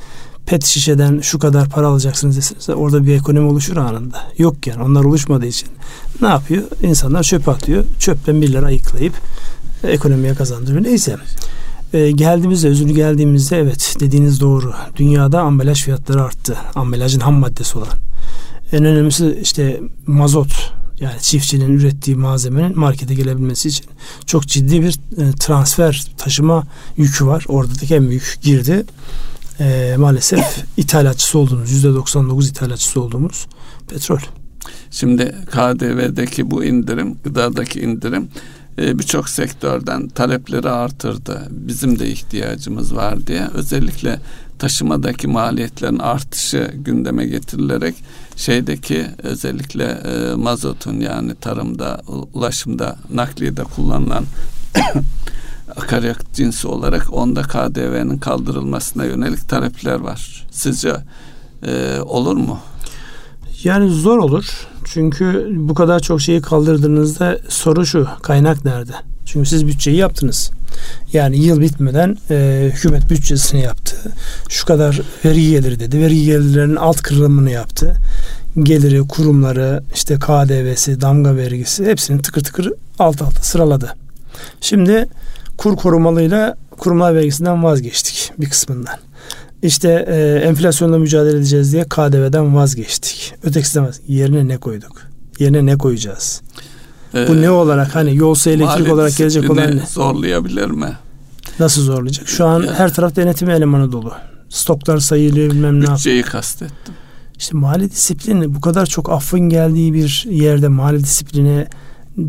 pet 0.45 0.65
şişeden 0.65 1.19
şu 1.19 1.39
kadar 1.39 1.69
para 1.69 1.87
alacaksınız 1.87 2.37
deseniz 2.37 2.69
orada 2.69 3.05
bir 3.05 3.15
ekonomi 3.15 3.49
oluşur 3.49 3.77
anında. 3.77 4.17
Yok 4.37 4.67
yani 4.67 4.83
onlar 4.83 5.03
oluşmadığı 5.03 5.45
için 5.45 5.69
ne 6.21 6.27
yapıyor? 6.27 6.63
İnsanlar 6.83 7.23
çöp 7.23 7.49
atıyor. 7.49 7.85
Çöpten 7.99 8.41
birileri 8.41 8.65
ayıklayıp 8.65 9.13
ekonomiye 9.83 10.33
kazandırıyor. 10.33 10.83
Neyse. 10.83 11.17
E, 11.93 12.11
geldiğimizde, 12.11 12.67
özünü 12.67 12.93
geldiğimizde 12.93 13.57
evet 13.57 13.95
dediğiniz 13.99 14.41
doğru. 14.41 14.73
Dünyada 14.95 15.41
ambalaj 15.41 15.83
fiyatları 15.83 16.23
arttı. 16.23 16.57
Ambalajın 16.75 17.19
ham 17.19 17.33
maddesi 17.33 17.77
olan. 17.77 17.97
En 18.71 18.85
önemlisi 18.85 19.39
işte 19.41 19.81
mazot 20.07 20.73
yani 20.99 21.21
çiftçinin 21.21 21.73
ürettiği 21.73 22.17
malzemenin 22.17 22.79
markete 22.79 23.13
gelebilmesi 23.13 23.67
için 23.69 23.85
çok 24.25 24.47
ciddi 24.47 24.81
bir 24.81 24.99
e, 25.17 25.31
transfer 25.31 26.05
taşıma 26.17 26.63
yükü 26.97 27.25
var. 27.25 27.45
Oradaki 27.47 27.95
en 27.95 28.09
büyük 28.09 28.37
girdi. 28.41 28.85
E, 29.59 29.95
maalesef 29.97 30.63
ithalatçısı 30.77 31.39
olduğumuz 31.39 31.85
%99 31.85 32.49
ithalatçısı 32.49 33.01
olduğumuz 33.01 33.47
petrol. 33.87 34.19
Şimdi 34.91 35.35
KDV'deki 35.51 36.51
bu 36.51 36.63
indirim, 36.63 37.17
gıdadaki 37.23 37.81
indirim 37.81 38.27
e, 38.79 38.99
birçok 38.99 39.29
sektörden 39.29 40.07
talepleri 40.07 40.69
artırdı. 40.69 41.47
Bizim 41.49 41.99
de 41.99 42.09
ihtiyacımız 42.09 42.95
var 42.95 43.27
diye. 43.27 43.47
Özellikle 43.53 44.19
taşımadaki 44.59 45.27
maliyetlerin 45.27 45.99
artışı 45.99 46.71
gündeme 46.75 47.25
getirilerek 47.25 47.95
şeydeki 48.35 49.05
özellikle 49.23 49.83
e, 49.83 50.33
mazotun 50.35 50.99
yani 50.99 51.35
tarımda, 51.35 52.01
ulaşımda, 52.33 52.95
nakliyede 53.13 53.63
kullanılan 53.63 54.25
akaryakıt 55.75 56.33
cinsi 56.33 56.67
olarak 56.67 57.13
onda 57.13 57.41
KDV'nin 57.41 58.17
kaldırılmasına 58.17 59.05
yönelik 59.05 59.49
talepler 59.49 59.99
var. 59.99 60.45
Sizce 60.51 60.95
e, 61.67 61.99
olur 62.01 62.37
mu? 62.37 62.59
Yani 63.63 63.89
zor 63.89 64.17
olur. 64.17 64.67
Çünkü 64.85 65.49
bu 65.53 65.73
kadar 65.73 65.99
çok 65.99 66.21
şeyi 66.21 66.41
kaldırdığınızda 66.41 67.39
soru 67.49 67.85
şu. 67.85 68.07
Kaynak 68.21 68.65
nerede? 68.65 68.91
Çünkü 69.25 69.49
siz 69.49 69.67
bütçeyi 69.67 69.97
yaptınız. 69.97 70.51
Yani 71.13 71.37
yıl 71.37 71.61
bitmeden 71.61 72.17
e, 72.29 72.69
hükümet 72.73 73.09
bütçesini 73.09 73.61
yaptı. 73.61 73.95
Şu 74.49 74.65
kadar 74.65 75.01
vergi 75.25 75.49
geliri 75.49 75.79
dedi. 75.79 75.99
Vergi 75.99 76.25
gelirlerinin 76.25 76.75
alt 76.75 77.01
kırılımını 77.01 77.51
yaptı. 77.51 77.95
Geliri, 78.63 79.07
kurumları, 79.07 79.83
işte 79.93 80.15
KDV'si, 80.15 81.01
damga 81.01 81.35
vergisi 81.35 81.85
hepsini 81.85 82.21
tıkır 82.21 82.43
tıkır 82.43 82.73
alt 82.99 83.21
alta 83.21 83.41
sıraladı. 83.41 83.95
Şimdi 84.61 85.07
kur 85.57 85.75
korumalıyla 85.75 86.55
kurumlar 86.71 87.15
vergisinden 87.15 87.63
vazgeçtik 87.63 88.31
bir 88.37 88.49
kısmından. 88.49 88.95
İşte 89.63 90.05
e, 90.09 90.47
enflasyonla 90.47 90.97
mücadele 90.97 91.37
edeceğiz 91.37 91.73
diye 91.73 91.83
KDV'den 91.83 92.55
vazgeçtik. 92.55 93.33
Ötekisi 93.43 93.75
demez. 93.75 93.99
Yerine 94.07 94.47
ne 94.47 94.57
koyduk? 94.57 95.01
Yerine 95.39 95.65
ne 95.65 95.77
koyacağız? 95.77 96.41
Ee, 97.15 97.27
Bu 97.27 97.41
ne 97.41 97.49
olarak 97.49 97.95
hani 97.95 98.15
yolsa 98.15 98.51
elektrik 98.51 98.93
olarak 98.93 99.17
gelecek 99.17 99.49
olan 99.49 99.77
ne? 99.77 99.85
Zorlayabilir 99.85 100.65
mi? 100.65 100.97
Nasıl 101.59 101.81
zorlayacak? 101.81 102.27
Şu 102.27 102.45
an 102.45 102.63
yani. 102.63 102.75
her 102.77 102.93
taraf 102.93 103.15
denetim 103.15 103.49
elemanı 103.49 103.91
dolu. 103.91 104.13
Stoklar 104.49 104.97
sayılıyor 104.97 105.51
bilmem 105.51 105.81
ne. 105.81 105.87
Bütçeyi 105.87 106.23
kastettim. 106.23 106.93
İşte 107.37 107.57
mali 107.57 107.91
disiplini 107.91 108.55
bu 108.55 108.61
kadar 108.61 108.85
çok 108.85 109.11
affın 109.11 109.39
geldiği 109.39 109.93
bir 109.93 110.25
yerde 110.29 110.67
mali 110.67 111.03
disipline 111.03 111.67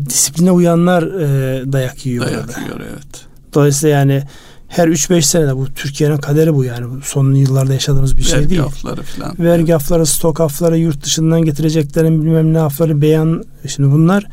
disipline 0.09 0.51
uyanlar 0.51 1.03
e, 1.03 1.71
dayak 1.73 2.05
yiyor. 2.05 2.25
Dayak 2.25 2.39
orada. 2.39 2.59
yiyor 2.61 2.79
evet. 2.89 3.25
Dolayısıyla 3.53 3.99
yani 3.99 4.23
her 4.71 4.87
3-5 4.87 5.21
senede 5.21 5.57
bu 5.57 5.67
Türkiye'nin 5.75 6.17
kaderi 6.17 6.55
bu 6.55 6.63
yani. 6.63 6.85
Son 7.03 7.33
yıllarda 7.33 7.73
yaşadığımız 7.73 8.17
bir 8.17 8.21
şey 8.21 8.39
Vergi 8.39 8.49
değil. 8.49 8.63
Afları 8.63 9.01
falan. 9.01 9.35
Vergi 9.39 9.75
afları, 9.75 10.05
stok 10.05 10.39
afları, 10.41 10.77
yurt 10.77 11.03
dışından 11.05 11.41
getireceklerin 11.41 12.21
bilmem 12.21 12.53
ne 12.53 12.59
afları, 12.59 13.01
beyan. 13.01 13.43
Şimdi 13.67 13.91
bunlar 13.91 14.25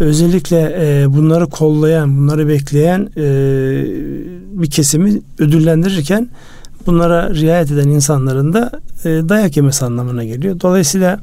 özellikle 0.00 0.76
e, 0.80 1.12
bunları 1.12 1.46
kollayan, 1.46 2.16
bunları 2.18 2.48
bekleyen 2.48 3.10
e, 3.16 3.24
bir 4.52 4.70
kesimi 4.70 5.22
ödüllendirirken 5.38 6.28
bunlara 6.86 7.34
riayet 7.34 7.70
eden 7.70 7.88
insanların 7.88 8.52
da 8.52 8.70
e, 9.04 9.08
dayak 9.08 9.56
yemesi 9.56 9.84
anlamına 9.84 10.24
geliyor. 10.24 10.60
Dolayısıyla 10.60 11.20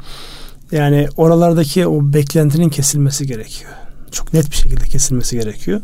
yani 0.72 1.08
oralardaki 1.18 1.88
o 1.88 2.14
beklentinin 2.14 2.70
kesilmesi 2.70 3.28
gerekiyor. 3.28 3.72
Çok 4.12 4.34
net 4.34 4.52
bir 4.52 4.56
şekilde 4.56 4.86
kesilmesi 4.86 5.40
gerekiyor. 5.40 5.82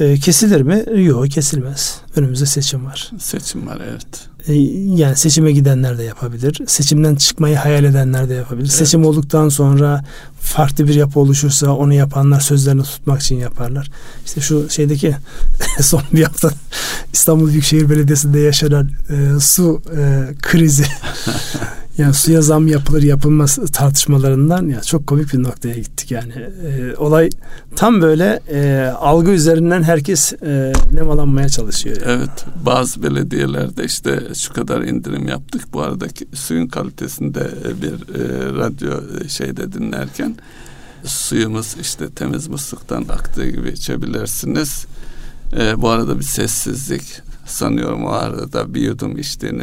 E, 0.00 0.16
kesilir 0.16 0.60
mi? 0.60 0.84
Yok 1.04 1.30
kesilmez. 1.30 1.98
Önümüzde 2.16 2.46
seçim 2.46 2.86
var. 2.86 3.12
Seçim 3.18 3.66
var 3.66 3.80
evet. 3.90 4.06
E, 4.46 4.54
yani 4.96 5.16
seçime 5.16 5.52
gidenler 5.52 5.98
de 5.98 6.02
yapabilir. 6.02 6.60
Seçimden 6.66 7.14
çıkmayı 7.14 7.56
hayal 7.56 7.84
edenler 7.84 8.28
de 8.28 8.34
yapabilir. 8.34 8.68
Evet. 8.68 8.78
Seçim 8.78 9.04
olduktan 9.04 9.48
sonra 9.48 10.04
farklı 10.40 10.88
bir 10.88 10.94
yapı 10.94 11.20
oluşursa 11.20 11.72
onu 11.72 11.94
yapanlar 11.94 12.40
sözlerini 12.40 12.82
tutmak 12.82 13.20
için 13.20 13.36
yaparlar. 13.36 13.90
İşte 14.26 14.40
şu 14.40 14.70
şeydeki 14.70 15.16
son 15.80 16.02
bir 16.12 16.22
hafta 16.22 16.50
İstanbul 17.12 17.48
Büyükşehir 17.48 17.90
Belediyesi'nde 17.90 18.40
yaşanan 18.40 18.90
e, 19.10 19.40
su 19.40 19.82
e, 19.96 20.34
krizi 20.42 20.84
Yani 21.98 22.14
suya 22.14 22.42
zam 22.42 22.68
yapılır 22.68 23.02
yapılmaz 23.02 23.58
tartışmalarından 23.72 24.68
ya 24.68 24.80
çok 24.80 25.06
komik 25.06 25.32
bir 25.32 25.42
noktaya 25.42 25.74
gittik 25.74 26.10
yani. 26.10 26.32
E, 26.32 26.96
olay 26.96 27.30
tam 27.76 28.02
böyle 28.02 28.40
e, 28.52 28.90
algı 29.00 29.30
üzerinden 29.30 29.82
herkes 29.82 30.32
e, 30.32 30.72
nemalanmaya 30.92 31.48
çalışıyor. 31.48 31.96
Yani. 31.96 32.12
Evet 32.12 32.46
bazı 32.66 33.02
belediyelerde 33.02 33.84
işte 33.84 34.22
şu 34.34 34.52
kadar 34.52 34.82
indirim 34.82 35.28
yaptık. 35.28 35.62
Bu 35.72 35.82
aradaki 35.82 36.26
suyun 36.34 36.66
kalitesinde 36.66 37.50
bir 37.82 37.92
e, 37.92 38.54
radyo 38.54 38.92
e, 39.24 39.28
şeyde 39.28 39.72
dinlerken 39.72 40.36
suyumuz 41.04 41.76
işte 41.80 42.10
temiz 42.10 42.48
musluktan 42.48 43.02
aktığı 43.02 43.50
gibi 43.50 43.68
içebilirsiniz. 43.68 44.86
E, 45.56 45.82
bu 45.82 45.88
arada 45.88 46.18
bir 46.18 46.24
sessizlik 46.24 47.22
sanıyorum 47.46 48.04
o 48.04 48.10
arada 48.10 48.74
bir 48.74 48.80
yudum 48.80 49.18
içtiğini 49.18 49.62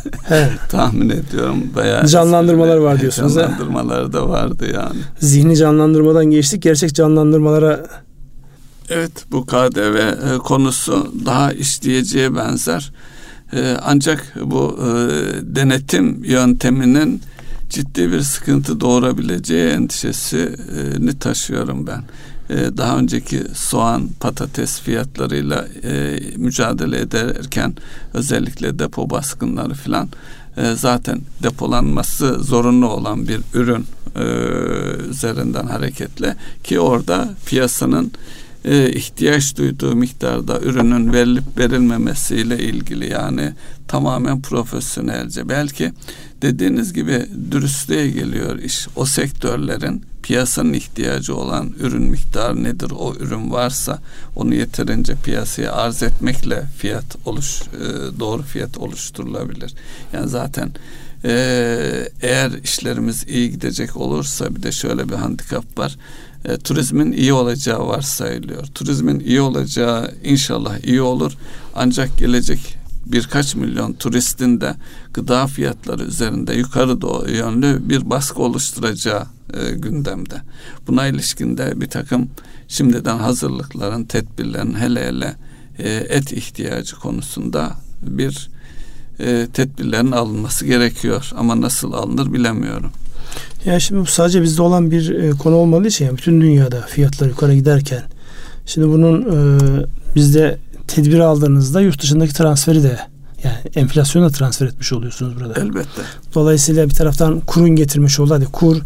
tahmin 0.68 1.10
ediyorum. 1.10 1.70
Bayağı 1.74 2.06
Canlandırmalar 2.06 2.76
var 2.76 3.00
diyorsunuz. 3.00 3.34
Canlandırmalar 3.34 4.12
da 4.12 4.28
vardı 4.28 4.66
yani. 4.74 5.00
Zihni 5.20 5.56
canlandırmadan 5.56 6.24
geçtik. 6.24 6.62
Gerçek 6.62 6.94
canlandırmalara 6.94 7.86
Evet 8.90 9.12
bu 9.32 9.46
KDV 9.46 9.96
e, 9.96 10.38
konusu 10.38 11.12
daha 11.24 11.52
işleyeceğe 11.52 12.36
benzer. 12.36 12.92
E, 13.52 13.76
ancak 13.82 14.34
bu 14.44 14.78
e, 14.80 14.86
denetim 15.42 16.24
yönteminin 16.24 17.22
ciddi 17.70 18.12
bir 18.12 18.20
sıkıntı 18.20 18.80
doğurabileceği 18.80 19.68
endişesini 19.68 21.18
taşıyorum 21.18 21.86
ben. 21.86 22.02
Ee, 22.50 22.76
daha 22.76 22.98
önceki 22.98 23.42
soğan, 23.54 24.08
patates 24.20 24.80
fiyatlarıyla 24.80 25.68
e, 25.82 26.20
mücadele 26.36 26.98
ederken 27.00 27.74
özellikle 28.14 28.78
depo 28.78 29.10
baskınları 29.10 29.74
filan 29.74 30.08
e, 30.56 30.72
zaten 30.74 31.20
depolanması 31.42 32.38
zorunlu 32.42 32.88
olan 32.88 33.28
bir 33.28 33.40
ürün 33.54 33.86
e, 34.16 34.24
üzerinden 35.10 35.66
hareketle 35.66 36.36
ki 36.64 36.80
orada 36.80 37.28
piyasanın 37.46 38.12
e, 38.66 38.90
ihtiyaç 38.90 39.56
duyduğu 39.56 39.96
miktarda 39.96 40.60
ürünün 40.60 41.12
verilip 41.12 41.58
verilmemesiyle 41.58 42.58
ilgili 42.58 43.12
yani 43.12 43.52
tamamen 43.88 44.42
profesyonelce 44.42 45.48
belki 45.48 45.92
dediğiniz 46.42 46.92
gibi 46.92 47.26
dürüstlüğe 47.50 48.10
geliyor 48.10 48.58
iş. 48.58 48.88
O 48.96 49.06
sektörlerin 49.06 50.02
piyasanın 50.22 50.72
ihtiyacı 50.72 51.36
olan 51.36 51.74
ürün 51.80 52.02
miktarı 52.02 52.64
nedir? 52.64 52.92
O 52.98 53.14
ürün 53.14 53.50
varsa 53.50 53.98
onu 54.36 54.54
yeterince 54.54 55.14
piyasaya 55.24 55.72
arz 55.72 56.02
etmekle 56.02 56.62
fiyat 56.78 57.16
oluş 57.24 57.62
e, 57.62 58.20
doğru 58.20 58.42
fiyat 58.42 58.78
oluşturulabilir. 58.78 59.74
Yani 60.12 60.28
zaten 60.28 60.70
e, 61.24 62.08
eğer 62.22 62.50
işlerimiz 62.64 63.24
iyi 63.28 63.50
gidecek 63.50 63.96
olursa 63.96 64.56
bir 64.56 64.62
de 64.62 64.72
şöyle 64.72 65.08
bir 65.08 65.14
handikap 65.14 65.78
var. 65.78 65.96
E, 66.46 66.56
turizmin 66.56 67.12
iyi 67.12 67.32
olacağı 67.32 67.86
varsayılıyor. 67.86 68.66
Turizmin 68.66 69.20
iyi 69.20 69.40
olacağı 69.40 70.14
inşallah 70.24 70.84
iyi 70.84 71.02
olur. 71.02 71.32
Ancak 71.74 72.18
gelecek 72.18 72.76
birkaç 73.06 73.54
milyon 73.54 73.92
turistin 73.92 74.60
de 74.60 74.74
gıda 75.14 75.46
fiyatları 75.46 76.04
üzerinde 76.04 76.54
yukarı 76.54 77.00
doğru 77.00 77.30
yönlü 77.30 77.88
bir 77.88 78.10
baskı 78.10 78.42
oluşturacağı 78.42 79.26
e, 79.54 79.70
gündemde. 79.70 80.42
Buna 80.86 81.06
ilişkin 81.06 81.58
de 81.58 81.80
bir 81.80 81.86
takım 81.86 82.28
şimdiden 82.68 83.18
hazırlıkların, 83.18 84.04
tedbirlerin 84.04 84.74
hele 84.74 85.06
hele 85.06 85.36
e, 85.78 85.90
et 85.90 86.32
ihtiyacı 86.32 86.96
konusunda 86.96 87.72
bir 88.02 88.50
e, 89.20 89.48
tedbirlerin 89.52 90.12
alınması 90.12 90.66
gerekiyor. 90.66 91.30
Ama 91.36 91.60
nasıl 91.60 91.92
alınır 91.92 92.32
bilemiyorum. 92.32 92.90
Ya 93.66 93.80
şimdi 93.80 94.00
bu 94.00 94.06
sadece 94.06 94.42
bizde 94.42 94.62
olan 94.62 94.90
bir 94.90 95.10
e, 95.10 95.30
konu 95.30 95.54
olmadığı 95.54 95.88
için 95.88 96.04
yani 96.04 96.18
bütün 96.18 96.40
dünyada 96.40 96.80
fiyatlar 96.80 97.26
yukarı 97.26 97.54
giderken 97.54 98.02
şimdi 98.66 98.88
bunun 98.88 99.22
e, 99.22 99.60
bizde 100.14 100.58
tedbir 100.86 101.18
aldığınızda 101.18 101.80
yurt 101.80 102.02
dışındaki 102.02 102.34
transferi 102.34 102.82
de 102.82 102.98
yani 103.46 103.58
enflasyona 103.74 104.30
transfer 104.30 104.66
etmiş 104.66 104.92
oluyorsunuz 104.92 105.36
burada. 105.40 105.60
Elbette. 105.60 106.02
Dolayısıyla 106.34 106.88
bir 106.88 106.94
taraftan 106.94 107.40
kurun 107.40 107.76
getirmiş 107.76 108.20
oldu. 108.20 108.34
Hadi 108.34 108.44
kur 108.44 108.76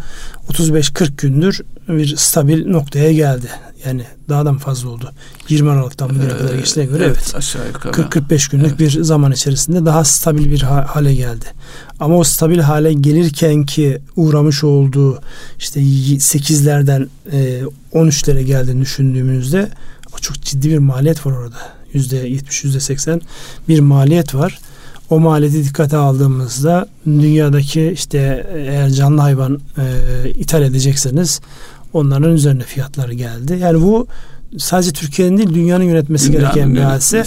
35-40 0.48 1.16
gündür 1.16 1.60
bir 1.88 2.16
stabil 2.16 2.66
noktaya 2.66 3.12
geldi. 3.12 3.46
Yani 3.86 4.04
daha 4.28 4.44
da 4.44 4.52
mı 4.52 4.58
fazla 4.58 4.88
oldu? 4.88 5.12
20 5.48 5.70
Aralık'tan 5.70 6.10
bugüne 6.10 6.32
ee, 6.32 6.38
kadar 6.38 6.54
geçtiğine 6.54 6.92
göre 6.92 7.04
evet. 7.04 7.16
evet. 7.24 7.34
Aşağı 7.34 7.66
yukarı. 7.66 7.92
40-45 7.92 8.50
günlük 8.50 8.66
evet. 8.66 8.78
bir 8.78 9.02
zaman 9.02 9.32
içerisinde 9.32 9.86
daha 9.86 10.04
stabil 10.04 10.50
bir 10.50 10.62
hale 10.62 11.14
geldi. 11.14 11.44
Ama 12.00 12.16
o 12.16 12.24
stabil 12.24 12.58
hale 12.58 12.92
gelirken 12.92 13.66
ki 13.66 13.98
uğramış 14.16 14.64
olduğu 14.64 15.18
işte 15.58 15.80
8'lerden 15.80 17.08
13'lere 17.92 18.42
geldiğini 18.42 18.80
düşündüğümüzde 18.80 19.68
o 20.14 20.18
çok 20.18 20.42
ciddi 20.42 20.70
bir 20.70 20.78
maliyet 20.78 21.26
var 21.26 21.32
orada 21.32 21.79
yüzde 21.92 22.16
yetmiş, 22.16 22.64
yüzde 22.64 22.80
seksen 22.80 23.20
bir 23.68 23.80
maliyet 23.80 24.34
var. 24.34 24.58
O 25.10 25.20
maliyeti 25.20 25.64
dikkate 25.64 25.96
aldığımızda 25.96 26.88
dünyadaki 27.06 27.90
işte 27.94 28.46
eğer 28.54 28.90
canlı 28.90 29.20
hayvan 29.20 29.60
e, 29.78 30.30
ithal 30.30 30.62
edecekseniz 30.62 31.40
onların 31.92 32.32
üzerine 32.32 32.62
fiyatları 32.62 33.14
geldi. 33.14 33.58
Yani 33.60 33.82
bu 33.82 34.06
sadece 34.58 34.92
Türkiye'nin 34.92 35.38
değil 35.38 35.54
dünyanın 35.54 35.84
yönetmesi 35.84 36.32
dünyanın 36.32 36.54
gereken 36.54 36.74
bir 36.74 36.80
hadise. 36.80 37.24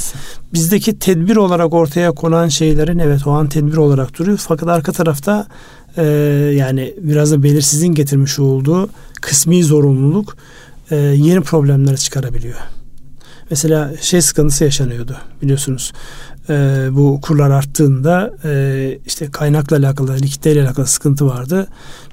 Bizdeki 0.53 0.99
tedbir 0.99 1.35
olarak 1.35 1.73
ortaya 1.73 2.11
konan 2.11 2.47
şeylerin 2.47 2.99
evet 2.99 3.27
o 3.27 3.31
an 3.31 3.47
tedbir 3.47 3.77
olarak 3.77 4.19
duruyor. 4.19 4.37
Fakat 4.37 4.69
arka 4.69 4.91
tarafta 4.91 5.47
e, 5.97 6.03
yani 6.57 6.93
biraz 7.01 7.31
da 7.31 7.43
belirsizliğin 7.43 7.93
getirmiş 7.93 8.39
olduğu 8.39 8.89
kısmi 9.21 9.63
zorunluluk 9.63 10.37
e, 10.91 10.95
yeni 10.95 11.41
problemler 11.41 11.97
çıkarabiliyor. 11.97 12.57
Mesela 13.53 13.91
şey 14.01 14.21
sıkıntısı 14.21 14.63
yaşanıyordu 14.63 15.17
biliyorsunuz. 15.41 15.93
E, 16.49 16.87
bu 16.91 17.21
kurlar 17.21 17.49
arttığında 17.49 18.33
e, 18.45 18.97
işte 19.05 19.31
kaynakla 19.31 19.77
alakalı, 19.77 20.17
likitlerle 20.17 20.63
alakalı 20.63 20.87
sıkıntı 20.87 21.25
vardı. 21.25 21.67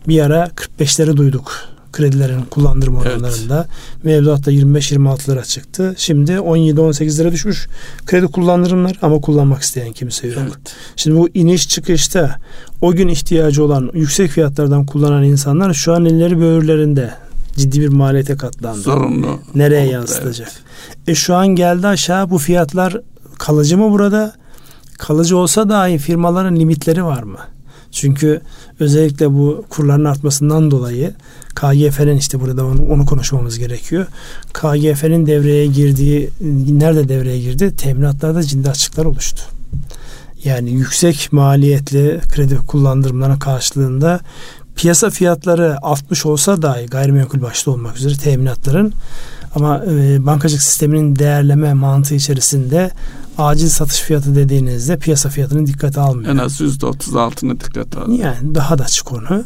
Bir 0.09 0.20
ara 0.20 0.46
45'leri 0.46 1.16
duyduk 1.16 1.53
kredilerin 1.92 2.42
kullandırma 2.42 3.00
oranlarında. 3.00 3.66
Evet. 3.94 4.05
Mevduatta 4.05 4.50
25 4.50 4.92
lira 4.92 5.44
çıktı. 5.44 5.94
Şimdi 5.96 6.33
17-18 6.33 7.18
lira 7.18 7.33
düşmüş 7.33 7.68
kredi 8.07 8.26
kullandırımlar 8.26 8.98
ama 9.03 9.20
kullanmak 9.20 9.62
isteyen 9.62 9.92
kimse 9.92 10.26
yok. 10.26 10.37
Evet. 10.40 10.74
Şimdi 10.96 11.16
bu 11.16 11.29
iniş 11.35 11.68
çıkışta 11.68 12.37
o 12.81 12.92
gün 12.92 13.09
ihtiyacı 13.09 13.64
olan 13.64 13.90
yüksek 13.94 14.31
fiyatlardan 14.31 14.87
kullanan 14.87 15.24
insanlar 15.24 15.74
şu 15.74 15.94
an 15.94 16.05
elleri 16.05 16.40
böğürlerinde 16.40 17.11
ciddi 17.56 17.80
bir 17.80 17.88
maliyete 17.88 18.36
katlandı. 18.36 18.80
Zorunlu. 18.80 19.38
Nereye 19.54 19.86
yansıtacak? 19.86 20.52
Evet. 20.52 21.08
E 21.08 21.14
şu 21.14 21.34
an 21.34 21.48
geldi 21.48 21.86
aşağı 21.86 22.30
bu 22.30 22.38
fiyatlar 22.38 22.96
kalıcı 23.38 23.78
mı 23.78 23.90
burada? 23.90 24.40
kalıcı 25.00 25.36
olsa 25.36 25.68
dahi 25.68 25.98
firmaların 25.98 26.56
limitleri 26.56 27.04
var 27.04 27.22
mı? 27.22 27.38
Çünkü 27.92 28.40
özellikle 28.80 29.32
bu 29.32 29.64
kurların 29.70 30.04
artmasından 30.04 30.70
dolayı 30.70 31.14
KGF'nin 31.54 32.16
işte 32.16 32.40
burada 32.40 32.66
onu, 32.66 32.92
onu 32.92 33.06
konuşmamız 33.06 33.58
gerekiyor. 33.58 34.06
KGF'nin 34.52 35.26
devreye 35.26 35.66
girdiği, 35.66 36.30
nerede 36.70 37.08
devreye 37.08 37.40
girdi? 37.40 37.76
Teminatlarda 37.76 38.42
ciddi 38.42 38.70
açıklar 38.70 39.04
oluştu. 39.04 39.42
Yani 40.44 40.70
yüksek 40.70 41.28
maliyetli 41.32 42.20
kredi 42.28 42.56
kullandırımlarının 42.56 43.38
karşılığında 43.38 44.20
piyasa 44.80 45.10
fiyatları 45.10 45.78
60 45.82 46.26
olsa 46.26 46.62
dahi 46.62 46.86
gayrimenkul 46.86 47.42
başta 47.42 47.70
olmak 47.70 47.96
üzere 47.96 48.14
teminatların 48.14 48.92
ama 49.54 49.82
e, 49.84 50.26
bankacılık 50.26 50.62
sisteminin 50.62 51.16
değerleme 51.16 51.74
mantığı 51.74 52.14
içerisinde 52.14 52.90
acil 53.38 53.68
satış 53.68 54.00
fiyatı 54.00 54.34
dediğinizde 54.34 54.96
piyasa 54.96 55.28
fiyatını 55.28 55.66
dikkate 55.66 56.00
almıyor. 56.00 56.34
En 56.34 56.36
az 56.36 56.60
yüzde 56.60 56.86
otuz 56.86 57.16
altını 57.16 57.60
dikkate 57.60 58.00
alıyor. 58.00 58.18
Yani 58.18 58.54
daha 58.54 58.78
da 58.78 58.84
açık 58.84 59.06
konu. 59.06 59.44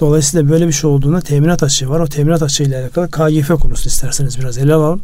Dolayısıyla 0.00 0.50
böyle 0.50 0.66
bir 0.66 0.72
şey 0.72 0.90
olduğunda 0.90 1.20
teminat 1.20 1.62
açığı 1.62 1.88
var. 1.88 2.00
O 2.00 2.06
teminat 2.06 2.42
açığı 2.42 2.62
ile 2.62 2.78
alakalı 2.78 3.10
KGF 3.10 3.48
konusunu 3.48 3.86
isterseniz 3.86 4.38
biraz 4.38 4.58
ele 4.58 4.74
alalım. 4.74 5.00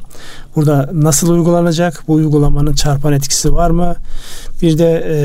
Burada 0.56 0.90
nasıl 0.92 1.30
uygulanacak? 1.30 2.04
Bu 2.08 2.12
uygulamanın 2.12 2.72
çarpan 2.72 3.12
etkisi 3.12 3.54
var 3.54 3.70
mı? 3.70 3.94
Bir 4.62 4.78
de 4.78 5.04
e, 5.06 5.16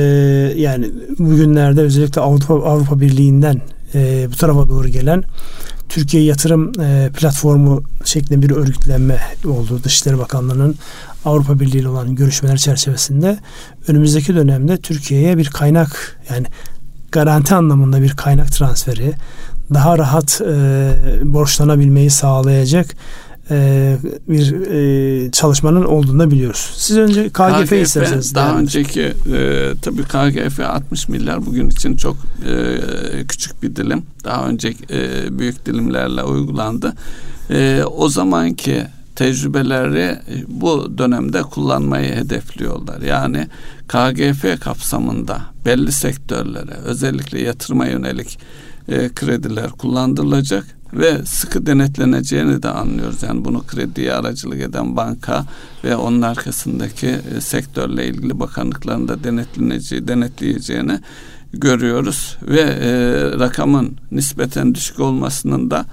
yani 0.59 0.91
bugünlerde 1.19 1.81
özellikle 1.81 2.21
Avrupa 2.21 2.53
Avrupa 2.53 2.99
Birliği'nden 2.99 3.61
e, 3.95 4.27
bu 4.31 4.35
tarafa 4.35 4.69
doğru 4.69 4.87
gelen 4.87 5.23
Türkiye 5.89 6.23
Yatırım 6.23 6.81
e, 6.81 7.09
Platformu 7.13 7.83
şeklinde 8.05 8.41
bir 8.41 8.55
örgütlenme 8.55 9.19
oldu. 9.45 9.79
Dışişleri 9.83 10.17
Bakanlığı'nın 10.17 10.75
Avrupa 11.25 11.59
Birliği 11.59 11.77
ile 11.77 11.87
olan 11.87 12.15
görüşmeler 12.15 12.57
çerçevesinde 12.57 13.37
önümüzdeki 13.87 14.35
dönemde 14.35 14.77
Türkiye'ye 14.77 15.37
bir 15.37 15.47
kaynak 15.47 16.19
yani 16.29 16.47
garanti 17.11 17.55
anlamında 17.55 18.01
bir 18.01 18.09
kaynak 18.09 18.51
transferi 18.51 19.13
daha 19.73 19.97
rahat 19.97 20.41
e, 20.41 20.91
borçlanabilmeyi 21.23 22.09
sağlayacak 22.09 22.95
e, 23.51 23.97
bir 24.27 24.51
e, 24.51 25.31
çalışmanın 25.31 25.85
olduğunu 25.85 26.19
da 26.19 26.31
biliyoruz. 26.31 26.71
Siz 26.75 26.97
önce 26.97 27.29
KGF, 27.29 27.69
KGF 27.69 27.71
isterseniz. 27.71 28.35
Daha 28.35 28.59
önceki 28.59 29.01
e, 29.01 29.71
tabii 29.81 30.03
KGF 30.03 30.59
60 30.59 31.09
milyar 31.09 31.45
bugün 31.45 31.69
için 31.69 31.95
çok 31.95 32.17
e, 32.49 32.79
küçük 33.27 33.63
bir 33.63 33.75
dilim. 33.75 34.03
Daha 34.23 34.47
önce 34.47 34.73
e, 34.89 35.39
büyük 35.39 35.65
dilimlerle 35.65 36.23
uygulandı. 36.23 36.93
E, 37.49 37.83
o 37.83 38.09
zamanki 38.09 38.83
tecrübeleri 39.15 40.19
bu 40.47 40.97
dönemde 40.97 41.41
kullanmayı 41.41 42.15
hedefliyorlar. 42.15 43.01
Yani 43.01 43.47
KGF 43.87 44.59
kapsamında 44.59 45.41
belli 45.65 45.91
sektörlere 45.91 46.73
özellikle 46.85 47.41
yatırıma 47.41 47.85
yönelik 47.85 48.39
e, 48.87 49.09
krediler 49.09 49.69
kullandırılacak 49.69 50.78
ve 50.93 51.25
sıkı 51.25 51.65
denetleneceğini 51.65 52.63
de 52.63 52.69
anlıyoruz. 52.69 53.23
Yani 53.23 53.45
bunu 53.45 53.63
krediye 53.67 54.13
aracılık 54.13 54.61
eden 54.61 54.95
banka 54.95 55.45
ve 55.83 55.95
onun 55.95 56.21
arkasındaki 56.21 57.07
e, 57.07 57.41
sektörle 57.41 58.07
ilgili 58.07 58.39
bakanlıkların 58.39 59.07
da 59.07 59.23
denetleneceği, 59.23 60.07
denetleyeceğini 60.07 60.99
görüyoruz 61.53 62.37
ve 62.41 62.61
e, 62.61 62.91
rakamın 63.39 63.97
nispeten 64.11 64.75
düşük 64.75 64.99
olmasının 64.99 65.71
da 65.71 65.85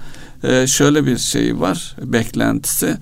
e, 0.43 0.67
şöyle 0.67 1.05
bir 1.05 1.17
şey 1.17 1.59
var 1.59 1.95
beklentisi 2.03 2.97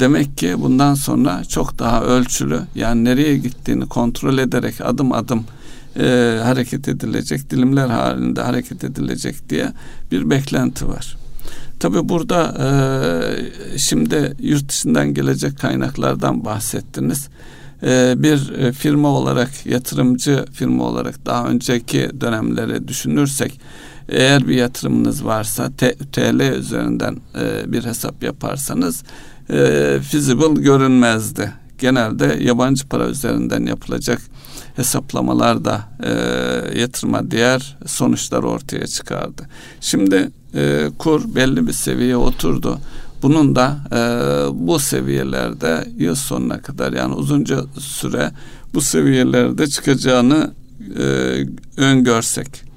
demek 0.00 0.38
ki 0.38 0.54
bundan 0.58 0.94
sonra 0.94 1.44
çok 1.44 1.78
daha 1.78 2.02
ölçülü 2.02 2.60
yani 2.74 3.04
nereye 3.04 3.36
gittiğini 3.36 3.86
kontrol 3.86 4.38
ederek 4.38 4.74
adım 4.80 5.12
adım 5.12 5.44
e, 5.96 6.38
hareket 6.44 6.88
edilecek 6.88 7.50
dilimler 7.50 7.88
halinde 7.88 8.42
hareket 8.42 8.84
edilecek 8.84 9.50
diye 9.50 9.72
bir 10.12 10.30
beklenti 10.30 10.88
var. 10.88 11.16
Tabi 11.80 12.08
burada 12.08 12.54
e, 13.74 13.78
şimdi 13.78 14.36
yurt 14.40 14.68
dışından 14.68 15.14
gelecek 15.14 15.58
kaynaklardan 15.58 16.44
bahsettiniz. 16.44 17.28
E, 17.82 18.14
bir 18.16 18.52
e, 18.52 18.72
firma 18.72 19.08
olarak 19.08 19.66
yatırımcı 19.66 20.44
firma 20.52 20.84
olarak 20.84 21.26
daha 21.26 21.46
önceki 21.48 22.10
dönemleri 22.20 22.88
düşünürsek 22.88 23.60
eğer 24.08 24.48
bir 24.48 24.54
yatırımınız 24.54 25.24
varsa 25.24 25.70
TL 26.12 26.58
üzerinden 26.58 27.16
e, 27.40 27.72
bir 27.72 27.84
hesap 27.84 28.22
yaparsanız 28.22 29.02
e, 29.50 29.54
feasible 30.10 30.62
görünmezdi. 30.62 31.52
Genelde 31.78 32.38
yabancı 32.40 32.88
para 32.88 33.08
üzerinden 33.08 33.66
yapılacak 33.66 34.20
hesaplamalar 34.76 35.64
da 35.64 35.80
e, 36.02 36.10
yatırıma 36.80 37.30
diğer 37.30 37.78
sonuçlar 37.86 38.42
ortaya 38.42 38.86
çıkardı. 38.86 39.46
Şimdi 39.80 40.30
e, 40.54 40.90
kur 40.98 41.34
belli 41.34 41.66
bir 41.66 41.72
seviyeye 41.72 42.16
oturdu. 42.16 42.78
Bunun 43.22 43.56
da 43.56 43.76
e, 43.92 43.98
bu 44.66 44.78
seviyelerde 44.78 45.84
yıl 45.98 46.14
sonuna 46.14 46.62
kadar 46.62 46.92
yani 46.92 47.14
uzunca 47.14 47.64
süre 47.78 48.30
bu 48.74 48.80
seviyelerde 48.80 49.66
çıkacağını 49.66 50.50
e, 50.98 51.04
öngörsek. 51.76 52.70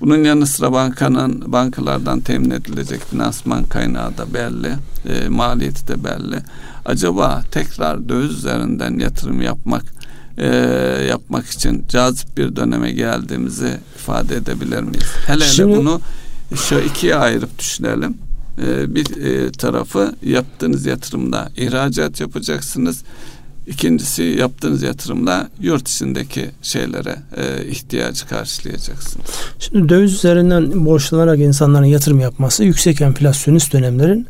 Bunun 0.00 0.24
yanı 0.24 0.46
sıra 0.46 0.72
bankanın 0.72 1.52
bankalardan 1.52 2.20
temin 2.20 2.50
edilecek 2.50 3.00
finansman 3.10 3.64
kaynağı 3.64 4.18
da 4.18 4.34
belli, 4.34 4.72
e, 5.08 5.28
maliyeti 5.28 5.88
de 5.88 6.04
belli. 6.04 6.38
Acaba 6.84 7.42
tekrar 7.50 8.08
döviz 8.08 8.30
üzerinden 8.30 8.98
yatırım 8.98 9.42
yapmak 9.42 9.84
e, 10.38 10.46
yapmak 11.08 11.46
için 11.46 11.84
cazip 11.88 12.36
bir 12.36 12.56
döneme 12.56 12.92
geldiğimizi 12.92 13.78
ifade 13.96 14.36
edebilir 14.36 14.82
miyiz? 14.82 15.06
Hele 15.26 15.44
Şimdi, 15.44 15.72
hele 15.72 15.78
bunu 15.78 16.00
şu 16.56 16.78
ikiye 16.78 17.14
ayırıp 17.16 17.58
düşünelim. 17.58 18.14
E, 18.58 18.94
bir 18.94 19.16
e, 19.24 19.52
tarafı 19.52 20.14
yaptığınız 20.22 20.86
yatırımda 20.86 21.50
ihracat 21.56 22.20
yapacaksınız. 22.20 23.02
İkincisi 23.66 24.22
yaptığınız 24.22 24.82
yatırımla 24.82 25.48
yurt 25.60 25.88
içindeki 25.88 26.50
şeylere 26.62 27.16
e, 27.36 27.66
ihtiyacı 27.66 28.28
karşılayacaksınız. 28.28 29.26
Şimdi 29.58 29.88
döviz 29.88 30.14
üzerinden 30.14 30.86
borçlanarak 30.86 31.38
insanların 31.38 31.84
yatırım 31.84 32.20
yapması 32.20 32.64
yüksek 32.64 33.00
enflasyonist 33.00 33.72
dönemlerin 33.72 34.26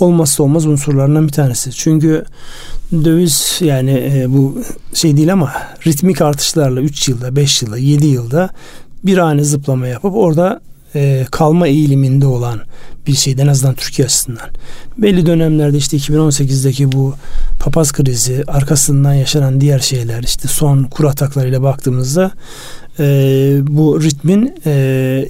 olmazsa 0.00 0.42
olmaz 0.42 0.66
unsurlarından 0.66 1.26
bir 1.26 1.32
tanesi. 1.32 1.72
Çünkü 1.72 2.24
döviz 2.92 3.58
yani 3.60 3.90
e, 3.90 4.24
bu 4.28 4.62
şey 4.94 5.16
değil 5.16 5.32
ama 5.32 5.52
ritmik 5.86 6.22
artışlarla 6.22 6.80
3 6.80 7.08
yılda, 7.08 7.36
5 7.36 7.62
yılda, 7.62 7.78
7 7.78 8.06
yılda 8.06 8.50
bir 9.04 9.18
ani 9.18 9.44
zıplama 9.44 9.86
yapıp 9.86 10.14
orada 10.14 10.60
e, 10.94 11.26
kalma 11.30 11.66
eğiliminde 11.66 12.26
olan 12.26 12.60
bir 13.06 13.14
şeydi 13.14 13.42
en 13.42 13.46
azından 13.46 13.74
Türkiye 13.74 14.06
açısından. 14.06 14.48
Belli 14.98 15.26
dönemlerde 15.26 15.76
işte 15.76 15.96
2018'deki 15.96 16.92
bu 16.92 17.14
papaz 17.60 17.92
krizi 17.92 18.44
arkasından 18.46 19.14
yaşanan 19.14 19.60
diğer 19.60 19.78
şeyler 19.78 20.22
işte 20.22 20.48
son 20.48 20.84
kur 20.84 21.04
ataklarıyla 21.04 21.62
baktığımızda 21.62 22.30
e, 22.98 23.04
bu 23.62 24.02
ritmin 24.02 24.54
e, 24.66 24.70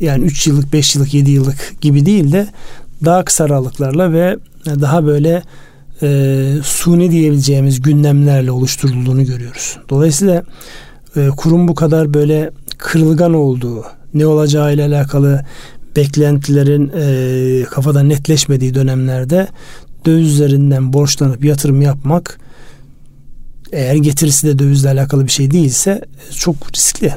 yani 0.00 0.24
3 0.24 0.46
yıllık 0.46 0.72
5 0.72 0.94
yıllık 0.94 1.14
7 1.14 1.30
yıllık 1.30 1.74
gibi 1.80 2.06
değil 2.06 2.32
de 2.32 2.48
daha 3.04 3.24
kısa 3.24 3.44
aralıklarla 3.44 4.12
ve 4.12 4.36
daha 4.66 5.06
böyle 5.06 5.42
e, 6.02 6.48
suni 6.64 7.10
diyebileceğimiz 7.10 7.82
gündemlerle 7.82 8.50
oluşturulduğunu 8.50 9.24
görüyoruz. 9.24 9.76
Dolayısıyla 9.90 10.42
e, 11.16 11.28
kurum 11.28 11.68
bu 11.68 11.74
kadar 11.74 12.14
böyle 12.14 12.50
kırılgan 12.78 13.34
olduğu, 13.34 13.84
ne 14.14 14.26
olacağı 14.26 14.74
ile 14.74 14.84
alakalı 14.84 15.44
beklentilerin 15.96 16.92
e, 16.96 17.64
kafada 17.64 18.02
netleşmediği 18.02 18.74
dönemlerde 18.74 19.48
döviz 20.06 20.32
üzerinden 20.32 20.92
borçlanıp 20.92 21.44
yatırım 21.44 21.82
yapmak 21.82 22.40
eğer 23.72 23.94
getirisi 23.94 24.46
de 24.46 24.58
dövizle 24.58 24.88
alakalı 24.88 25.26
bir 25.26 25.30
şey 25.30 25.50
değilse 25.50 26.04
çok 26.36 26.56
riskli. 26.76 27.14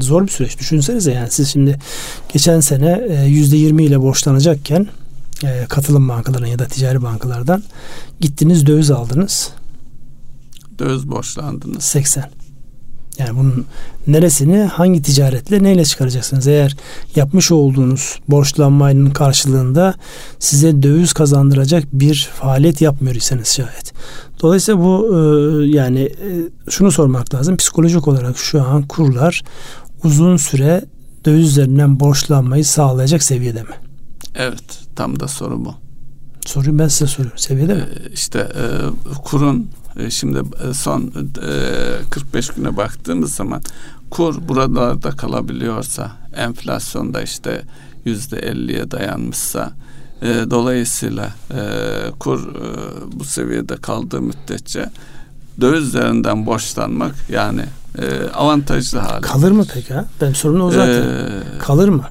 Zor 0.00 0.22
bir 0.22 0.28
süreç. 0.28 0.58
Düşünsenize 0.58 1.12
yani 1.12 1.30
siz 1.30 1.48
şimdi 1.48 1.78
geçen 2.32 2.60
sene 2.60 3.24
yüzde 3.26 3.56
yirmi 3.56 3.84
ile 3.84 4.00
borçlanacakken 4.00 4.86
e, 5.44 5.66
katılım 5.68 6.08
bankalarından 6.08 6.48
ya 6.48 6.58
da 6.58 6.66
ticari 6.66 7.02
bankalardan 7.02 7.62
gittiniz 8.20 8.66
döviz 8.66 8.90
aldınız. 8.90 9.50
Döviz 10.78 11.10
borçlandınız. 11.10 11.84
80. 11.84 12.37
Yani 13.18 13.38
bunun 13.38 13.66
neresini 14.06 14.62
hangi 14.62 15.02
ticaretle 15.02 15.62
neyle 15.62 15.84
çıkaracaksınız? 15.84 16.46
Eğer 16.46 16.76
yapmış 17.16 17.52
olduğunuz 17.52 18.18
borçlanmanın 18.28 19.10
karşılığında 19.10 19.94
size 20.38 20.82
döviz 20.82 21.12
kazandıracak 21.12 21.84
bir 21.92 22.30
faaliyet 22.34 22.80
yapmıyor 22.80 23.16
iseniz 23.16 23.48
şayet. 23.48 23.92
Dolayısıyla 24.42 24.80
bu 24.80 25.06
e, 25.12 25.18
yani 25.66 26.00
e, 26.00 26.30
şunu 26.70 26.92
sormak 26.92 27.34
lazım. 27.34 27.56
Psikolojik 27.56 28.08
olarak 28.08 28.38
şu 28.38 28.62
an 28.62 28.82
kurlar 28.82 29.42
uzun 30.04 30.36
süre 30.36 30.84
döviz 31.24 31.48
üzerinden 31.48 32.00
borçlanmayı 32.00 32.64
sağlayacak 32.64 33.22
seviyede 33.22 33.62
mi? 33.62 33.74
Evet. 34.34 34.80
Tam 34.96 35.20
da 35.20 35.28
soru 35.28 35.64
bu. 35.64 35.74
Soruyu 36.46 36.78
ben 36.78 36.88
size 36.88 37.06
soruyorum. 37.06 37.38
Seviyede 37.38 37.74
mi? 37.74 37.80
Ee, 37.80 38.12
işte 38.12 38.38
e, 38.38 38.64
kurun 39.24 39.70
şimdi 40.10 40.38
e, 40.38 40.74
son 40.74 41.12
45 42.10 42.48
güne 42.48 42.76
baktığımız 42.76 43.34
zaman 43.34 43.62
kur 44.10 44.48
buralarda 44.48 45.10
kalabiliyorsa 45.10 46.12
enflasyonda 46.36 47.22
işte 47.22 47.62
yüzde 48.04 48.38
elliye 48.38 48.90
dayanmışsa 48.90 49.72
dolayısıyla 50.22 51.30
kur 52.18 52.54
bu 53.12 53.24
seviyede 53.24 53.76
kaldığı 53.76 54.20
müddetçe 54.20 54.90
döviz 55.60 55.82
üzerinden 55.82 56.46
borçlanmak 56.46 57.14
yani 57.28 57.64
avantajlı 58.34 58.98
hali. 58.98 59.20
Kalır 59.20 59.50
mı 59.50 59.64
peki 59.74 59.94
ha? 59.94 60.04
Ben 60.20 60.32
sorun 60.32 60.60
o 60.60 60.70
zaten. 60.70 61.02
Ee, 61.02 61.58
Kalır 61.58 61.88
mı? 61.88 62.04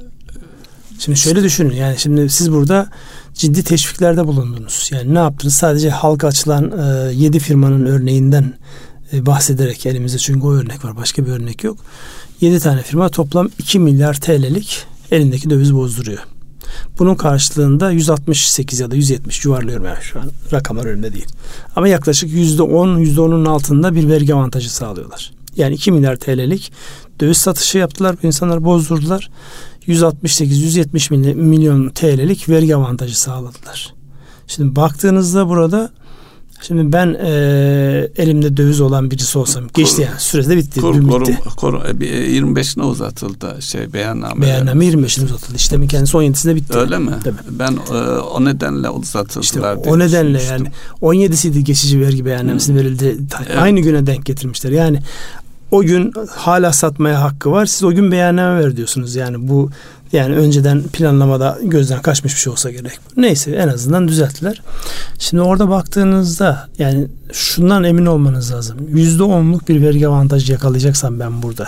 Şimdi 0.99 1.17
şöyle 1.17 1.43
düşünün 1.43 1.75
yani 1.75 1.99
şimdi 1.99 2.29
siz 2.29 2.51
burada 2.51 2.89
ciddi 3.37 3.63
teşviklerde 3.63 4.27
bulundunuz. 4.27 4.89
Yani 4.93 5.13
ne 5.13 5.19
yaptınız? 5.19 5.53
Sadece 5.53 5.89
halka 5.89 6.27
açılan 6.27 6.71
e, 6.71 7.13
7 7.13 7.39
firmanın 7.39 7.85
örneğinden 7.85 8.53
e, 9.13 9.25
bahsederek 9.25 9.85
elimizde 9.85 10.17
çünkü 10.17 10.47
o 10.47 10.53
örnek 10.53 10.85
var. 10.85 10.97
Başka 10.97 11.25
bir 11.25 11.31
örnek 11.31 11.63
yok. 11.63 11.77
7 12.41 12.59
tane 12.59 12.81
firma 12.81 13.09
toplam 13.09 13.49
2 13.59 13.79
milyar 13.79 14.13
TL'lik 14.13 14.85
elindeki 15.11 15.49
döviz 15.49 15.75
bozduruyor. 15.75 16.19
Bunun 16.99 17.15
karşılığında 17.15 17.91
168 17.91 18.79
ya 18.79 18.91
da 18.91 18.95
170 18.95 19.45
yuvarlıyorum 19.45 19.85
yani 19.85 20.01
şu 20.01 20.19
an 20.19 20.31
rakamlar 20.53 20.85
önünde 20.85 21.13
değil. 21.13 21.27
Ama 21.75 21.87
yaklaşık 21.87 22.29
%10, 22.29 23.03
%10'un 23.03 23.45
altında 23.45 23.95
bir 23.95 24.09
vergi 24.09 24.33
avantajı 24.33 24.73
sağlıyorlar. 24.73 25.31
Yani 25.55 25.75
2 25.75 25.91
milyar 25.91 26.15
TL'lik 26.15 26.71
döviz 27.19 27.37
satışı 27.37 27.77
yaptılar. 27.77 28.15
Bu 28.23 28.27
insanlar 28.27 28.65
bozdurdular. 28.65 29.29
168-170 29.87 31.33
milyon 31.33 31.89
TL'lik 31.89 32.49
vergi 32.49 32.75
avantajı 32.75 33.19
sağladılar. 33.19 33.93
Şimdi 34.47 34.75
baktığınızda 34.75 35.49
burada 35.49 35.91
Şimdi 36.61 36.93
ben 36.93 37.13
e, 37.13 37.29
elimde 38.17 38.57
döviz 38.57 38.81
olan 38.81 39.11
birisi 39.11 39.39
olsam 39.39 39.67
kur, 39.67 39.73
geçti 39.73 40.01
yani 40.01 40.19
sürede 40.19 40.57
bitti. 40.57 40.81
Kur, 40.81 40.93
dün 40.93 41.21
bitti. 41.21 41.37
Kur, 41.57 41.73
25'ine 41.73 42.81
e, 42.81 42.85
uzatıldı 42.85 43.57
şey 43.61 43.93
beyanname. 43.93 44.41
Beyanname 44.41 44.85
25'ine 44.85 45.25
uzatıldı. 45.25 45.55
İşlemin 45.55 45.87
kendisi 45.87 46.17
17'sinde 46.17 46.55
bitti. 46.55 46.77
Öyle 46.77 46.97
mi? 46.97 47.11
Tabii. 47.23 47.37
Ben 47.49 47.77
e, 47.91 47.97
o 48.19 48.45
nedenle 48.45 48.89
uzatıldılar 48.89 49.43
işte 49.43 49.89
O 49.89 49.99
nedenle 49.99 50.43
yani 50.43 50.67
17'siydi 51.01 51.59
geçici 51.59 52.01
vergi 52.01 52.25
beyannamesi 52.25 52.69
hmm. 52.69 52.79
verildi. 52.79 53.17
Evet. 53.47 53.57
Aynı 53.57 53.79
güne 53.79 54.07
denk 54.07 54.25
getirmişler. 54.25 54.71
Yani 54.71 54.99
o 55.71 55.81
gün 55.81 56.13
hala 56.29 56.73
satmaya 56.73 57.21
hakkı 57.21 57.51
var. 57.51 57.65
Siz 57.65 57.83
o 57.83 57.91
gün 57.91 58.11
beyanname 58.11 58.63
ver 58.63 58.77
diyorsunuz. 58.77 59.15
Yani 59.15 59.47
bu 59.47 59.69
yani 60.11 60.35
önceden 60.35 60.83
planlamada 60.83 61.57
gözden 61.63 62.01
kaçmış 62.01 62.33
bir 62.33 62.39
şey 62.39 62.53
olsa 62.53 62.71
gerek. 62.71 62.99
Neyse 63.17 63.51
en 63.51 63.67
azından 63.67 64.07
düzelttiler. 64.07 64.61
Şimdi 65.19 65.43
orada 65.43 65.69
baktığınızda 65.69 66.67
yani 66.79 67.07
şundan 67.31 67.83
emin 67.83 68.05
olmanız 68.05 68.53
lazım. 68.53 68.77
Yüzde 68.87 69.23
onluk 69.23 69.69
bir 69.69 69.81
vergi 69.81 70.07
avantajı 70.07 70.51
yakalayacaksam 70.51 71.19
ben 71.19 71.41
burada. 71.41 71.67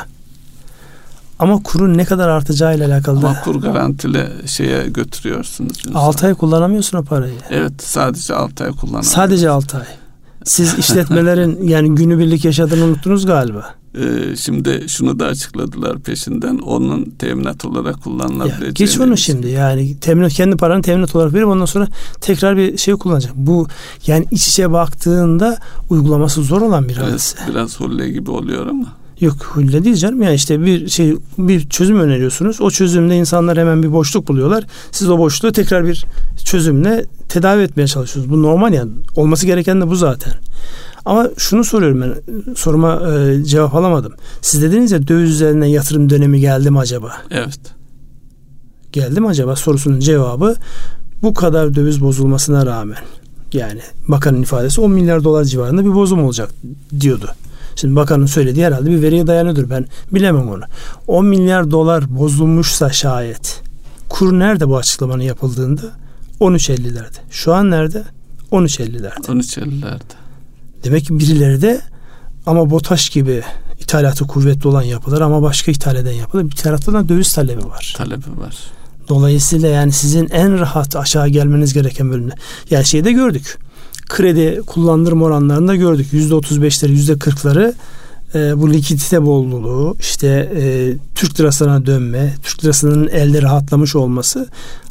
Ama 1.40 1.64
kurun 1.64 1.98
ne 1.98 2.06
kadar 2.06 2.30
artacağıyla 2.30 2.88
alakalı 2.88 3.18
Ama 3.18 3.42
kur 3.42 3.56
garantili 3.56 4.28
şeye 4.46 4.88
götürüyorsunuz. 4.88 5.78
6 5.94 6.28
ay 6.28 6.34
kullanamıyorsun 6.34 6.98
o 6.98 7.04
parayı. 7.04 7.34
Evet 7.50 7.74
sadece 7.84 8.34
6 8.34 8.64
ay 8.64 8.72
kullanamıyorsun. 8.72 9.12
Sadece 9.12 9.50
6 9.50 9.78
ay. 9.78 9.86
Siz 10.44 10.80
işletmelerin 10.80 11.68
yani 11.68 11.96
günübirlik 11.96 12.46
yaşadığını 12.46 12.84
unuttunuz 12.84 13.26
galiba. 13.26 13.79
Ee, 13.96 14.36
şimdi 14.36 14.86
şunu 14.88 15.20
da 15.20 15.26
açıkladılar 15.26 16.00
peşinden 16.00 16.58
onun 16.58 17.04
teminat 17.20 17.66
olarak 17.66 18.04
kullanılabileceğini. 18.04 18.74
geç 18.74 19.00
onu 19.00 19.18
şimdi 19.18 19.50
yani 19.50 20.00
teminat 20.00 20.34
kendi 20.34 20.58
paranı 20.58 20.82
teminat 20.82 21.16
olarak 21.16 21.34
verip 21.34 21.48
ondan 21.48 21.66
sonra 21.66 21.88
tekrar 22.22 22.58
bir 22.58 22.78
şey 22.78 22.94
kullanacak. 22.94 23.32
Bu 23.36 23.68
yani 24.08 24.26
iç 24.32 24.48
içe 24.48 24.72
baktığında 24.72 25.58
uygulaması 25.90 26.44
zor 26.44 26.62
olan 26.62 26.90
bir 26.90 26.98
hadise. 26.98 27.38
Evet, 27.40 27.50
biraz 27.52 27.80
hulle 27.80 28.10
gibi 28.10 28.32
oluyor 28.32 28.68
ama. 28.68 29.00
Yok 29.20 29.36
hulle 29.44 29.84
değil 29.84 29.96
canım. 29.96 30.22
Yani 30.22 30.36
işte 30.36 30.66
bir 30.66 30.88
şey 30.88 31.16
bir 31.38 31.70
çözüm 31.70 32.00
öneriyorsunuz. 32.00 32.62
O 32.62 32.72
çözümde 32.72 33.16
insanlar 33.16 33.58
hemen 33.58 33.84
bir 33.84 33.94
boşluk 33.94 34.28
buluyorlar. 34.28 34.66
Siz 34.92 35.10
o 35.10 35.18
boşluğu 35.18 35.52
tekrar 35.52 35.86
bir 35.86 36.06
çözümle 36.46 37.06
tedavi 37.30 37.62
etmeye 37.62 37.88
çalışıyorsunuz. 37.88 38.38
Bu 38.38 38.44
normal 38.44 38.74
yani. 38.74 38.92
Olması 39.16 39.46
gereken 39.46 39.82
de 39.82 39.88
bu 39.88 39.96
zaten. 39.96 40.34
Ama 41.10 41.30
şunu 41.38 41.64
soruyorum 41.64 42.02
ben 42.02 42.14
soruma 42.56 43.02
e, 43.12 43.44
cevap 43.44 43.76
alamadım. 43.76 44.14
Siz 44.42 44.62
dediniz 44.62 44.92
ya 44.92 45.08
döviz 45.08 45.30
üzerine 45.30 45.70
yatırım 45.70 46.10
dönemi 46.10 46.40
geldi 46.40 46.72
mi 46.72 46.80
acaba? 46.80 47.14
Evet. 47.32 47.60
Geldi 48.92 49.20
mi 49.20 49.28
acaba 49.28 49.56
sorusunun 49.56 50.00
cevabı 50.00 50.56
bu 51.22 51.34
kadar 51.34 51.76
döviz 51.76 52.02
bozulmasına 52.02 52.66
rağmen 52.66 52.98
yani 53.54 53.80
bakanın 54.08 54.42
ifadesi 54.42 54.82
10 54.82 54.92
milyar 54.92 55.24
dolar 55.24 55.44
civarında 55.44 55.86
bir 55.86 55.94
bozum 55.94 56.24
olacak 56.24 56.50
diyordu. 57.00 57.30
Şimdi 57.76 57.96
bakanın 57.96 58.26
söylediği 58.26 58.66
herhalde 58.66 58.90
bir 58.90 59.02
veriye 59.02 59.28
dayanıyordur 59.28 59.70
ben 59.70 59.86
bilemem 60.12 60.50
onu. 60.50 60.64
10 61.08 61.26
milyar 61.26 61.72
dolar 61.72 62.20
bozulmuşsa 62.20 62.92
şayet 62.92 63.62
kur 64.10 64.40
nerede 64.40 64.68
bu 64.68 64.78
açıklamanın 64.78 65.24
yapıldığında 65.24 65.84
13.50'lerde. 66.42 67.18
Şu 67.32 67.54
an 67.54 67.72
nerede? 67.72 68.04
13.50'lerde. 68.52 69.22
13.50'lerde. 69.22 70.19
Demek 70.84 71.06
ki 71.06 71.20
birileri 71.20 71.62
de 71.62 71.82
ama 72.46 72.70
BOTAŞ 72.70 73.10
gibi 73.10 73.44
ithalatı 73.80 74.28
kuvvetli 74.28 74.68
olan 74.68 74.82
yapılar 74.82 75.22
ama 75.22 75.42
başka 75.42 75.72
ithal 75.72 75.96
eden 75.96 76.12
yapılar 76.12 76.46
bir 76.50 76.56
taraftan 76.56 76.94
da 76.94 77.10
döviz 77.10 77.34
talebi 77.34 77.66
var. 77.66 77.94
Talebi 77.98 78.40
var. 78.40 78.58
Dolayısıyla 79.10 79.70
yani 79.70 79.92
sizin 79.92 80.30
en 80.30 80.60
rahat 80.60 80.96
aşağı 80.96 81.28
gelmeniz 81.28 81.74
gereken 81.74 82.12
bölümde. 82.12 82.34
Yani 82.70 82.86
şeyde 82.86 83.12
gördük. 83.12 83.58
Kredi 84.10 84.62
kullandırma 84.68 85.26
oranlarında 85.26 85.76
gördük. 85.76 86.08
Yüzde 86.12 86.36
otuz 86.36 86.62
beşleri, 86.62 86.92
yüzde 86.92 87.20
kırkları 87.20 87.74
e, 88.36 88.62
bu 88.62 88.74
likidite 88.74 89.26
bolluğu, 89.26 89.96
işte 90.00 90.28
e, 90.56 90.94
Türk 91.16 91.40
lirasına 91.40 91.86
dönme, 91.86 92.36
Türk 92.44 92.64
lirasının 92.64 93.08
elde 93.08 93.42
rahatlamış 93.42 93.96
olması 93.96 94.48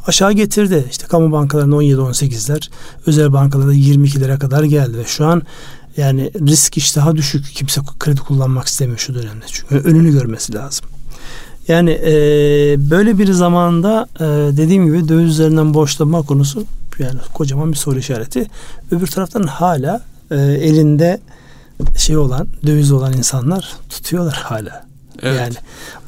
aşağı 0.06 0.32
getirdi. 0.32 0.84
İşte 0.90 1.06
kamu 1.06 1.32
bankalarında 1.32 1.76
17-18'ler, 1.76 2.68
özel 3.06 3.32
bankalarda 3.32 3.74
22'lere 3.74 4.38
kadar 4.38 4.64
geldi 4.64 4.98
ve 4.98 5.04
şu 5.04 5.26
an 5.26 5.42
yani 5.98 6.30
risk 6.34 6.76
iştahı 6.76 7.16
düşük. 7.16 7.46
Kimse 7.54 7.80
kredi 7.98 8.20
kullanmak 8.20 8.66
istemiyor 8.66 8.98
şu 8.98 9.14
dönemde. 9.14 9.44
Çünkü 9.46 9.76
önünü 9.76 10.12
görmesi 10.12 10.54
lazım. 10.54 10.86
Yani 11.68 11.90
e, 11.90 12.10
böyle 12.90 13.18
bir 13.18 13.32
zamanda 13.32 14.06
e, 14.16 14.24
dediğim 14.56 14.86
gibi 14.86 15.08
döviz 15.08 15.30
üzerinden 15.30 15.74
borçlanma 15.74 16.22
konusu 16.22 16.64
yani 16.98 17.18
kocaman 17.34 17.72
bir 17.72 17.76
soru 17.76 17.98
işareti. 17.98 18.46
Öbür 18.90 19.06
taraftan 19.06 19.42
hala 19.42 20.02
e, 20.30 20.36
elinde 20.36 21.20
şey 21.96 22.16
olan 22.16 22.48
döviz 22.66 22.92
olan 22.92 23.12
insanlar 23.12 23.76
tutuyorlar 23.90 24.34
hala. 24.34 24.88
Evet. 25.22 25.40
Yani 25.40 25.54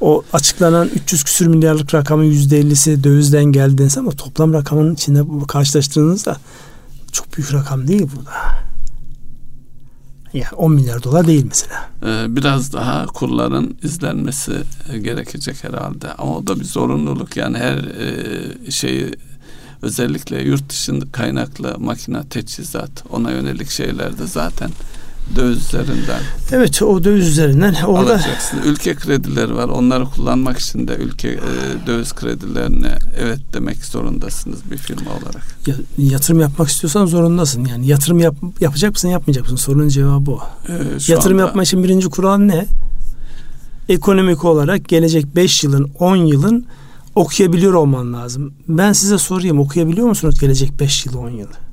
o 0.01 0.23
açıklanan 0.33 0.89
300 0.95 1.25
küsür 1.25 1.47
milyarlık 1.47 1.95
rakamın 1.95 2.25
%50'si 2.25 3.05
dövizden 3.05 3.45
geldiğiniz 3.45 3.99
ama 3.99 4.11
toplam 4.11 4.53
rakamın 4.53 4.95
içinde 4.95 5.47
karşılaştırdığınızda 5.49 6.37
çok 7.13 7.37
büyük 7.37 7.55
rakam 7.55 7.89
değil 7.89 8.09
bu 8.17 8.27
da. 8.27 8.31
Yani 10.35 10.55
10 10.57 10.73
milyar 10.73 11.03
dolar 11.03 11.27
değil 11.27 11.45
mesela. 11.49 11.91
Ee, 12.07 12.37
biraz 12.37 12.73
daha 12.73 13.07
kurların 13.07 13.77
izlenmesi 13.83 14.53
gerekecek 15.03 15.65
herhalde. 15.65 16.13
Ama 16.13 16.37
o 16.37 16.47
da 16.47 16.61
bir 16.61 16.65
zorunluluk. 16.65 17.37
Yani 17.37 17.59
her 17.59 17.77
e, 17.77 18.71
şeyi 18.71 19.11
özellikle 19.83 20.43
yurt 20.43 20.69
dışında 20.71 21.05
kaynaklı 21.13 21.77
makine 21.79 22.29
teçhizat 22.29 23.05
ona 23.11 23.31
yönelik 23.31 23.71
şeylerde 23.71 24.27
zaten 24.27 24.71
döviz 25.37 25.59
üzerinden. 25.59 26.21
Evet 26.53 26.83
o 26.83 27.05
döviz 27.05 27.29
üzerinden 27.29 27.75
orada 27.87 28.15
alacaksın. 28.15 28.59
Ülke 28.65 28.95
kredileri 28.95 29.55
var. 29.55 29.69
Onları 29.69 30.05
kullanmak 30.05 30.59
için 30.59 30.89
de 30.89 30.97
ülke 30.97 31.29
e, 31.29 31.41
döviz 31.87 32.13
kredilerine 32.13 32.95
evet 33.19 33.39
demek 33.53 33.85
zorundasınız 33.85 34.59
bir 34.71 34.77
firma 34.77 35.11
olarak. 35.11 35.43
Ya, 35.67 35.75
yatırım 35.99 36.41
yapmak 36.41 36.69
istiyorsan 36.69 37.07
zorundasın. 37.07 37.65
Yani 37.65 37.87
yatırım 37.87 38.19
yap, 38.19 38.35
yapacak 38.61 38.93
mısın 38.93 39.09
yapmayacak 39.09 39.45
mısın? 39.45 39.57
Sorunun 39.57 39.89
cevabı 39.89 40.31
o. 40.31 40.41
Ee, 40.69 40.73
yatırım 41.09 41.39
anda, 41.39 41.47
yapma 41.47 41.63
için 41.63 41.85
birinci 41.85 42.09
kural 42.09 42.39
ne? 42.39 42.67
Ekonomik 43.89 44.45
olarak 44.45 44.89
gelecek 44.89 45.37
5 45.37 45.65
yılın 45.65 45.91
10 45.99 46.17
yılın 46.17 46.67
okuyabiliyor 47.15 47.75
olman 47.75 48.13
lazım. 48.13 48.55
Ben 48.69 48.93
size 48.93 49.19
sorayım 49.19 49.61
okuyabiliyor 49.61 50.09
musunuz 50.09 50.41
gelecek 50.41 50.81
5 50.81 51.07
yıl 51.07 51.15
10 51.15 51.31
yılı? 51.31 51.70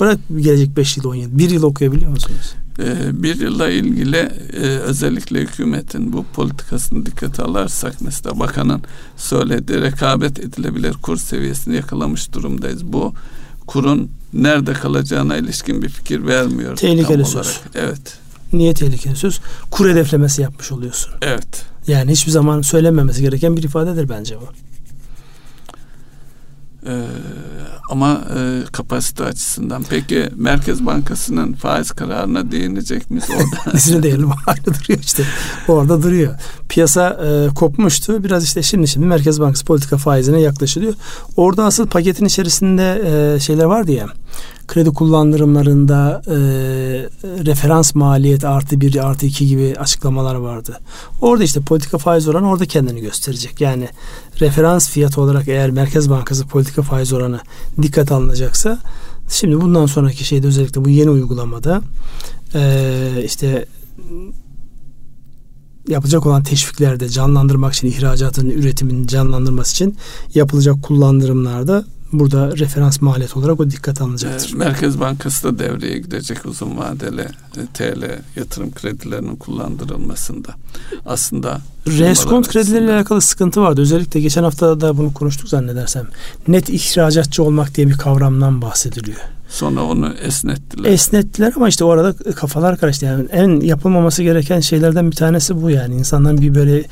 Bırak 0.00 0.18
gelecek 0.36 0.76
5 0.76 0.96
yıl 0.96 1.04
10 1.04 1.14
yıl. 1.14 1.38
Bir 1.38 1.50
yıl 1.50 1.62
okuyabiliyor 1.62 2.10
musunuz? 2.10 2.54
Ee, 2.78 3.22
bir 3.22 3.40
yılla 3.40 3.68
ilgili 3.68 4.16
e, 4.52 4.60
özellikle 4.60 5.40
hükümetin 5.40 6.12
bu 6.12 6.24
politikasını 6.24 7.06
dikkate 7.06 7.42
alırsak 7.42 7.94
mesela 8.00 8.40
bakanın 8.40 8.82
söylediği 9.16 9.80
rekabet 9.80 10.38
edilebilir 10.38 10.92
kur 10.92 11.16
seviyesini 11.16 11.76
yakalamış 11.76 12.32
durumdayız. 12.32 12.84
Bu 12.84 13.14
kurun 13.66 14.10
nerede 14.32 14.72
kalacağına 14.72 15.36
ilişkin 15.36 15.82
bir 15.82 15.88
fikir 15.88 16.26
vermiyor. 16.26 16.76
Tehlikeli 16.76 17.24
söz. 17.24 17.60
Evet. 17.74 18.18
Niye 18.52 18.74
tehlikeli 18.74 19.16
söz? 19.16 19.40
Kur 19.70 19.90
hedeflemesi 19.90 20.42
yapmış 20.42 20.72
oluyorsun. 20.72 21.12
Evet. 21.22 21.64
Yani 21.86 22.12
hiçbir 22.12 22.32
zaman 22.32 22.62
söylenmemesi 22.62 23.22
gereken 23.22 23.56
bir 23.56 23.62
ifadedir 23.62 24.08
bence 24.08 24.36
bu. 24.40 24.69
Ee, 26.86 27.06
ama 27.90 28.20
e, 28.36 28.62
kapasite 28.72 29.24
açısından. 29.24 29.84
Peki 29.90 30.28
Merkez 30.36 30.86
Bankası'nın 30.86 31.52
faiz 31.52 31.90
kararına 31.90 32.50
değinecek 32.50 33.10
miyiz 33.10 33.24
orada? 33.30 33.72
Nesine 33.74 34.02
değinelim? 34.02 34.30
Hala 34.46 34.64
duruyor 34.64 35.00
işte. 35.00 35.22
Orada 35.68 36.02
duruyor. 36.02 36.34
Piyasa 36.68 37.20
e, 37.24 37.54
kopmuştu. 37.54 38.24
Biraz 38.24 38.44
işte 38.44 38.62
şimdi 38.62 38.88
şimdi 38.88 39.06
Merkez 39.06 39.40
Bankası 39.40 39.64
politika 39.64 39.96
faizine 39.96 40.40
yaklaşılıyor. 40.40 40.94
Orada 41.36 41.64
asıl 41.64 41.86
paketin 41.86 42.24
içerisinde 42.24 43.02
e, 43.34 43.40
şeyler 43.40 43.64
var 43.64 43.86
diye 43.86 44.06
kredi 44.68 44.90
kullandırımlarında 44.90 46.22
e, 46.26 46.34
referans 47.22 47.94
maliyet 47.94 48.44
artı 48.44 48.80
bir 48.80 49.06
artı 49.06 49.26
iki 49.26 49.46
gibi 49.46 49.74
açıklamalar 49.78 50.34
vardı. 50.34 50.80
Orada 51.20 51.44
işte 51.44 51.60
politika 51.60 51.98
faiz 51.98 52.28
oranı 52.28 52.50
orada 52.50 52.66
kendini 52.66 53.00
gösterecek. 53.00 53.60
Yani 53.60 53.88
referans 54.40 54.90
fiyat 54.90 55.18
olarak 55.18 55.48
eğer 55.48 55.70
Merkez 55.70 56.10
Bankası 56.10 56.46
politika 56.46 56.82
faiz 56.82 57.12
oranı 57.12 57.40
dikkat 57.82 58.12
alınacaksa 58.12 58.78
şimdi 59.28 59.60
bundan 59.60 59.86
sonraki 59.86 60.24
şeyde 60.24 60.46
özellikle 60.46 60.84
bu 60.84 60.88
yeni 60.88 61.10
uygulamada 61.10 61.82
e, 62.54 63.22
işte 63.24 63.66
yapılacak 65.88 66.26
olan 66.26 66.42
teşviklerde 66.42 67.08
canlandırmak 67.08 67.74
için 67.74 67.88
ihracatın 67.88 68.50
üretimin 68.50 69.06
canlandırması 69.06 69.72
için 69.72 69.96
yapılacak 70.34 70.82
kullandırımlarda 70.82 71.84
burada 72.12 72.56
referans 72.56 73.00
maliyet 73.00 73.36
olarak 73.36 73.60
o 73.60 73.70
dikkat 73.70 74.00
alınacaktır. 74.00 74.54
Merkez 74.54 75.00
Bankası 75.00 75.44
da 75.44 75.58
devreye 75.58 75.98
gidecek 75.98 76.46
uzun 76.46 76.78
vadeli 76.78 77.20
e, 77.20 77.66
TL 77.74 78.20
yatırım 78.36 78.74
kredilerinin 78.74 79.36
kullandırılmasında. 79.36 80.48
Aslında 81.06 81.60
reskont 81.86 82.48
kredileriyle 82.48 82.94
alakalı 82.94 83.20
sıkıntı 83.20 83.60
vardı. 83.60 83.80
Özellikle 83.80 84.20
geçen 84.20 84.42
hafta 84.42 84.80
da 84.80 84.98
bunu 84.98 85.14
konuştuk 85.14 85.48
zannedersem. 85.48 86.06
Net 86.48 86.68
ihracatçı 86.68 87.42
olmak 87.42 87.74
diye 87.74 87.88
bir 87.88 87.96
kavramdan 87.96 88.62
bahsediliyor. 88.62 89.20
Sonra 89.48 89.82
onu 89.82 90.14
esnettiler. 90.22 90.90
Esnettiler 90.90 91.52
ama 91.56 91.68
işte 91.68 91.84
o 91.84 91.90
arada 91.90 92.32
kafalar 92.32 92.78
karıştı. 92.78 93.04
Yani 93.04 93.26
en 93.32 93.60
yapılmaması 93.60 94.22
gereken 94.22 94.60
şeylerden 94.60 95.10
bir 95.10 95.16
tanesi 95.16 95.62
bu 95.62 95.70
yani. 95.70 95.94
insandan 95.94 96.40
bir 96.40 96.54
böyle 96.54 96.84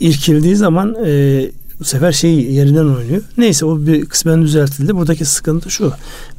irkildiği 0.00 0.56
zaman 0.56 0.96
e, 1.06 1.42
bu 1.80 1.84
sefer 1.84 2.12
şey 2.12 2.52
yerinden 2.52 2.86
oynuyor. 2.86 3.22
Neyse 3.36 3.66
o 3.66 3.78
bir 3.78 4.06
kısmen 4.06 4.42
düzeltildi. 4.42 4.96
Buradaki 4.96 5.24
sıkıntı 5.24 5.70
şu. 5.70 5.92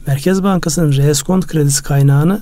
Merkez 0.08 0.44
Bankası'nın 0.44 0.92
reskont 0.92 1.48
kredisi 1.48 1.84
kaynağını 1.84 2.42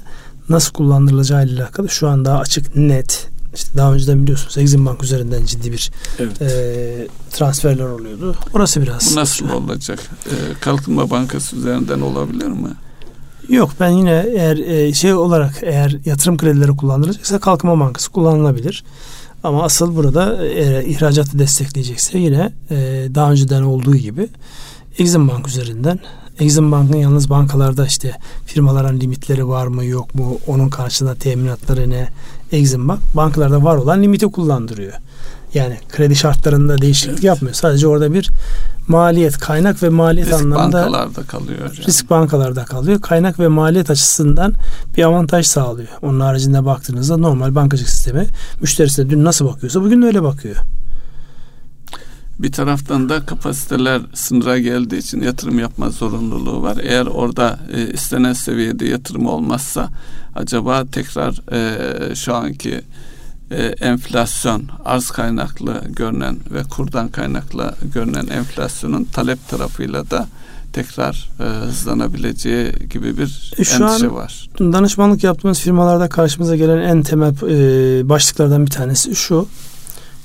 nasıl 0.49 0.73
kullandırılacağı 0.73 1.45
ile 1.45 1.63
alakalı 1.63 1.89
şu 1.89 2.09
an 2.09 2.25
daha 2.25 2.39
açık, 2.39 2.75
net. 2.75 3.27
İşte 3.55 3.77
daha 3.77 3.93
önceden 3.93 4.23
biliyorsunuz 4.23 4.57
Exim 4.57 4.85
Bank 4.85 5.03
üzerinden 5.03 5.45
ciddi 5.45 5.71
bir 5.71 5.91
evet. 6.19 6.41
e, 6.41 7.07
transferler 7.31 7.85
oluyordu. 7.85 8.35
Orası 8.53 8.81
biraz. 8.81 9.11
Bu 9.11 9.19
nasıl 9.19 9.49
olacak? 9.49 9.99
E, 10.25 10.33
Kalkınma 10.59 11.09
Bankası 11.09 11.55
üzerinden 11.55 12.01
olabilir 12.01 12.47
mi? 12.47 12.69
Yok 13.49 13.71
ben 13.79 13.89
yine 13.89 14.25
eğer 14.27 14.57
e, 14.57 14.93
şey 14.93 15.13
olarak 15.13 15.53
eğer 15.61 15.97
yatırım 16.05 16.37
kredileri 16.37 16.75
kullanılacaksa 16.75 17.39
Kalkınma 17.39 17.79
Bankası 17.79 18.11
kullanılabilir. 18.11 18.83
Ama 19.43 19.63
asıl 19.63 19.95
burada 19.95 20.45
e, 20.47 20.85
ihracatı 20.85 21.39
destekleyecekse 21.39 22.19
yine 22.19 22.53
e, 22.71 22.75
daha 23.15 23.31
önceden 23.31 23.61
olduğu 23.61 23.95
gibi 23.95 24.27
Exim 24.97 25.27
Bank 25.27 25.47
üzerinden 25.47 25.99
Exim 26.39 26.71
Bank'ın 26.71 26.97
yalnız 26.97 27.29
bankalarda 27.29 27.85
işte 27.85 28.15
firmaların 28.45 28.99
limitleri 28.99 29.47
var 29.47 29.67
mı 29.67 29.85
yok 29.85 30.15
mu 30.15 30.37
onun 30.47 30.69
karşılığında 30.69 31.15
teminatları 31.15 31.89
ne 31.89 32.07
Exim 32.51 32.87
Bank 32.87 32.99
bankalarda 33.15 33.63
var 33.63 33.75
olan 33.75 34.03
limiti 34.03 34.27
kullandırıyor. 34.27 34.93
Yani 35.53 35.77
kredi 35.89 36.15
şartlarında 36.15 36.77
değişiklik 36.77 37.13
evet. 37.13 37.23
yapmıyor. 37.23 37.55
Sadece 37.55 37.87
orada 37.87 38.13
bir 38.13 38.29
maliyet, 38.87 39.37
kaynak 39.37 39.83
ve 39.83 39.89
maliyet 39.89 40.27
risk 40.27 40.41
anlamında 40.41 40.77
bankalarda 40.77 41.23
kalıyor. 41.23 41.59
Yani. 41.59 41.87
Risk 41.87 42.09
bankalarda 42.09 42.65
kalıyor. 42.65 43.01
Kaynak 43.01 43.39
ve 43.39 43.47
maliyet 43.47 43.89
açısından 43.89 44.53
bir 44.97 45.03
avantaj 45.03 45.45
sağlıyor. 45.45 45.89
Onun 46.01 46.19
haricinde 46.19 46.65
baktığınızda 46.65 47.17
normal 47.17 47.55
bankacılık 47.55 47.89
sistemi 47.89 48.27
müşterisine 48.61 49.09
dün 49.09 49.25
nasıl 49.25 49.45
bakıyorsa 49.45 49.81
bugün 49.81 50.01
öyle 50.01 50.23
bakıyor. 50.23 50.55
Bir 52.39 52.51
taraftan 52.51 53.09
da 53.09 53.25
kapasiteler 53.25 54.01
sınıra 54.13 54.59
geldiği 54.59 54.97
için 54.97 55.21
yatırım 55.21 55.59
yapma 55.59 55.89
zorunluluğu 55.89 56.61
var. 56.61 56.77
Eğer 56.83 57.05
orada 57.05 57.59
e, 57.73 57.93
istenen 57.93 58.33
seviyede 58.33 58.85
yatırım 58.85 59.25
olmazsa 59.25 59.89
acaba 60.35 60.85
tekrar 60.85 61.41
e, 61.51 62.15
şu 62.15 62.35
anki 62.35 62.81
e, 63.51 63.63
enflasyon 63.63 64.63
arz 64.85 65.11
kaynaklı 65.11 65.83
görünen 65.89 66.37
ve 66.51 66.63
kurdan 66.63 67.07
kaynaklı 67.09 67.75
görünen 67.93 68.27
enflasyonun 68.27 69.03
talep 69.03 69.49
tarafıyla 69.49 70.09
da 70.09 70.27
tekrar 70.73 71.29
e, 71.39 71.43
hızlanabileceği 71.43 72.73
gibi 72.89 73.17
bir 73.17 73.53
e, 73.57 73.63
şu 73.63 73.83
endişe 73.83 74.07
an 74.07 74.15
var. 74.15 74.49
Danışmanlık 74.59 75.23
yaptığımız 75.23 75.59
firmalarda 75.59 76.09
karşımıza 76.09 76.55
gelen 76.55 76.77
en 76.77 77.03
temel 77.03 77.31
e, 77.31 78.09
başlıklardan 78.09 78.65
bir 78.65 78.71
tanesi 78.71 79.15
şu. 79.15 79.47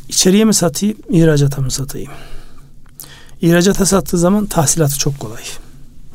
İçeriye 0.08 0.44
mi 0.44 0.54
satayım, 0.54 0.96
ihracata 1.10 1.62
mı 1.62 1.70
satayım? 1.70 2.12
İhracata 3.42 3.86
sattığı 3.86 4.18
zaman 4.18 4.46
tahsilatı 4.46 4.98
çok 4.98 5.20
kolay. 5.20 5.42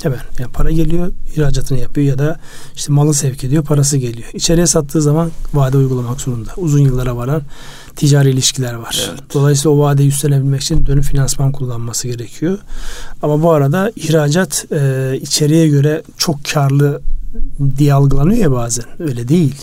Hemen 0.03 0.19
yani 0.39 0.51
para 0.51 0.71
geliyor 0.71 1.11
ihracatını 1.35 1.79
yapıyor 1.79 2.07
ya 2.07 2.17
da 2.17 2.39
işte 2.75 2.93
malı 2.93 3.13
sevk 3.13 3.43
ediyor 3.43 3.63
parası 3.63 3.97
geliyor. 3.97 4.29
İçeriye 4.33 4.67
sattığı 4.67 5.01
zaman 5.01 5.31
vade 5.53 5.77
uygulamak 5.77 6.21
zorunda. 6.21 6.51
Uzun 6.57 6.79
yıllara 6.79 7.17
varan 7.17 7.41
ticari 7.95 8.29
ilişkiler 8.29 8.73
var. 8.73 9.09
Evet. 9.11 9.23
Dolayısıyla 9.33 9.69
o 9.69 9.79
vadeyi 9.79 10.09
üstlenebilmek 10.09 10.61
için 10.61 10.85
dönüm 10.85 11.01
finansman 11.01 11.51
kullanması 11.51 12.07
gerekiyor. 12.07 12.57
Ama 13.21 13.43
bu 13.43 13.51
arada 13.51 13.91
ihracat 13.95 14.65
e, 14.71 15.13
içeriye 15.21 15.67
göre 15.67 16.03
çok 16.17 16.45
karlı 16.45 17.01
diye 17.77 17.93
algılanıyor 17.93 18.41
ya 18.41 18.51
bazen. 18.51 18.85
Öyle 18.99 19.27
değil 19.27 19.55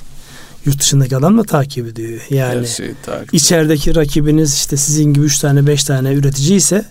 yurt 0.66 0.80
dışındaki 0.80 1.16
adam 1.16 1.38
da 1.38 1.42
takip 1.42 1.86
ediyor. 1.86 2.20
Yani 2.30 2.66
takip 3.06 3.34
içerideki 3.34 3.94
rakibiniz 3.94 4.54
işte 4.54 4.76
sizin 4.76 5.12
gibi 5.12 5.24
üç 5.24 5.38
tane 5.38 5.66
beş 5.66 5.84
tane 5.84 6.12
üretici 6.12 6.56
ise 6.56 6.84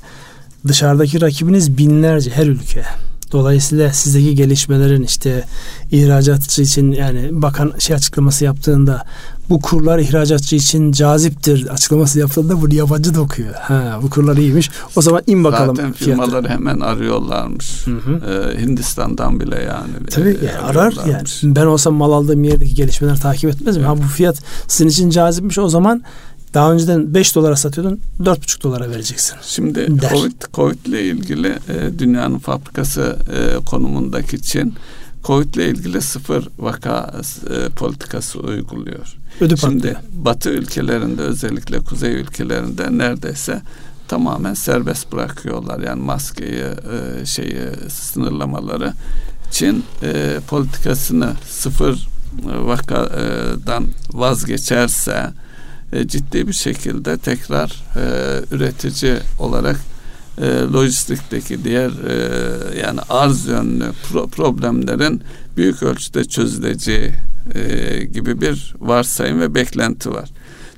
dışarıdaki 0.67 1.21
rakibiniz 1.21 1.77
binlerce 1.77 2.31
her 2.31 2.47
ülke. 2.47 2.85
Dolayısıyla 3.31 3.93
sizdeki 3.93 4.35
gelişmelerin 4.35 5.03
işte 5.03 5.43
ihracatçı 5.91 6.61
için 6.61 6.91
yani 6.91 7.29
bakan 7.31 7.73
şey 7.79 7.95
açıklaması 7.95 8.45
yaptığında 8.45 9.03
bu 9.49 9.61
kurlar 9.61 9.99
ihracatçı 9.99 10.55
için 10.55 10.91
caziptir 10.91 11.67
açıklaması 11.67 12.19
yaptığında 12.19 12.61
bunu 12.61 12.73
yabancı 12.73 13.15
da 13.15 13.21
okuyor. 13.21 13.53
Ha, 13.53 13.99
bu 14.03 14.09
kurlar 14.09 14.37
iyiymiş. 14.37 14.69
O 14.95 15.01
zaman 15.01 15.21
in 15.27 15.43
bakalım. 15.43 15.75
Zaten 15.75 15.93
firmaları 15.93 16.29
fiyatı. 16.29 16.49
hemen 16.49 16.79
arıyorlarmış. 16.79 17.87
Hı 17.87 17.91
hı. 17.91 18.21
Ee, 18.55 18.61
Hindistan'dan 18.61 19.39
bile 19.39 19.55
yani. 19.55 20.07
Tabii 20.11 20.37
e, 20.41 20.45
yani 20.45 20.57
arar 20.57 20.93
yani. 21.07 21.55
Ben 21.55 21.65
olsam 21.65 21.93
mal 21.93 22.11
aldığım 22.11 22.43
yerdeki 22.43 22.75
gelişmeleri 22.75 23.19
takip 23.19 23.49
etmez 23.49 23.77
mi? 23.77 23.83
Evet. 23.87 23.97
Ha 23.99 24.03
bu 24.03 24.07
fiyat 24.07 24.37
sizin 24.67 24.89
için 24.89 25.09
cazipmiş 25.09 25.57
o 25.57 25.69
zaman 25.69 26.03
daha 26.55 26.73
önceden 26.73 27.13
5 27.13 27.35
dolara 27.35 27.55
satıyordun 27.55 27.99
4,5 28.19 28.63
dolara 28.63 28.89
vereceksin. 28.89 29.35
Şimdi 29.41 30.01
der. 30.01 30.09
Covid, 30.09 30.41
Covid 30.53 30.85
ile 30.85 31.03
ilgili 31.03 31.47
e, 31.47 31.99
dünyanın 31.99 32.39
fabrikası 32.39 33.17
e, 33.33 33.65
konumundaki 33.65 34.41
Çin 34.41 34.73
Covid 35.23 35.53
ile 35.53 35.69
ilgili 35.69 36.01
sıfır 36.01 36.47
vaka 36.59 37.13
e, 37.49 37.69
politikası 37.69 38.39
uyguluyor. 38.39 39.17
Ödü 39.41 39.57
Şimdi 39.57 39.75
patlıyor. 39.75 39.95
Batı 40.13 40.49
ülkelerinde 40.49 41.21
özellikle 41.21 41.79
kuzey 41.79 42.13
ülkelerinde 42.13 42.97
neredeyse 42.97 43.61
tamamen 44.07 44.53
serbest 44.53 45.11
bırakıyorlar. 45.11 45.79
Yani 45.79 46.01
maskeyi 46.01 46.63
e, 47.21 47.25
şeyi 47.25 47.59
sınırlamaları. 47.89 48.93
Çin 49.51 49.83
e, 50.03 50.39
politikasını 50.47 51.33
sıfır 51.49 52.07
vakadan 52.43 53.85
vazgeçerse 54.13 55.31
e, 55.95 56.07
ciddi 56.07 56.47
bir 56.47 56.53
şekilde 56.53 57.17
tekrar 57.17 57.83
e, 57.95 58.01
üretici 58.55 59.17
olarak 59.39 59.75
e, 60.41 60.45
lojistikteki 60.47 61.63
diğer 61.63 61.89
e, 61.89 62.79
yani 62.79 62.99
arz 63.09 63.47
yönlü 63.47 63.83
pro- 63.83 64.29
problemlerin 64.29 65.21
büyük 65.57 65.83
ölçüde 65.83 66.25
çözüleceği 66.25 67.11
e, 67.55 68.03
gibi 68.03 68.41
bir 68.41 68.75
varsayım 68.79 69.41
ve 69.41 69.55
beklenti 69.55 70.11
var. 70.11 70.29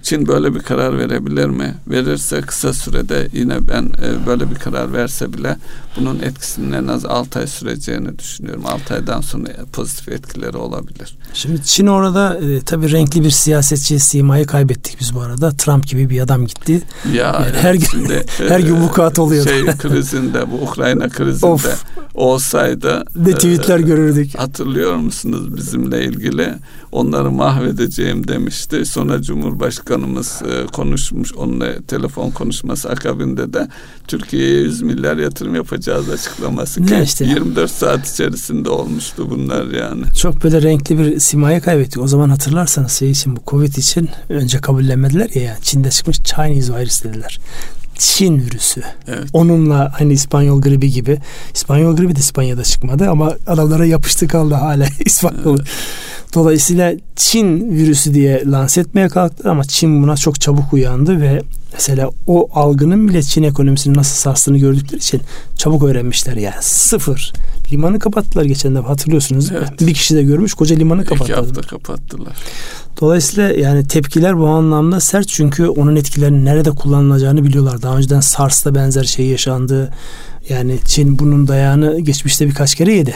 Çin 0.08 0.28
böyle 0.28 0.56
bir 0.56 0.60
karar 0.60 0.98
verebilir 0.98 1.46
mi? 1.46 1.76
Verirse 1.88 2.42
kısa 2.42 2.74
sürede 2.74 3.28
yine 3.34 3.68
ben 3.68 3.84
e, 3.84 4.28
böyle 4.28 4.52
bir 4.52 4.56
karar 4.56 4.94
verse 4.94 5.34
bile 5.34 5.58
bunun 6.00 6.20
etkisinin 6.20 6.72
en 6.72 6.88
az 6.88 7.06
6 7.06 7.40
ay 7.40 7.48
süreceğini 7.48 8.20
düşünüyorum. 8.20 8.66
6 8.66 8.94
aydan 8.94 9.22
sonra 9.22 9.48
pozitif 9.74 10.10
etkileri 10.10 10.58
olabilir. 10.58 11.18
Şimdi 11.34 11.64
Çin 11.64 11.88
orada 11.88 12.38
e, 12.38 12.62
tabii 12.62 12.92
renkli 12.92 13.24
bir 13.24 13.30
siyasetçi 13.30 14.00
simayı 14.00 14.46
kaybettik 14.46 14.98
biz 15.00 15.16
bu 15.16 15.22
arada. 15.22 15.52
Trump 15.52 15.88
gibi 15.88 16.10
bir 16.10 16.22
adam 16.22 16.46
gitti. 16.46 16.82
Ya 17.14 17.26
yani 17.26 17.58
her 17.62 17.74
gün 17.74 17.86
şimdi, 17.92 18.26
her 18.38 18.60
gün 18.60 18.76
vukuat 18.76 19.20
oluyor. 19.20 19.46
Şey 19.48 19.66
krizinde 19.66 20.52
bu 20.52 20.56
Ukrayna 20.56 21.10
krizinde 21.10 21.46
of, 21.46 21.84
olsaydı 22.16 23.04
ne 23.16 23.34
tweetler 23.34 23.80
e, 23.80 23.82
görürdük. 23.82 24.40
Hatırlıyor 24.40 24.96
musunuz 24.96 25.58
bizimle 25.58 26.04
ilgili? 26.04 26.54
Onları 26.92 27.32
mahvedeceğim 27.32 28.28
demişti. 28.28 28.86
Sonra 28.86 29.22
Cumhurbaşkanımız 29.98 30.42
e, 30.42 30.66
konuşmuş 30.66 31.34
onunla 31.34 31.82
telefon 31.88 32.32
konuşması 32.32 32.90
akabinde 32.90 33.54
de 33.54 33.68
Türkiye'ye 34.08 34.62
100 34.62 34.82
milyar 34.82 35.18
yatırım 35.18 35.56
yapacağız 35.56 36.10
açıklaması. 36.10 36.88
Ne 36.88 37.04
işte? 37.04 37.26
24 37.26 37.72
saat 37.72 38.10
içerisinde 38.14 38.70
olmuştu 38.70 39.30
bunlar 39.30 39.66
yani. 39.66 40.04
Çok 40.20 40.44
böyle 40.44 40.62
renkli 40.62 41.00
bir 41.00 41.20
simayı 41.20 41.62
kaybettik. 41.62 42.02
O 42.02 42.08
zaman 42.08 42.30
hatırlarsanız 42.30 42.92
şey 42.92 43.12
için 43.12 43.36
bu 43.36 43.40
Covid 43.48 43.76
için 43.76 44.10
önce 44.30 44.62
kabullenmediler 44.62 45.30
ya 45.34 45.42
yani 45.42 45.58
Çin'de 45.62 45.90
çıkmış 45.90 46.18
Chinese 46.18 46.74
virus 46.80 47.04
dediler. 47.04 47.40
Çin 47.98 48.40
virüsü. 48.40 48.82
Evet. 49.08 49.30
Onunla 49.34 49.92
hani 50.00 50.14
İspanyol 50.14 50.62
gribi 50.62 50.92
gibi. 50.92 51.18
İspanyol 51.54 51.98
gribi 51.98 52.16
de 52.16 52.20
İspanya'da 52.20 52.64
çıkmadı 52.64 53.10
ama 53.10 53.34
aralara 53.48 53.86
yapıştı 53.86 54.28
kaldı 54.28 54.54
hala 54.54 54.88
İspanyol. 55.06 55.58
Evet. 55.58 55.68
Dolayısıyla 56.34 56.94
Çin 57.16 57.72
virüsü 57.72 58.14
diye 58.14 58.44
lanse 58.46 58.82
etmeye 58.82 59.10
kalktılar 59.10 59.52
ama 59.52 59.64
Çin 59.64 60.04
buna 60.04 60.18
çok 60.18 60.42
çabuk 60.42 60.74
uyandı 60.74 61.22
ve 61.22 61.42
mesela 61.74 62.10
o 62.28 62.50
algının 62.54 63.08
bile 63.08 63.24
Çin 63.24 63.44
ekonomisini 63.44 63.98
nasıl 63.98 64.16
sarstığını 64.16 64.58
gördükleri 64.58 64.98
için 64.98 65.22
çabuk 65.56 65.84
öğrenmişler 65.84 66.36
yani 66.36 66.62
sıfır. 66.62 67.34
Limanı 67.72 68.00
kapattılar 68.00 68.46
geçen 68.46 68.76
de 68.76 68.80
hatırlıyorsunuz. 68.80 69.52
Evet. 69.52 69.82
Bir 69.82 69.94
kişi 69.94 70.16
de 70.16 70.24
görmüş 70.24 70.54
koca 70.54 70.76
limanı 70.76 71.06
kapattılar. 71.06 71.40
İki 71.40 71.48
hafta 71.48 71.62
kapattılar. 71.62 72.34
Dolayısıyla 73.02 73.52
yani 73.52 73.88
tepkiler 73.88 74.38
bu 74.38 74.48
anlamda 74.48 75.00
sert 75.00 75.28
çünkü 75.28 75.68
onun 75.68 75.96
etkilerinin 75.96 76.46
nerede 76.46 76.72
kullanılacağını 76.72 77.44
biliyorlar. 77.44 77.82
Daha 77.82 77.98
önceden 77.98 78.20
SARS'ta 78.20 78.76
benzer 78.76 79.04
şey 79.04 79.26
yaşandı. 79.26 79.94
Yani 80.50 80.80
Çin 80.86 81.20
bunun 81.20 81.48
dayağını 81.48 82.00
geçmişte 82.00 82.48
birkaç 82.48 82.76
kere 82.76 82.94
yedi. 82.94 83.16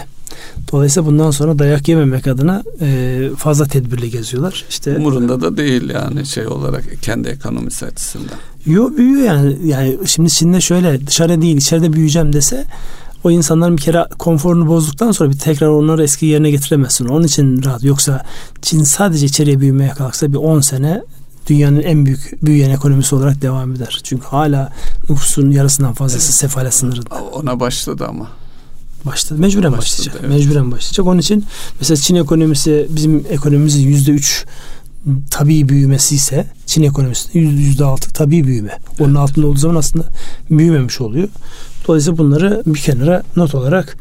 Dolayısıyla 0.72 1.10
bundan 1.10 1.32
sonra 1.32 1.60
dayak 1.60 1.88
yememek 1.88 2.28
adına 2.28 2.64
e, 2.82 3.30
fazla 3.38 3.66
tedbirli 3.66 4.10
geziyorlar. 4.10 4.66
İşte 4.70 4.98
umurunda 4.98 5.42
da 5.42 5.58
değil 5.58 5.90
yani 5.90 6.26
şey 6.26 6.48
olarak 6.48 6.84
kendi 7.02 7.30
ekonomisi 7.30 7.86
açısından. 7.86 8.36
Yok 8.66 8.98
büyüyor 8.98 9.24
yani. 9.24 9.58
Yani 9.66 9.98
şimdi 10.06 10.30
Çin'de 10.30 10.62
şöyle 10.62 11.08
dışarıda 11.08 11.42
değil 11.42 11.58
içeride 11.58 11.94
büyüyeceğim 11.94 12.34
dese 12.34 12.66
o 13.24 13.32
insanların 13.32 13.78
bir 13.78 13.82
kere 13.82 14.06
konforunu 14.20 14.68
bozduktan 14.68 15.12
sonra 15.12 15.30
bir 15.30 15.38
tekrar 15.40 15.68
onları 15.68 16.04
eski 16.04 16.26
yerine 16.26 16.52
getiremezsin. 16.52 17.06
Onun 17.06 17.26
için 17.26 17.64
rahat. 17.64 17.84
Yoksa 17.84 18.26
Çin 18.62 18.84
sadece 18.84 19.26
içeriye 19.26 19.60
büyümeye 19.60 19.90
kalksa 19.90 20.34
bir 20.34 20.38
10 20.38 20.62
sene 20.62 21.04
dünyanın 21.48 21.82
en 21.82 22.06
büyük 22.06 22.46
büyüyen 22.46 22.70
ekonomisi 22.70 23.16
olarak 23.16 23.42
devam 23.42 23.76
eder. 23.76 24.00
Çünkü 24.04 24.26
hala 24.26 24.74
nüfusun 25.10 25.52
yarısından 25.52 25.94
fazlası 25.94 26.26
evet. 26.26 26.36
sefalet 26.36 26.74
sınırında. 26.74 27.16
Ona 27.16 27.60
başladı 27.60 28.06
ama. 28.10 28.28
Başladı. 29.06 29.40
Mecburen 29.42 29.72
başladı, 29.72 29.82
başlayacak. 29.82 30.16
Evet. 30.20 30.30
Mecburen 30.30 30.72
başlayacak. 30.72 31.08
Onun 31.08 31.20
için 31.20 31.46
mesela 31.80 31.98
Çin 31.98 32.16
ekonomisi 32.16 32.88
bizim 32.90 33.26
ekonomimizin 33.30 33.82
yüzde 33.82 34.12
üç 34.12 34.46
tabi 35.32 35.70
büyümesi 35.70 36.16
ise 36.16 36.46
Çin 36.66 36.84
ekonomisi 36.84 37.38
yüzde 37.38 37.86
altı 37.86 38.14
tabi 38.14 38.44
büyüme. 38.44 38.80
Onun 39.00 39.10
evet. 39.10 39.18
altında 39.18 39.48
olduğu 39.48 39.60
zaman 39.60 39.76
aslında 39.76 40.06
büyümemiş 40.50 41.02
oluyor. 41.02 41.28
Dolayısıyla 41.88 42.18
bunları 42.18 42.64
bir 42.66 42.80
kenara 42.80 43.24
not 43.36 43.56
olarak 43.56 43.98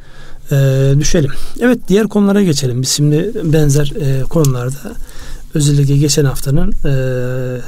e, 0.53 0.93
düşelim. 0.99 1.31
Evet 1.61 1.79
diğer 1.89 2.09
konulara 2.09 2.43
geçelim. 2.43 2.83
Biz 2.83 2.89
şimdi 2.89 3.33
benzer 3.45 3.93
e, 4.01 4.23
konularda 4.23 4.95
özellikle 5.55 5.97
geçen 5.97 6.25
haftanın 6.25 6.73
e, 6.73 6.95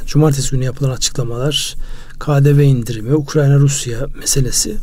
cumartesi 0.07 0.51
günü 0.51 0.65
yapılan 0.65 0.91
açıklamalar, 0.91 1.75
KDV 2.23 2.61
indirimi, 2.61 3.15
Ukrayna-Rusya 3.15 4.07
meselesi. 4.19 4.77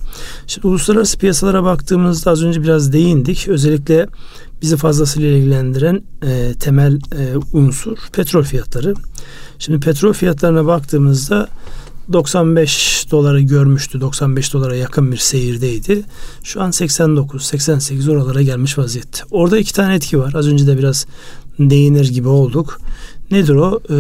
Şimdi 0.47 0.67
uluslararası 0.67 1.17
piyasalara 1.17 1.63
baktığımızda 1.63 2.31
az 2.31 2.43
önce 2.43 2.63
biraz 2.63 2.93
değindik. 2.93 3.47
Özellikle 3.47 4.07
bizi 4.61 4.77
fazlasıyla 4.77 5.29
ilgilendiren 5.29 6.01
e, 6.23 6.53
temel 6.59 6.93
e, 6.95 7.57
unsur 7.57 7.97
petrol 8.13 8.43
fiyatları. 8.43 8.93
Şimdi 9.59 9.79
petrol 9.79 10.13
fiyatlarına 10.13 10.65
baktığımızda 10.65 11.47
95 12.13 13.07
doları 13.11 13.41
görmüştü. 13.41 14.01
95 14.01 14.53
dolara 14.53 14.75
yakın 14.75 15.11
bir 15.11 15.17
seyirdeydi. 15.17 16.03
Şu 16.43 16.61
an 16.61 16.71
89, 16.71 17.45
88 17.45 18.09
oralara 18.09 18.41
gelmiş 18.41 18.77
vaziyette. 18.77 19.23
Orada 19.31 19.57
iki 19.57 19.73
tane 19.73 19.95
etki 19.95 20.19
var. 20.19 20.33
Az 20.33 20.47
önce 20.47 20.67
de 20.67 20.77
biraz 20.77 21.07
değinir 21.59 22.09
gibi 22.09 22.27
olduk. 22.27 22.81
Nedir 23.32 23.55
o? 23.55 23.80
Ee, 23.89 23.93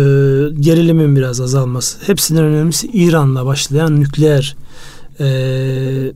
gerilimin 0.59 1.15
biraz 1.15 1.41
azalması. 1.41 1.97
Hepsinden 2.07 2.43
önemlisi 2.43 2.87
İran'la 2.87 3.45
başlayan 3.45 3.99
nükleer 3.99 4.55
e, 5.19 6.13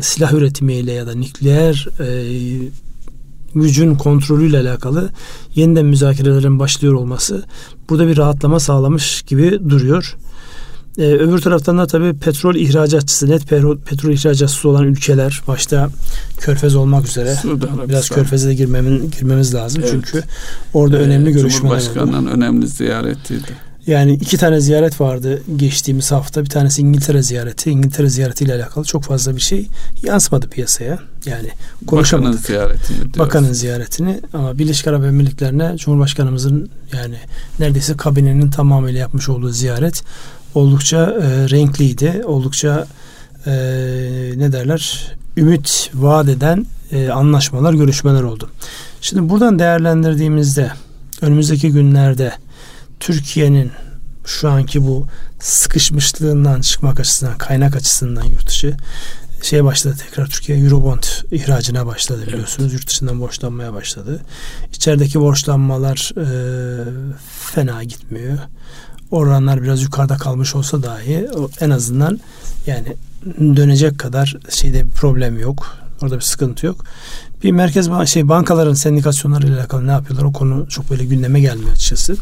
silah 0.00 0.32
üretimiyle 0.32 0.92
ya 0.92 1.06
da 1.06 1.14
nükleer 1.14 1.88
e, 2.00 2.06
gücün 3.54 3.94
kontrolüyle 3.94 4.58
alakalı 4.58 5.10
yeniden 5.54 5.86
müzakerelerin 5.86 6.58
başlıyor 6.58 6.94
olması 6.94 7.44
burada 7.88 8.08
bir 8.08 8.16
rahatlama 8.16 8.60
sağlamış 8.60 9.22
gibi 9.22 9.60
duruyor. 9.68 10.16
Ee, 10.98 11.02
öbür 11.02 11.38
taraftan 11.38 11.78
da 11.78 11.86
tabii 11.86 12.14
petrol 12.14 12.54
ihracatçısı, 12.54 13.30
net 13.30 13.48
petrol, 13.48 13.78
petrol 13.78 14.12
ihracatçısı 14.12 14.68
olan 14.68 14.84
ülkeler 14.84 15.42
başta 15.48 15.88
Körfez 16.38 16.74
olmak 16.76 17.08
üzere 17.08 17.36
biraz 17.88 18.08
Körfez'e 18.08 18.54
girmemin, 18.54 19.10
girmemiz 19.10 19.54
lazım. 19.54 19.82
Evet. 19.82 19.90
Çünkü 19.92 20.22
orada 20.74 20.98
ee, 20.98 21.00
önemli 21.00 21.32
görüşmeler 21.32 21.80
Cumhurbaşkanı'nın 21.80 22.26
önemli 22.26 22.68
ziyaretiydi. 22.68 23.66
Yani 23.86 24.12
iki 24.12 24.36
tane 24.36 24.60
ziyaret 24.60 25.00
vardı 25.00 25.42
geçtiğimiz 25.56 26.12
hafta. 26.12 26.44
Bir 26.44 26.48
tanesi 26.48 26.82
İngiltere 26.82 27.22
ziyareti. 27.22 27.70
İngiltere 27.70 28.08
ziyaretiyle 28.08 28.54
alakalı 28.54 28.84
çok 28.84 29.04
fazla 29.04 29.36
bir 29.36 29.40
şey 29.40 29.68
yansımadı 30.02 30.48
piyasaya. 30.48 30.98
Yani 31.26 31.48
konuşamadık. 31.86 32.38
Bakanın 32.38 32.46
ziyaretini 32.46 32.96
diyoruz. 32.96 33.18
Bakanın 33.18 33.52
ziyaretini 33.52 34.20
ama 34.32 34.58
Birleşik 34.58 34.86
Arap 34.86 35.04
Emirlikleri'ne 35.04 35.76
Cumhurbaşkanımızın 35.76 36.70
yani 36.96 37.16
neredeyse 37.58 37.96
kabinenin 37.96 38.50
tamamıyla 38.50 39.00
yapmış 39.00 39.28
olduğu 39.28 39.50
ziyaret 39.50 40.02
oldukça 40.54 40.96
e, 40.96 41.50
renkliydi. 41.50 42.22
Oldukça 42.26 42.86
e, 43.46 43.52
ne 44.36 44.52
derler 44.52 45.12
ümit 45.36 45.90
vaat 45.94 46.28
eden 46.28 46.66
e, 46.92 47.08
anlaşmalar, 47.08 47.74
görüşmeler 47.74 48.22
oldu. 48.22 48.50
Şimdi 49.00 49.28
buradan 49.28 49.58
değerlendirdiğimizde 49.58 50.72
önümüzdeki 51.20 51.72
günlerde 51.72 52.32
Türkiye'nin 53.00 53.70
şu 54.24 54.48
anki 54.48 54.86
bu 54.86 55.06
sıkışmışlığından 55.40 56.60
çıkmak 56.60 57.00
açısından, 57.00 57.38
kaynak 57.38 57.76
açısından 57.76 58.24
yurt 58.24 58.48
dışı 58.48 58.76
şeye 59.42 59.64
başladı 59.64 59.96
tekrar 59.98 60.26
Türkiye 60.26 60.58
Eurobond 60.58 61.02
ihracına 61.30 61.86
başladı 61.86 62.26
biliyorsunuz. 62.26 62.72
Evet. 62.72 62.72
Yurt 62.72 62.88
dışından 62.88 63.20
borçlanmaya 63.20 63.74
başladı. 63.74 64.20
İçerideki 64.72 65.20
borçlanmalar 65.20 66.12
e, 66.16 66.26
fena 67.54 67.84
gitmiyor 67.84 68.38
oranlar 69.10 69.62
biraz 69.62 69.82
yukarıda 69.82 70.16
kalmış 70.16 70.54
olsa 70.54 70.82
dahi 70.82 71.28
en 71.60 71.70
azından 71.70 72.20
yani 72.66 72.96
dönecek 73.56 73.98
kadar 73.98 74.36
şeyde 74.50 74.84
bir 74.84 74.90
problem 74.90 75.38
yok. 75.38 75.76
Orada 76.02 76.16
bir 76.16 76.20
sıkıntı 76.20 76.66
yok. 76.66 76.84
Bir 77.42 77.52
merkez 77.52 77.88
şey 78.06 78.28
bankaların 78.28 78.74
sendikasyonları 78.74 79.46
ile 79.46 79.56
alakalı 79.56 79.86
ne 79.86 79.90
yapıyorlar? 79.90 80.24
O 80.24 80.32
konu 80.32 80.68
çok 80.68 80.90
böyle 80.90 81.04
gündeme 81.04 81.40
gelmiyor 81.40 81.72
açıkçası. 81.72 82.16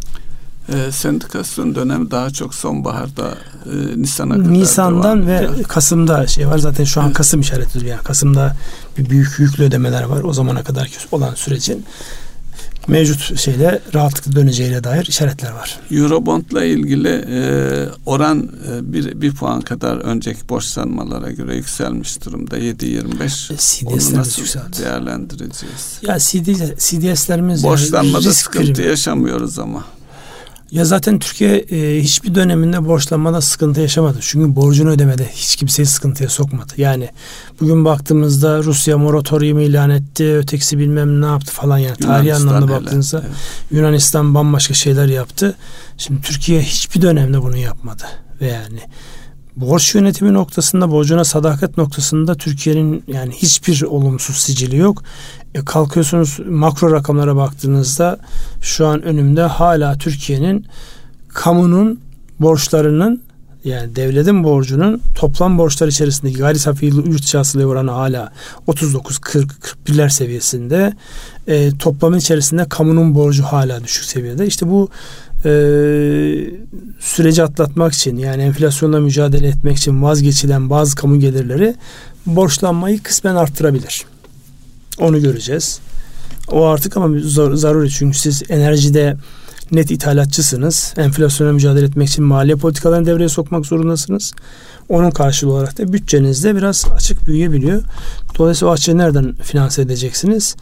E, 0.69 0.93
sendikasyon 0.93 1.75
dönemi 1.75 2.11
daha 2.11 2.31
çok 2.31 2.55
sonbaharda 2.55 3.35
e, 3.67 4.03
Nisan'a 4.03 4.35
kadar 4.35 4.53
Nisan'dan 4.53 5.27
ve. 5.27 5.49
Kasım'da 5.69 6.27
şey 6.27 6.49
var. 6.49 6.59
Zaten 6.59 6.85
şu 6.85 7.01
an 7.01 7.07
evet. 7.07 7.17
Kasım 7.17 7.41
işareti 7.41 7.87
yani. 7.87 8.03
Kasım'da 8.03 8.57
bir 8.99 9.11
büyük 9.11 9.39
yüklü 9.39 9.65
ödemeler 9.65 10.03
var. 10.03 10.23
O 10.23 10.33
zamana 10.33 10.63
kadar 10.63 10.91
olan 11.13 11.35
sürecin 11.35 11.85
mevcut 12.89 13.39
şeyle 13.41 13.81
rahatlıkla 13.95 14.33
döneceğine 14.33 14.85
dair 14.85 15.07
işaretler 15.07 15.51
var. 15.53 15.79
Eurobond'la 15.91 16.65
ilgili 16.65 17.09
e, 17.09 17.39
oran 18.07 18.51
e, 18.73 18.93
bir, 18.93 19.21
bir 19.21 19.35
puan 19.35 19.61
kadar 19.61 19.97
önceki 19.97 20.49
borçlanmalara 20.49 21.31
göre 21.31 21.57
yükselmiş 21.57 22.25
durumda. 22.25 22.59
7.25. 22.59 23.53
E, 23.53 23.57
CDS'ler 23.57 24.19
nasıl 24.19 24.43
yükseldi. 24.43 24.77
değerlendireceğiz? 24.83 25.99
Ya 26.03 26.19
CD, 26.19 26.47
CDS'lerimiz 26.79 27.63
Borçlanmada 27.65 28.23
yani 28.25 28.35
sıkıntı 28.35 28.73
primi. 28.73 28.89
yaşamıyoruz 28.89 29.59
ama. 29.59 29.85
Ya 30.75 30.85
zaten 30.85 31.19
Türkiye 31.19 31.57
e, 31.57 32.03
hiçbir 32.03 32.35
döneminde 32.35 32.87
borçlanmada 32.87 33.41
sıkıntı 33.41 33.81
yaşamadı. 33.81 34.19
Çünkü 34.21 34.57
borcunu 34.57 34.91
ödemede 34.91 35.29
hiç 35.33 35.57
kimseyi 35.57 35.87
sıkıntıya 35.87 36.29
sokmadı. 36.29 36.73
Yani 36.77 37.09
bugün 37.61 37.85
baktığımızda 37.85 38.63
Rusya 38.63 38.99
moratorium 38.99 39.59
ilan 39.59 39.91
etti, 39.91 40.37
ötekisi 40.37 40.79
bilmem 40.79 41.21
ne 41.21 41.27
yaptı 41.27 41.53
falan 41.53 41.79
yani 41.79 41.97
tarihi 41.97 42.35
anlamda 42.35 42.69
baktığınızda 42.69 43.23
evet. 43.27 43.37
Yunanistan 43.71 44.35
bambaşka 44.35 44.75
şeyler 44.75 45.07
yaptı. 45.07 45.57
Şimdi 45.99 46.23
Türkiye 46.23 46.63
hiçbir 46.63 47.03
dönemde 47.03 47.43
bunu 47.43 47.57
yapmadı 47.57 48.05
ve 48.41 48.47
yani 48.47 48.81
borç 49.57 49.95
yönetimi 49.95 50.33
noktasında, 50.33 50.91
borcuna 50.91 51.25
sadakat 51.25 51.79
noktasında 51.79 52.35
Türkiye'nin 52.35 53.05
yani 53.07 53.33
hiçbir 53.33 53.83
olumsuz 53.83 54.37
sicili 54.37 54.77
yok. 54.77 55.03
E 55.55 55.65
kalkıyorsunuz 55.65 56.39
makro 56.47 56.93
rakamlara 56.93 57.37
baktığınızda 57.37 58.19
şu 58.61 58.87
an 58.87 59.03
önümde 59.03 59.43
hala 59.43 59.99
Türkiye'nin 59.99 60.67
kamunun 61.29 62.01
borçlarının 62.41 63.23
yani 63.65 63.97
devletin 63.97 64.45
borcunun 64.45 65.01
toplam 65.15 65.59
borçlar 65.59 65.89
içerisindeki 65.89 66.39
gayri 66.39 66.59
safi 66.59 66.87
yurt 66.87 67.21
içi 67.21 67.39
oranı 67.67 67.91
hala 67.91 68.33
39 68.67 69.19
40 69.19 69.53
41'ler 69.87 70.11
seviyesinde. 70.11 70.93
E, 71.47 71.79
toplamın 71.79 72.19
içerisinde 72.19 72.69
kamunun 72.69 73.15
borcu 73.15 73.43
hala 73.43 73.85
düşük 73.85 74.05
seviyede. 74.05 74.47
İşte 74.47 74.69
bu 74.69 74.89
e, 75.45 75.51
süreci 77.01 77.43
atlatmak 77.43 77.93
için 77.93 78.17
yani 78.17 78.43
enflasyonla 78.43 79.01
mücadele 79.01 79.49
etmek 79.49 79.77
için 79.77 80.03
vazgeçilen 80.03 80.71
bazı 80.71 80.97
kamu 80.97 81.21
gelirleri 81.21 81.75
borçlanmayı 82.27 83.03
kısmen 83.03 83.35
arttırabilir. 83.35 84.05
Onu 84.99 85.23
göreceğiz. 85.23 85.81
O 86.53 86.65
artık 86.65 86.97
ama 86.97 87.19
zor, 87.19 87.55
zaruri 87.55 87.91
çünkü 87.91 88.19
siz 88.19 88.43
enerjide 88.49 89.17
net 89.73 89.91
ithalatçısınız. 89.91 90.95
Enflasyona 90.97 91.53
mücadele 91.53 91.85
etmek 91.85 92.09
için 92.09 92.25
maliye 92.25 92.57
politikalarını 92.57 93.07
devreye 93.07 93.29
sokmak 93.29 93.67
zorundasınız. 93.67 94.33
Onun 94.89 95.11
karşılığı 95.11 95.53
olarak 95.53 95.79
da 95.79 95.93
bütçenizde 95.93 96.57
biraz 96.57 96.85
açık 96.95 97.27
büyüyebiliyor. 97.27 97.83
Dolayısıyla 98.39 98.71
o 98.71 98.75
açığı 98.75 98.99
nereden 98.99 99.33
finanse 99.33 99.83
edeceksiniz? 99.83 100.57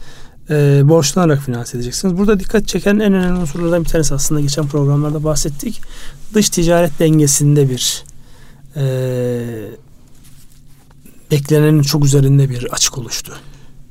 Ee, 0.49 0.81
borçlanarak 0.83 1.39
finanse 1.39 1.77
edeceksiniz. 1.77 2.17
Burada 2.17 2.39
dikkat 2.39 2.67
çeken 2.67 2.99
en 2.99 3.13
önemli 3.13 3.39
unsurlardan 3.39 3.83
bir 3.83 3.89
tanesi 3.89 4.13
aslında 4.13 4.41
geçen 4.41 4.67
programlarda 4.67 5.23
bahsettik. 5.23 5.81
Dış 6.33 6.49
ticaret 6.49 6.99
dengesinde 6.99 7.69
bir 7.69 8.03
e, 8.75 8.83
beklenenin 11.31 11.81
çok 11.81 12.05
üzerinde 12.05 12.49
bir 12.49 12.73
açık 12.73 12.97
oluştu. 12.97 13.33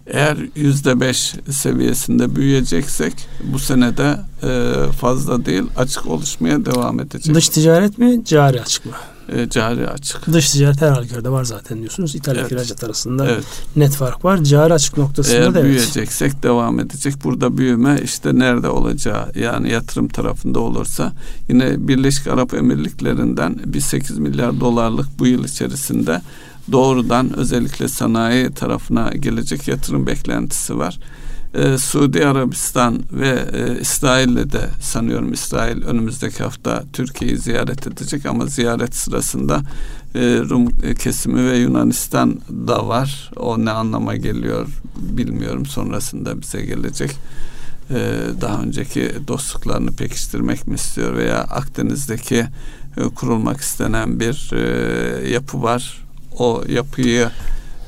Eğer 0.07 0.37
yüzde 0.57 1.01
beş 1.01 1.35
seviyesinde 1.51 2.37
büyüyeceksek 2.37 3.13
bu 3.45 3.59
senede 3.59 4.17
e, 4.43 4.73
fazla 4.93 5.47
değil 5.47 5.65
açık 5.77 6.07
oluşmaya 6.07 6.65
devam 6.65 7.01
edecek. 7.01 7.35
Dış 7.35 7.49
ticaret 7.49 7.99
mi 7.99 8.25
cari 8.25 8.61
açık 8.61 8.87
mı? 8.87 8.93
E, 9.37 9.49
cari 9.49 9.89
açık. 9.89 10.33
Dış 10.33 10.51
ticaret 10.51 10.81
her 10.81 10.89
halükarda 10.89 11.33
var 11.33 11.45
zaten 11.45 11.79
diyorsunuz. 11.79 12.15
İthal 12.15 12.37
evet. 12.37 12.53
ihracat 12.53 12.85
arasında 12.85 13.27
evet. 13.31 13.45
net 13.77 13.95
fark 13.95 14.25
var. 14.25 14.45
Cari 14.45 14.75
açık 14.75 14.99
noktasında 14.99 15.37
Eğer 15.37 15.55
da 15.55 15.61
evet. 15.61 15.65
büyüyeceksek 15.65 16.43
devam 16.43 16.81
edecek. 16.81 17.15
Burada 17.25 17.59
büyüme 17.59 18.01
işte 18.05 18.39
nerede 18.39 18.69
olacağı 18.69 19.33
yani 19.35 19.71
yatırım 19.71 20.09
tarafında 20.09 20.61
olursa 20.61 21.13
yine 21.49 21.89
Birleşik 21.89 22.27
Arap 22.27 22.55
Emirlikleri'nden 22.55 23.61
bir 23.65 23.81
8 23.81 24.19
milyar 24.19 24.61
dolarlık 24.61 25.19
bu 25.19 25.27
yıl 25.27 25.45
içerisinde 25.45 26.21
doğrudan 26.73 27.37
özellikle 27.37 27.89
sanayi 27.89 28.51
tarafına 28.51 29.11
gelecek 29.11 29.69
yatırım 29.69 30.07
beklentisi 30.07 30.79
var. 30.79 30.99
Ee, 31.55 31.79
Suudi 31.79 32.27
Arabistan 32.27 33.03
ve 33.13 33.45
e, 33.53 33.81
İsrail'le 33.81 34.53
de 34.53 34.69
sanıyorum 34.81 35.33
İsrail 35.33 35.83
önümüzdeki 35.83 36.43
hafta 36.43 36.85
Türkiye'yi 36.93 37.39
ziyaret 37.39 37.87
edecek 37.87 38.27
ama 38.27 38.47
ziyaret 38.47 38.95
sırasında 38.95 39.63
e, 40.15 40.21
Rum 40.21 40.69
kesimi 40.99 41.51
ve 41.51 41.57
Yunanistan 41.57 42.41
da 42.51 42.89
var. 42.89 43.31
O 43.37 43.65
ne 43.65 43.71
anlama 43.71 44.17
geliyor 44.17 44.69
bilmiyorum 44.97 45.67
sonrasında 45.67 46.41
bize 46.41 46.63
gelecek. 46.63 47.11
Ee, 47.91 48.21
daha 48.41 48.63
önceki 48.63 49.13
dostluklarını 49.29 49.97
pekiştirmek 49.97 50.67
mi 50.67 50.75
istiyor 50.75 51.17
veya 51.17 51.39
Akdeniz'deki 51.39 52.47
e, 52.97 53.03
kurulmak 53.15 53.61
istenen 53.61 54.21
bir 54.21 54.51
e, 54.53 55.31
yapı 55.31 55.63
var 55.63 56.05
o 56.39 56.63
yapıyı 56.69 57.29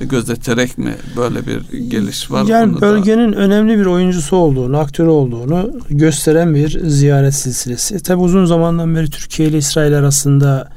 gözeterek 0.01 0.78
mi 0.78 0.95
böyle 1.16 1.47
bir 1.47 1.78
geliş 1.78 2.30
var? 2.30 2.45
Yani 2.47 2.80
bölgenin 2.80 3.32
da... 3.32 3.36
önemli 3.36 3.78
bir 3.78 3.86
oyuncusu 3.86 4.36
olduğunu, 4.36 4.78
aktörü 4.78 5.09
olduğunu 5.09 5.70
gösteren 5.90 6.55
bir 6.55 6.80
ziyaret 6.88 7.34
silsilesi. 7.34 8.03
Tabi 8.03 8.20
uzun 8.20 8.45
zamandan 8.45 8.97
beri 8.97 9.11
Türkiye 9.11 9.49
ile 9.49 9.59
İsrail 9.59 9.99
arasında 9.99 10.68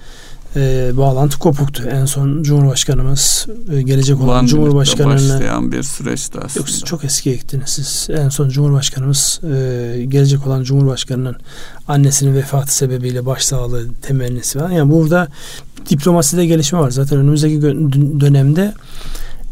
e, 0.58 0.98
bağlantı 0.98 1.40
kopuktu. 1.40 1.84
En 1.92 2.06
son 2.06 2.44
Cumhurbaşkanımız 2.44 3.48
e, 3.72 3.82
gelecek 3.82 4.22
olan 4.22 4.46
Cumhurbaşkanı'na 4.46 5.14
başlayan 5.14 5.72
bir 5.72 5.84
süreçti 5.84 6.38
aslında. 6.46 6.60
Yok 6.60 6.70
siz 6.70 6.84
çok 6.84 7.04
eskiye 7.04 7.36
gittiniz 7.36 7.70
siz. 7.70 8.08
En 8.10 8.30
son 8.30 8.50
Cumhurbaşkanımız 8.50 9.40
e, 9.44 10.06
gelecek 10.08 10.48
olan 10.48 10.64
Cumhurbaşkanı'nın 10.64 11.36
annesinin 11.88 12.36
vefatı 12.36 12.76
sebebiyle 12.76 13.26
başsağlığı 13.26 13.88
temennisi 14.02 14.60
var. 14.60 14.70
Yani 14.70 14.92
burada 14.92 15.28
diplomaside 15.90 16.46
gelişme 16.46 16.80
var. 16.80 16.92
Zaten 16.92 17.18
önümüzdeki 17.18 17.62
dönemde 18.20 18.74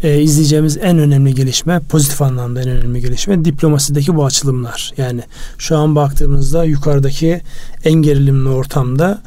e, 0.03 0.21
izleyeceğimiz 0.21 0.77
en 0.77 0.99
önemli 0.99 1.35
gelişme, 1.35 1.79
pozitif 1.79 2.21
anlamda 2.21 2.61
en 2.61 2.69
önemli 2.69 3.01
gelişme 3.01 3.45
diplomasideki 3.45 4.15
bu 4.15 4.25
açılımlar. 4.25 4.93
Yani 4.97 5.21
şu 5.57 5.77
an 5.77 5.95
baktığımızda 5.95 6.63
yukarıdaki 6.63 7.41
en 7.85 7.93
gerilimli 7.93 8.49
ortamda 8.49 9.21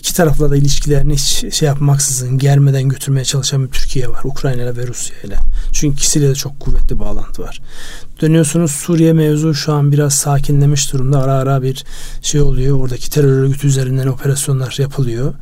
iki 0.00 0.14
tarafla 0.14 0.50
da 0.50 0.56
ilişkilerini 0.56 1.14
hiç 1.14 1.54
şey 1.54 1.66
yapmaksızın 1.66 2.38
germeden 2.38 2.88
götürmeye 2.88 3.24
çalışan 3.24 3.64
bir 3.64 3.70
Türkiye 3.70 4.08
var. 4.08 4.20
Ukrayna 4.24 4.62
ile 4.62 4.76
ve 4.76 4.86
Rusya 4.86 5.16
ile. 5.24 5.36
Çünkü 5.72 5.94
ikisiyle 5.94 6.28
de 6.28 6.34
çok 6.34 6.60
kuvvetli 6.60 6.98
bağlantı 6.98 7.42
var. 7.42 7.60
Dönüyorsunuz 8.20 8.70
Suriye 8.70 9.12
mevzu 9.12 9.54
şu 9.54 9.72
an 9.72 9.92
biraz 9.92 10.14
sakinlemiş 10.14 10.92
durumda. 10.92 11.22
Ara 11.22 11.32
ara 11.32 11.62
bir 11.62 11.84
şey 12.22 12.40
oluyor. 12.40 12.80
Oradaki 12.80 13.10
terör 13.10 13.42
örgütü 13.42 13.66
üzerinden 13.66 14.06
operasyonlar 14.06 14.76
yapılıyor. 14.78 15.34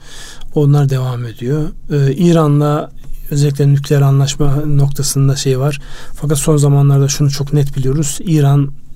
Onlar 0.55 0.89
devam 0.89 1.25
ediyor. 1.25 1.69
Ee, 1.93 2.13
İran'la 2.13 2.91
özellikle 3.31 3.69
nükleer 3.69 4.01
anlaşma 4.01 4.57
noktasında 4.57 5.37
şey 5.37 5.59
var. 5.59 5.81
Fakat 6.15 6.39
son 6.39 6.57
zamanlarda 6.57 7.09
şunu 7.09 7.31
çok 7.31 7.53
net 7.53 7.77
biliyoruz. 7.77 8.19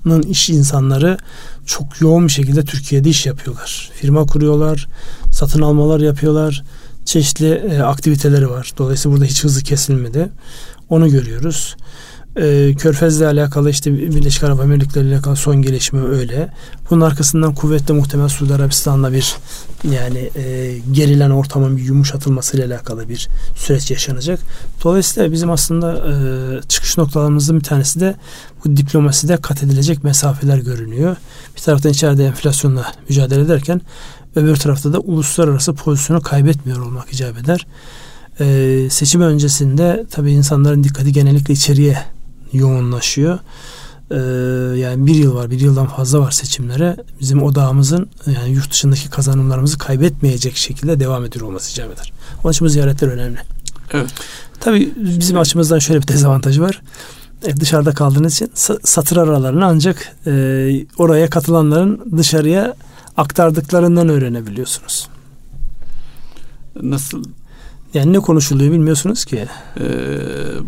İran'ın 0.05 0.21
iş 0.21 0.49
insanları 0.49 1.17
çok 1.65 2.01
yoğun 2.01 2.27
bir 2.27 2.31
şekilde 2.31 2.65
Türkiye'de 2.65 3.09
iş 3.09 3.25
yapıyorlar. 3.25 3.91
Firma 3.95 4.25
kuruyorlar, 4.25 4.87
satın 5.31 5.61
almalar 5.61 5.99
yapıyorlar. 5.99 6.63
Çeşitli 7.05 7.53
e, 7.53 7.81
aktiviteleri 7.81 8.49
var. 8.49 8.71
Dolayısıyla 8.77 9.15
burada 9.15 9.25
hiç 9.25 9.43
hızı 9.43 9.63
kesilmedi. 9.63 10.29
Onu 10.89 11.09
görüyoruz. 11.09 11.75
E, 12.35 12.73
Körfez'le 12.77 13.21
alakalı 13.21 13.69
işte 13.69 13.93
Birleşik 13.93 14.43
Arap 14.43 14.59
Emirlikleri 14.59 15.07
ile 15.07 15.13
alakalı 15.13 15.35
son 15.35 15.61
gelişme 15.61 16.01
öyle. 16.01 16.49
Bunun 16.89 17.01
arkasından 17.01 17.55
kuvvetle 17.55 17.93
muhtemel 17.93 18.29
Suudi 18.29 18.53
Arabistan'la 18.53 19.13
bir 19.13 19.35
yani 19.91 20.29
e, 20.35 20.77
gerilen 20.91 21.29
ortamın 21.29 21.77
bir 21.77 21.83
yumuşatılması 21.83 22.57
ile 22.57 22.65
alakalı 22.65 23.09
bir 23.09 23.29
süreç 23.55 23.91
yaşanacak. 23.91 24.39
Dolayısıyla 24.83 25.31
bizim 25.31 25.51
aslında 25.51 25.93
e, 25.93 26.13
çıkış 26.67 26.97
noktalarımızın 26.97 27.59
bir 27.59 27.63
tanesi 27.63 27.99
de 27.99 28.15
bu 28.65 28.77
diplomaside 28.77 29.37
kat 29.37 29.63
edilecek 29.63 30.03
mesafeler 30.03 30.57
görünüyor. 30.57 31.15
Bir 31.55 31.61
taraftan 31.61 31.91
içeride 31.91 32.25
enflasyonla 32.25 32.91
mücadele 33.09 33.41
ederken 33.41 33.81
öbür 34.35 34.55
tarafta 34.55 34.93
da 34.93 34.99
uluslararası 34.99 35.73
pozisyonu 35.73 36.21
kaybetmiyor 36.21 36.79
olmak 36.79 37.13
icap 37.13 37.37
eder. 37.37 37.67
Ee, 38.39 38.87
seçim 38.89 39.21
öncesinde 39.21 40.05
tabii 40.11 40.31
insanların 40.31 40.83
dikkati 40.83 41.13
genellikle 41.13 41.53
içeriye 41.53 42.12
yoğunlaşıyor. 42.53 43.39
Ee, 44.11 44.15
yani 44.79 45.07
bir 45.07 45.15
yıl 45.15 45.35
var, 45.35 45.51
bir 45.51 45.59
yıldan 45.59 45.87
fazla 45.87 46.19
var 46.19 46.31
seçimlere. 46.31 46.97
Bizim 47.19 47.43
odağımızın 47.43 48.09
yani 48.25 48.51
yurt 48.51 48.71
dışındaki 48.71 49.09
kazanımlarımızı 49.09 49.77
kaybetmeyecek 49.77 50.55
şekilde 50.57 50.99
devam 50.99 51.25
ediyor 51.25 51.45
olması 51.45 51.71
icap 51.71 51.93
eder. 51.93 52.13
Onun 52.43 52.51
için 52.51 52.65
bu 52.65 52.69
ziyaretler 52.69 53.07
önemli. 53.07 53.37
Evet. 53.91 54.09
Tabii 54.59 54.93
bizim 54.97 55.39
açımızdan 55.39 55.79
şöyle 55.79 56.01
bir 56.01 56.07
dezavantajı 56.07 56.61
var. 56.61 56.81
E, 57.43 57.57
dışarıda 57.57 57.93
kaldığınız 57.93 58.33
için 58.33 58.51
satır 58.83 59.17
aralarını 59.17 59.65
ancak 59.65 60.15
e, 60.27 60.31
oraya 60.97 61.29
katılanların 61.29 62.17
dışarıya 62.17 62.75
aktardıklarından 63.17 64.09
öğrenebiliyorsunuz. 64.09 65.07
Nasıl 66.81 67.23
yani 67.93 68.13
ne 68.13 68.19
konuşuluyor 68.19 68.71
bilmiyorsunuz 68.71 69.25
ki. 69.25 69.45
Ee, 69.79 69.83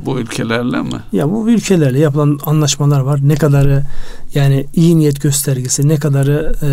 bu 0.05 0.19
ülkelerle 0.19 0.82
mi? 0.82 1.01
Ya 1.11 1.32
bu 1.32 1.49
ülkelerle 1.49 1.99
yapılan 1.99 2.39
anlaşmalar 2.45 2.99
var. 2.99 3.19
Ne 3.23 3.36
kadarı 3.36 3.84
yani 4.34 4.65
iyi 4.73 4.99
niyet 4.99 5.21
göstergesi, 5.21 5.88
ne 5.88 5.95
kadarı 5.95 6.53
e, 6.63 6.69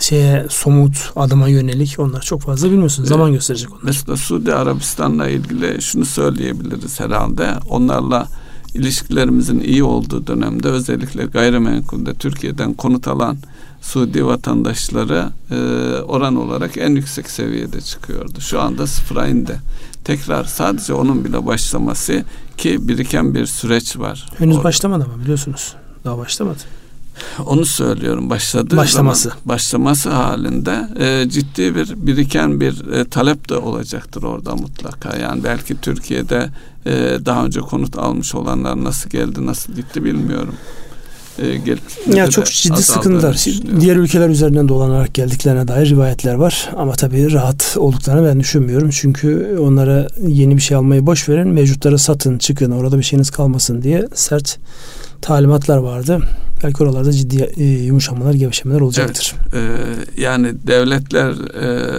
şeye 0.00 0.46
somut 0.50 1.12
adıma 1.16 1.48
yönelik 1.48 1.96
onlar 1.98 2.20
çok 2.20 2.40
fazla 2.42 2.70
bilmiyorsunuz. 2.70 3.08
Ee, 3.08 3.14
Zaman 3.14 3.32
gösterecek 3.32 3.72
onlar. 3.72 3.82
Mesela 3.82 4.16
Suudi 4.16 4.54
Arabistan'la 4.54 5.28
ilgili 5.28 5.82
şunu 5.82 6.04
söyleyebiliriz 6.04 7.00
herhalde. 7.00 7.48
Onlarla 7.68 8.28
ilişkilerimizin 8.74 9.60
iyi 9.60 9.84
olduğu 9.84 10.26
dönemde 10.26 10.68
özellikle 10.68 11.24
gayrimenkulde 11.24 12.14
Türkiye'den 12.14 12.74
konut 12.74 13.08
alan 13.08 13.36
Suudi 13.82 14.26
vatandaşları 14.26 15.28
e, 15.50 15.54
oran 16.02 16.36
olarak 16.36 16.76
en 16.76 16.90
yüksek 16.90 17.30
seviyede 17.30 17.80
çıkıyordu. 17.80 18.40
Şu 18.40 18.60
anda 18.60 18.86
sıfıra 18.86 19.26
indi. 19.26 19.60
Tekrar 20.04 20.44
sadece 20.44 20.94
onun 20.94 21.24
bile 21.24 21.46
başlaması 21.46 22.24
ki 22.56 22.88
biriken 22.88 23.34
bir 23.34 23.46
süreç 23.46 23.98
var. 23.98 24.26
Henüz 24.38 24.56
orada. 24.56 24.64
başlamadı 24.64 25.04
ama 25.04 25.22
biliyorsunuz. 25.22 25.74
Daha 26.04 26.18
başlamadı. 26.18 26.58
Onu 27.46 27.66
söylüyorum 27.66 28.30
başladı. 28.30 28.76
Başlaması. 28.76 29.28
Zaman, 29.28 29.38
başlaması 29.44 30.10
halinde 30.10 30.88
e, 30.98 31.28
ciddi 31.30 31.74
bir 31.74 32.06
biriken 32.06 32.60
bir 32.60 32.92
e, 32.92 33.04
talep 33.04 33.48
de 33.48 33.56
olacaktır 33.56 34.22
orada 34.22 34.54
mutlaka. 34.54 35.16
Yani 35.16 35.44
belki 35.44 35.80
Türkiye'de 35.80 36.50
e, 36.86 37.18
daha 37.26 37.44
önce 37.44 37.60
konut 37.60 37.98
almış 37.98 38.34
olanlar 38.34 38.84
nasıl 38.84 39.10
geldi 39.10 39.46
nasıl 39.46 39.72
gitti 39.72 40.04
bilmiyorum. 40.04 40.54
E, 41.38 41.56
gelip 41.56 41.82
ya 42.14 42.30
çok 42.30 42.46
ciddi 42.46 42.82
sıkıntılar. 42.82 43.46
Diğer 43.80 43.96
ülkeler 43.96 44.28
üzerinden 44.28 44.68
dolanarak 44.68 45.14
geldiklerine 45.14 45.68
dair 45.68 45.90
rivayetler 45.90 46.34
var. 46.34 46.70
Ama 46.76 46.92
tabii 46.92 47.32
rahat 47.32 47.76
olduklarını 47.76 48.28
ben 48.28 48.40
düşünmüyorum. 48.40 48.90
Çünkü 48.90 49.58
onlara 49.60 50.06
yeni 50.26 50.56
bir 50.56 50.62
şey 50.62 50.76
almayı 50.76 51.06
boş 51.06 51.28
verin. 51.28 51.48
Mevcutları 51.48 51.98
satın, 51.98 52.38
çıkın. 52.38 52.70
Orada 52.70 52.98
bir 52.98 53.02
şeyiniz 53.02 53.30
kalmasın 53.30 53.82
diye 53.82 54.08
sert 54.14 54.58
talimatlar 55.22 55.76
vardı. 55.76 56.20
Belki 56.64 56.82
oralarda 56.82 57.12
ciddi 57.12 57.52
e, 57.56 57.64
yumuşamalar, 57.64 58.34
gevşemeler 58.34 58.80
olacaktır. 58.80 59.34
Evet, 59.52 60.08
e, 60.18 60.22
yani 60.22 60.66
devletler 60.66 61.30
e, 61.30 61.92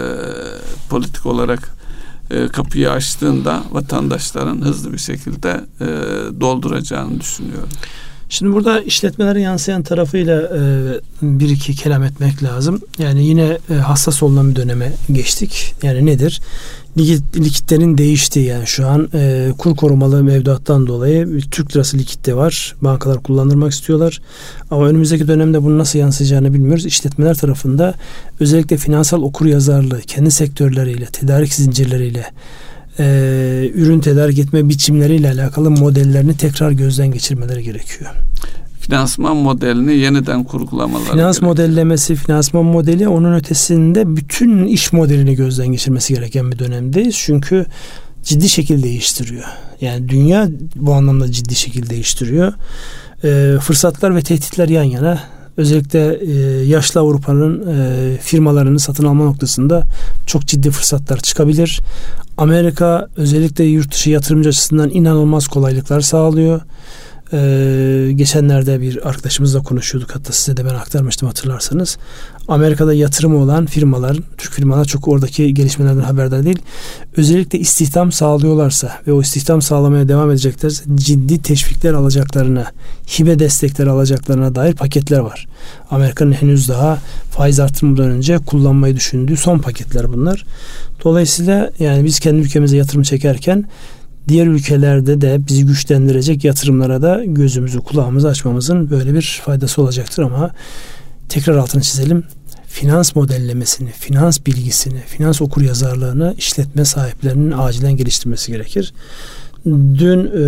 politik 0.89 1.25
olarak 1.25 1.69
e, 2.31 2.47
kapıyı 2.47 2.91
açtığında 2.91 3.63
vatandaşların 3.71 4.61
hızlı 4.61 4.93
bir 4.93 4.97
şekilde 4.97 5.61
e, 5.81 5.87
dolduracağını 6.41 7.19
düşünüyorum. 7.19 7.69
Şimdi 8.31 8.53
burada 8.53 8.81
işletmelere 8.81 9.41
yansıyan 9.41 9.83
tarafıyla 9.83 10.41
e, 10.41 10.61
bir 11.21 11.49
iki 11.49 11.75
kelam 11.75 12.03
etmek 12.03 12.43
lazım. 12.43 12.81
Yani 12.99 13.25
yine 13.25 13.57
e, 13.69 13.73
hassas 13.73 14.23
olunan 14.23 14.51
bir 14.51 14.55
döneme 14.55 14.93
geçtik. 15.11 15.75
Yani 15.83 16.05
nedir? 16.05 16.41
Likit, 16.97 17.37
likitlerin 17.37 17.97
değiştiği 17.97 18.45
yani 18.45 18.67
şu 18.67 18.87
an 18.87 19.09
e, 19.13 19.49
kur 19.57 19.75
korumalı 19.75 20.23
mevduattan 20.23 20.87
dolayı 20.87 21.41
Türk 21.51 21.75
lirası 21.75 21.97
likitte 21.97 22.35
var. 22.35 22.75
Bankalar 22.81 23.23
kullandırmak 23.23 23.71
istiyorlar. 23.71 24.21
Ama 24.71 24.87
önümüzdeki 24.87 25.27
dönemde 25.27 25.63
bunun 25.63 25.77
nasıl 25.77 25.99
yansıyacağını 25.99 26.53
bilmiyoruz. 26.53 26.85
İşletmeler 26.85 27.35
tarafında 27.35 27.93
özellikle 28.39 28.77
finansal 28.77 29.21
okur 29.21 29.45
yazarlığı 29.45 30.01
kendi 30.01 30.31
sektörleriyle, 30.31 31.05
tedarik 31.05 31.53
zincirleriyle 31.53 32.25
e, 32.99 33.71
ürün 33.73 33.99
tedarik 33.99 34.39
etme 34.39 34.69
biçimleriyle 34.69 35.31
alakalı 35.31 35.71
modellerini 35.71 36.37
tekrar 36.37 36.71
gözden 36.71 37.11
geçirmeleri 37.11 37.63
gerekiyor. 37.63 38.11
Finansman 38.79 39.37
modelini 39.37 39.95
yeniden 39.95 40.43
kurgulamaları 40.43 41.11
Finans 41.11 41.35
gerekiyor. 41.35 41.51
modellemesi, 41.51 42.15
finansman 42.15 42.65
modeli 42.65 43.07
onun 43.07 43.33
ötesinde 43.33 44.15
bütün 44.15 44.65
iş 44.67 44.93
modelini 44.93 45.35
gözden 45.35 45.67
geçirmesi 45.67 46.13
gereken 46.13 46.51
bir 46.51 46.59
dönemdeyiz. 46.59 47.15
Çünkü 47.17 47.65
ciddi 48.23 48.49
şekilde 48.49 48.83
değiştiriyor. 48.83 49.45
Yani 49.81 50.09
dünya 50.09 50.47
bu 50.75 50.93
anlamda 50.93 51.31
ciddi 51.31 51.55
şekilde 51.55 51.89
değiştiriyor. 51.89 52.53
E, 53.23 53.57
fırsatlar 53.61 54.15
ve 54.15 54.21
tehditler 54.21 54.69
yan 54.69 54.83
yana 54.83 55.19
özellikle 55.59 56.19
e, 56.21 56.33
yaşlı 56.65 56.99
Avrupa'nın 56.99 57.67
e, 57.67 58.17
firmalarını 58.17 58.79
satın 58.79 59.05
alma 59.05 59.25
noktasında 59.25 59.83
çok 60.25 60.45
ciddi 60.45 60.71
fırsatlar 60.71 61.17
çıkabilir. 61.17 61.79
Amerika 62.37 63.07
özellikle 63.15 63.63
yurt 63.63 63.93
dışı 63.93 64.09
yatırımcı 64.09 64.49
açısından 64.49 64.89
inanılmaz 64.89 65.47
kolaylıklar 65.47 66.01
sağlıyor. 66.01 66.61
Ee, 67.33 68.11
geçenlerde 68.15 68.81
bir 68.81 69.07
arkadaşımızla 69.09 69.63
konuşuyorduk 69.63 70.15
hatta 70.15 70.33
size 70.33 70.57
de 70.57 70.65
ben 70.65 70.73
aktarmıştım 70.73 71.27
hatırlarsanız. 71.27 71.97
Amerika'da 72.47 72.93
yatırımı 72.93 73.37
olan 73.37 73.65
firmaların, 73.65 74.23
Türk 74.37 74.53
firmalar 74.53 74.85
çok 74.85 75.07
oradaki 75.07 75.53
gelişmelerden 75.53 76.01
haberdar 76.01 76.45
değil. 76.45 76.59
Özellikle 77.17 77.59
istihdam 77.59 78.11
sağlıyorlarsa 78.11 78.91
ve 79.07 79.13
o 79.13 79.21
istihdam 79.21 79.61
sağlamaya 79.61 80.07
devam 80.07 80.31
edeceklerse 80.31 80.83
ciddi 80.95 81.41
teşvikler 81.41 81.93
alacaklarına, 81.93 82.71
hibe 83.19 83.39
destekleri 83.39 83.89
alacaklarına 83.89 84.55
dair 84.55 84.73
paketler 84.73 85.19
var. 85.19 85.47
Amerika'nın 85.91 86.31
henüz 86.31 86.69
daha 86.69 86.97
faiz 87.31 87.59
artırmadan 87.59 88.09
önce 88.09 88.37
kullanmayı 88.37 88.95
düşündüğü 88.95 89.37
son 89.37 89.59
paketler 89.59 90.13
bunlar. 90.13 90.45
Dolayısıyla 91.03 91.71
yani 91.79 92.05
biz 92.05 92.19
kendi 92.19 92.41
ülkemize 92.41 92.77
yatırım 92.77 93.03
çekerken 93.03 93.65
diğer 94.27 94.47
ülkelerde 94.47 95.21
de 95.21 95.39
bizi 95.47 95.65
güçlendirecek 95.65 96.43
yatırımlara 96.43 97.01
da 97.01 97.23
gözümüzü 97.25 97.79
kulağımızı 97.79 98.27
açmamızın 98.27 98.89
böyle 98.89 99.13
bir 99.13 99.41
faydası 99.45 99.81
olacaktır 99.81 100.23
ama 100.23 100.51
tekrar 101.29 101.55
altını 101.55 101.81
çizelim. 101.81 102.23
Finans 102.67 103.15
modellemesini, 103.15 103.89
finans 103.91 104.39
bilgisini, 104.45 104.99
finans 104.99 105.41
okur 105.41 105.61
yazarlığını 105.61 106.35
işletme 106.37 106.85
sahiplerinin 106.85 107.51
acilen 107.51 107.97
geliştirmesi 107.97 108.51
gerekir. 108.51 108.93
Dün 109.65 110.25
e, 110.25 110.43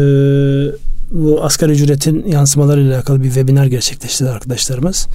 bu 1.12 1.44
asgari 1.44 1.72
ücretin 1.72 2.28
yansımaları 2.28 2.82
ile 2.82 2.96
alakalı 2.96 3.24
bir 3.24 3.28
webinar 3.28 3.66
gerçekleştirdi 3.66 4.30
arkadaşlarımız. 4.30 5.08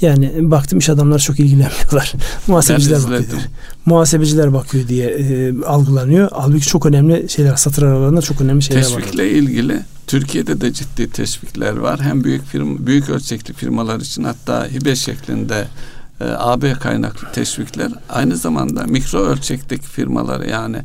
Yani 0.00 0.50
baktım 0.50 0.78
iş 0.78 0.88
adamları 0.88 1.18
çok 1.18 1.40
ilgilenmiyorlar. 1.40 2.12
Muhasebeciler 2.46 3.02
bakıyor. 3.02 3.42
Muhasebeciler 3.86 4.52
bakıyor 4.52 4.88
diye 4.88 5.08
e, 5.08 5.62
algılanıyor. 5.62 6.28
Halbuki 6.32 6.66
çok 6.66 6.86
önemli 6.86 7.28
şeyler 7.28 7.56
satır 7.56 7.82
aralarında 7.82 8.22
çok 8.22 8.40
önemli 8.40 8.62
şeyler 8.62 8.82
Teşvikle 8.82 9.02
var. 9.02 9.12
Teşvikle 9.12 9.30
ilgili 9.30 9.80
Türkiye'de 10.06 10.60
de 10.60 10.72
ciddi 10.72 11.10
teşvikler 11.10 11.76
var. 11.76 12.00
Hem 12.00 12.24
büyük 12.24 12.44
firma, 12.44 12.86
büyük 12.86 13.08
ölçekli 13.08 13.54
firmalar 13.54 14.00
için 14.00 14.24
hatta 14.24 14.66
hibe 14.66 14.96
şeklinde 14.96 15.66
e, 16.20 16.24
AB 16.24 16.72
kaynaklı 16.72 17.32
teşvikler 17.32 17.92
aynı 18.08 18.36
zamanda 18.36 18.82
mikro 18.82 19.18
ölçekteki 19.18 19.86
firmaları 19.86 20.48
yani 20.48 20.76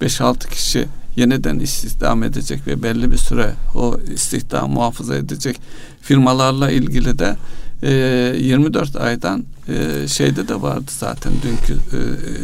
5-6 0.00 0.50
kişi 0.50 0.88
yeniden 1.16 1.58
istihdam 1.58 2.22
edecek 2.22 2.66
ve 2.66 2.82
belli 2.82 3.10
bir 3.10 3.16
süre 3.16 3.52
o 3.74 3.98
istihdam 4.14 4.70
muhafaza 4.70 5.14
edecek 5.14 5.60
firmalarla 6.02 6.70
ilgili 6.70 7.18
de 7.18 7.36
24 7.82 8.96
ee, 8.96 8.98
aydan 8.98 9.44
e, 9.68 10.08
şeyde 10.08 10.48
de 10.48 10.62
vardı 10.62 10.90
zaten 10.98 11.32
dünkü 11.42 11.78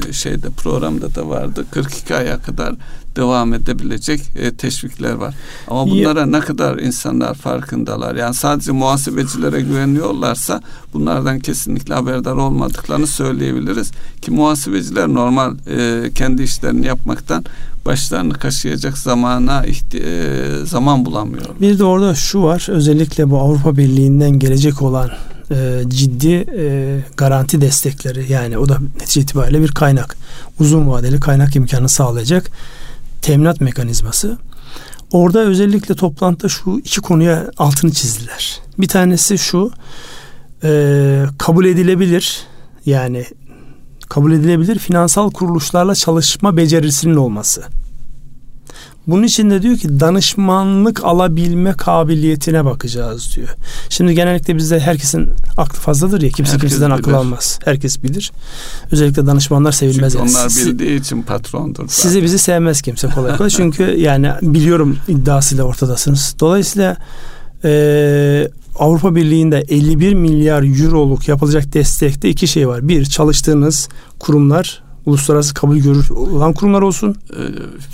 e, 0.08 0.12
şeyde 0.12 0.50
programda 0.50 1.14
da 1.14 1.28
vardı 1.28 1.66
42 1.70 2.14
aya 2.14 2.38
kadar 2.38 2.74
devam 3.16 3.54
edebilecek 3.54 4.20
e, 4.36 4.54
teşvikler 4.54 5.12
var. 5.12 5.34
Ama 5.68 5.86
bunlara 5.86 6.26
ne 6.26 6.40
kadar 6.40 6.78
insanlar 6.78 7.34
farkındalar. 7.34 8.14
Yani 8.14 8.34
sadece 8.34 8.72
muhasebecilere 8.72 9.60
güveniyorlarsa 9.60 10.62
bunlardan 10.92 11.38
kesinlikle 11.38 11.94
haberdar 11.94 12.36
olmadıklarını 12.36 13.06
söyleyebiliriz. 13.06 13.90
Ki 14.22 14.30
muhasebeciler 14.30 15.08
normal 15.08 15.54
kendi 16.14 16.42
işlerini 16.42 16.86
yapmaktan 16.86 17.44
başlarını 17.86 18.34
kaşıyacak 18.34 18.98
zamana 18.98 19.64
zaman 20.64 21.04
bulamıyor. 21.04 21.46
Bir 21.60 21.78
de 21.78 21.84
orada 21.84 22.14
şu 22.14 22.42
var 22.42 22.66
özellikle 22.68 23.30
bu 23.30 23.38
Avrupa 23.38 23.76
Birliği'nden 23.76 24.38
gelecek 24.38 24.82
olan 24.82 25.10
e, 25.50 25.82
ciddi 25.88 26.46
e, 26.58 26.98
garanti 27.16 27.60
destekleri 27.60 28.32
yani 28.32 28.58
o 28.58 28.68
da 28.68 28.78
netice 29.00 29.20
itibariyle 29.20 29.62
bir 29.62 29.72
kaynak 29.72 30.16
uzun 30.60 30.88
vadeli 30.88 31.20
kaynak 31.20 31.56
imkanı 31.56 31.88
sağlayacak 31.88 32.50
teminat 33.22 33.60
mekanizması. 33.60 34.38
Orada 35.12 35.40
özellikle 35.40 35.94
toplantıda 35.94 36.48
şu 36.48 36.78
iki 36.78 37.00
konuya 37.00 37.50
altını 37.58 37.92
çizdiler. 37.92 38.60
Bir 38.78 38.88
tanesi 38.88 39.38
şu 39.38 39.70
e, 40.64 41.24
kabul 41.38 41.64
edilebilir 41.64 42.40
yani 42.86 43.24
kabul 44.10 44.32
edilebilir 44.32 44.78
finansal 44.78 45.30
kuruluşlarla 45.30 45.94
çalışma 45.94 46.56
becerisinin 46.56 47.16
olması. 47.16 47.62
Bunun 49.06 49.22
için 49.22 49.50
de 49.50 49.62
diyor 49.62 49.76
ki 49.76 50.00
danışmanlık 50.00 51.04
alabilme 51.04 51.72
kabiliyetine 51.72 52.64
bakacağız 52.64 53.36
diyor. 53.36 53.48
Şimdi 53.88 54.14
genellikle 54.14 54.56
bizde 54.56 54.80
herkesin 54.80 55.30
aklı 55.56 55.78
fazladır 55.78 56.22
ya 56.22 56.30
kimse 56.30 56.52
Herkes 56.52 56.70
kimseden 56.70 56.90
bilir. 56.90 57.00
akıl 57.00 57.12
almaz. 57.12 57.58
Herkes 57.64 58.02
bilir. 58.02 58.32
Özellikle 58.92 59.26
danışmanlar 59.26 59.72
sevilmez. 59.72 60.12
Çünkü 60.12 60.30
onlar 60.30 60.48
sizi, 60.48 60.70
bildiği 60.70 61.00
için 61.00 61.22
patrondur. 61.22 61.82
Zaten. 61.82 61.86
Sizi 61.86 62.22
bizi 62.22 62.38
sevmez 62.38 62.82
kimse 62.82 63.08
kolay 63.08 63.36
kolay. 63.36 63.50
Çünkü 63.50 63.82
yani 63.82 64.30
biliyorum 64.42 64.98
iddiasıyla 65.08 65.64
ortadasınız. 65.64 66.34
Dolayısıyla 66.40 66.96
e, 67.64 68.48
Avrupa 68.80 69.14
Birliği'nde 69.14 69.64
51 69.68 70.14
milyar 70.14 70.84
euroluk 70.84 71.28
yapılacak 71.28 71.72
destekte 71.72 72.28
iki 72.28 72.48
şey 72.48 72.68
var. 72.68 72.88
Bir 72.88 73.04
çalıştığınız 73.04 73.88
kurumlar 74.18 74.82
uluslararası 75.06 75.54
kabul 75.54 75.76
görür 75.76 76.10
olan 76.10 76.52
kurumlar 76.52 76.82
olsun. 76.82 77.16
E, 77.30 77.42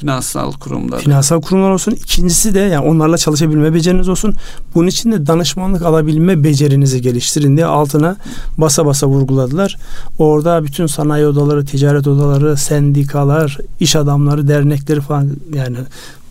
finansal 0.00 0.52
kurumlar. 0.52 1.00
Finansal 1.00 1.40
kurumlar 1.40 1.70
olsun. 1.70 1.92
İkincisi 1.92 2.54
de 2.54 2.61
yani 2.61 2.88
onlarla 2.88 3.18
çalışabilme 3.18 3.74
beceriniz 3.74 4.09
olsun. 4.09 4.34
Bunun 4.74 4.86
için 4.86 5.12
de 5.12 5.26
danışmanlık 5.26 5.82
alabilme 5.82 6.44
becerinizi 6.44 7.02
geliştirin 7.02 7.57
diye 7.57 7.66
altına 7.66 8.16
basa 8.59 8.86
basa 8.86 9.07
vurguladılar. 9.07 9.76
Orada 10.18 10.64
bütün 10.64 10.86
sanayi 10.86 11.26
odaları, 11.26 11.64
ticaret 11.64 12.07
odaları, 12.07 12.57
sendikalar, 12.57 13.59
iş 13.80 13.96
adamları, 13.96 14.48
dernekleri 14.48 15.00
falan 15.00 15.30
yani 15.54 15.76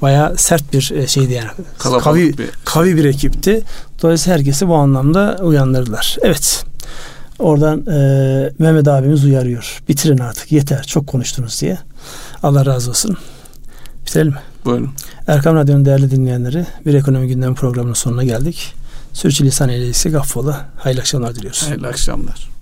bayağı 0.01 0.37
sert 0.37 0.73
bir 0.73 0.91
e, 0.95 1.07
şeydi 1.07 1.33
yani. 1.33 1.49
Kalabalık 1.77 2.03
kavi, 2.03 2.37
bir. 2.37 2.49
kavi 2.65 2.95
bir 2.97 3.05
ekipti. 3.05 3.63
Dolayısıyla 4.01 4.37
herkesi 4.37 4.67
bu 4.67 4.75
anlamda 4.75 5.39
uyandırdılar. 5.43 6.17
Evet. 6.21 6.65
Oradan 7.39 7.85
e, 7.87 8.53
Mehmet 8.59 8.87
abimiz 8.87 9.25
uyarıyor. 9.25 9.81
Bitirin 9.89 10.17
artık 10.17 10.51
yeter 10.51 10.83
çok 10.83 11.07
konuştunuz 11.07 11.61
diye. 11.61 11.77
Allah 12.43 12.65
razı 12.65 12.89
olsun. 12.89 13.17
Bitirelim 14.05 14.31
mi? 14.33 14.39
Buyurun. 14.65 14.89
Erkam 15.27 15.55
Radyo'nun 15.55 15.85
değerli 15.85 16.11
dinleyenleri 16.11 16.65
bir 16.85 16.93
ekonomi 16.93 17.27
gündemi 17.27 17.55
programının 17.55 17.93
sonuna 17.93 18.23
geldik. 18.23 18.73
Sürçülisan 19.13 19.69
eyleysek 19.69 20.15
affola. 20.15 20.65
Hayırlı 20.77 21.01
akşamlar 21.01 21.35
diliyoruz. 21.35 21.63
Hayırlı 21.67 21.87
akşamlar. 21.87 22.54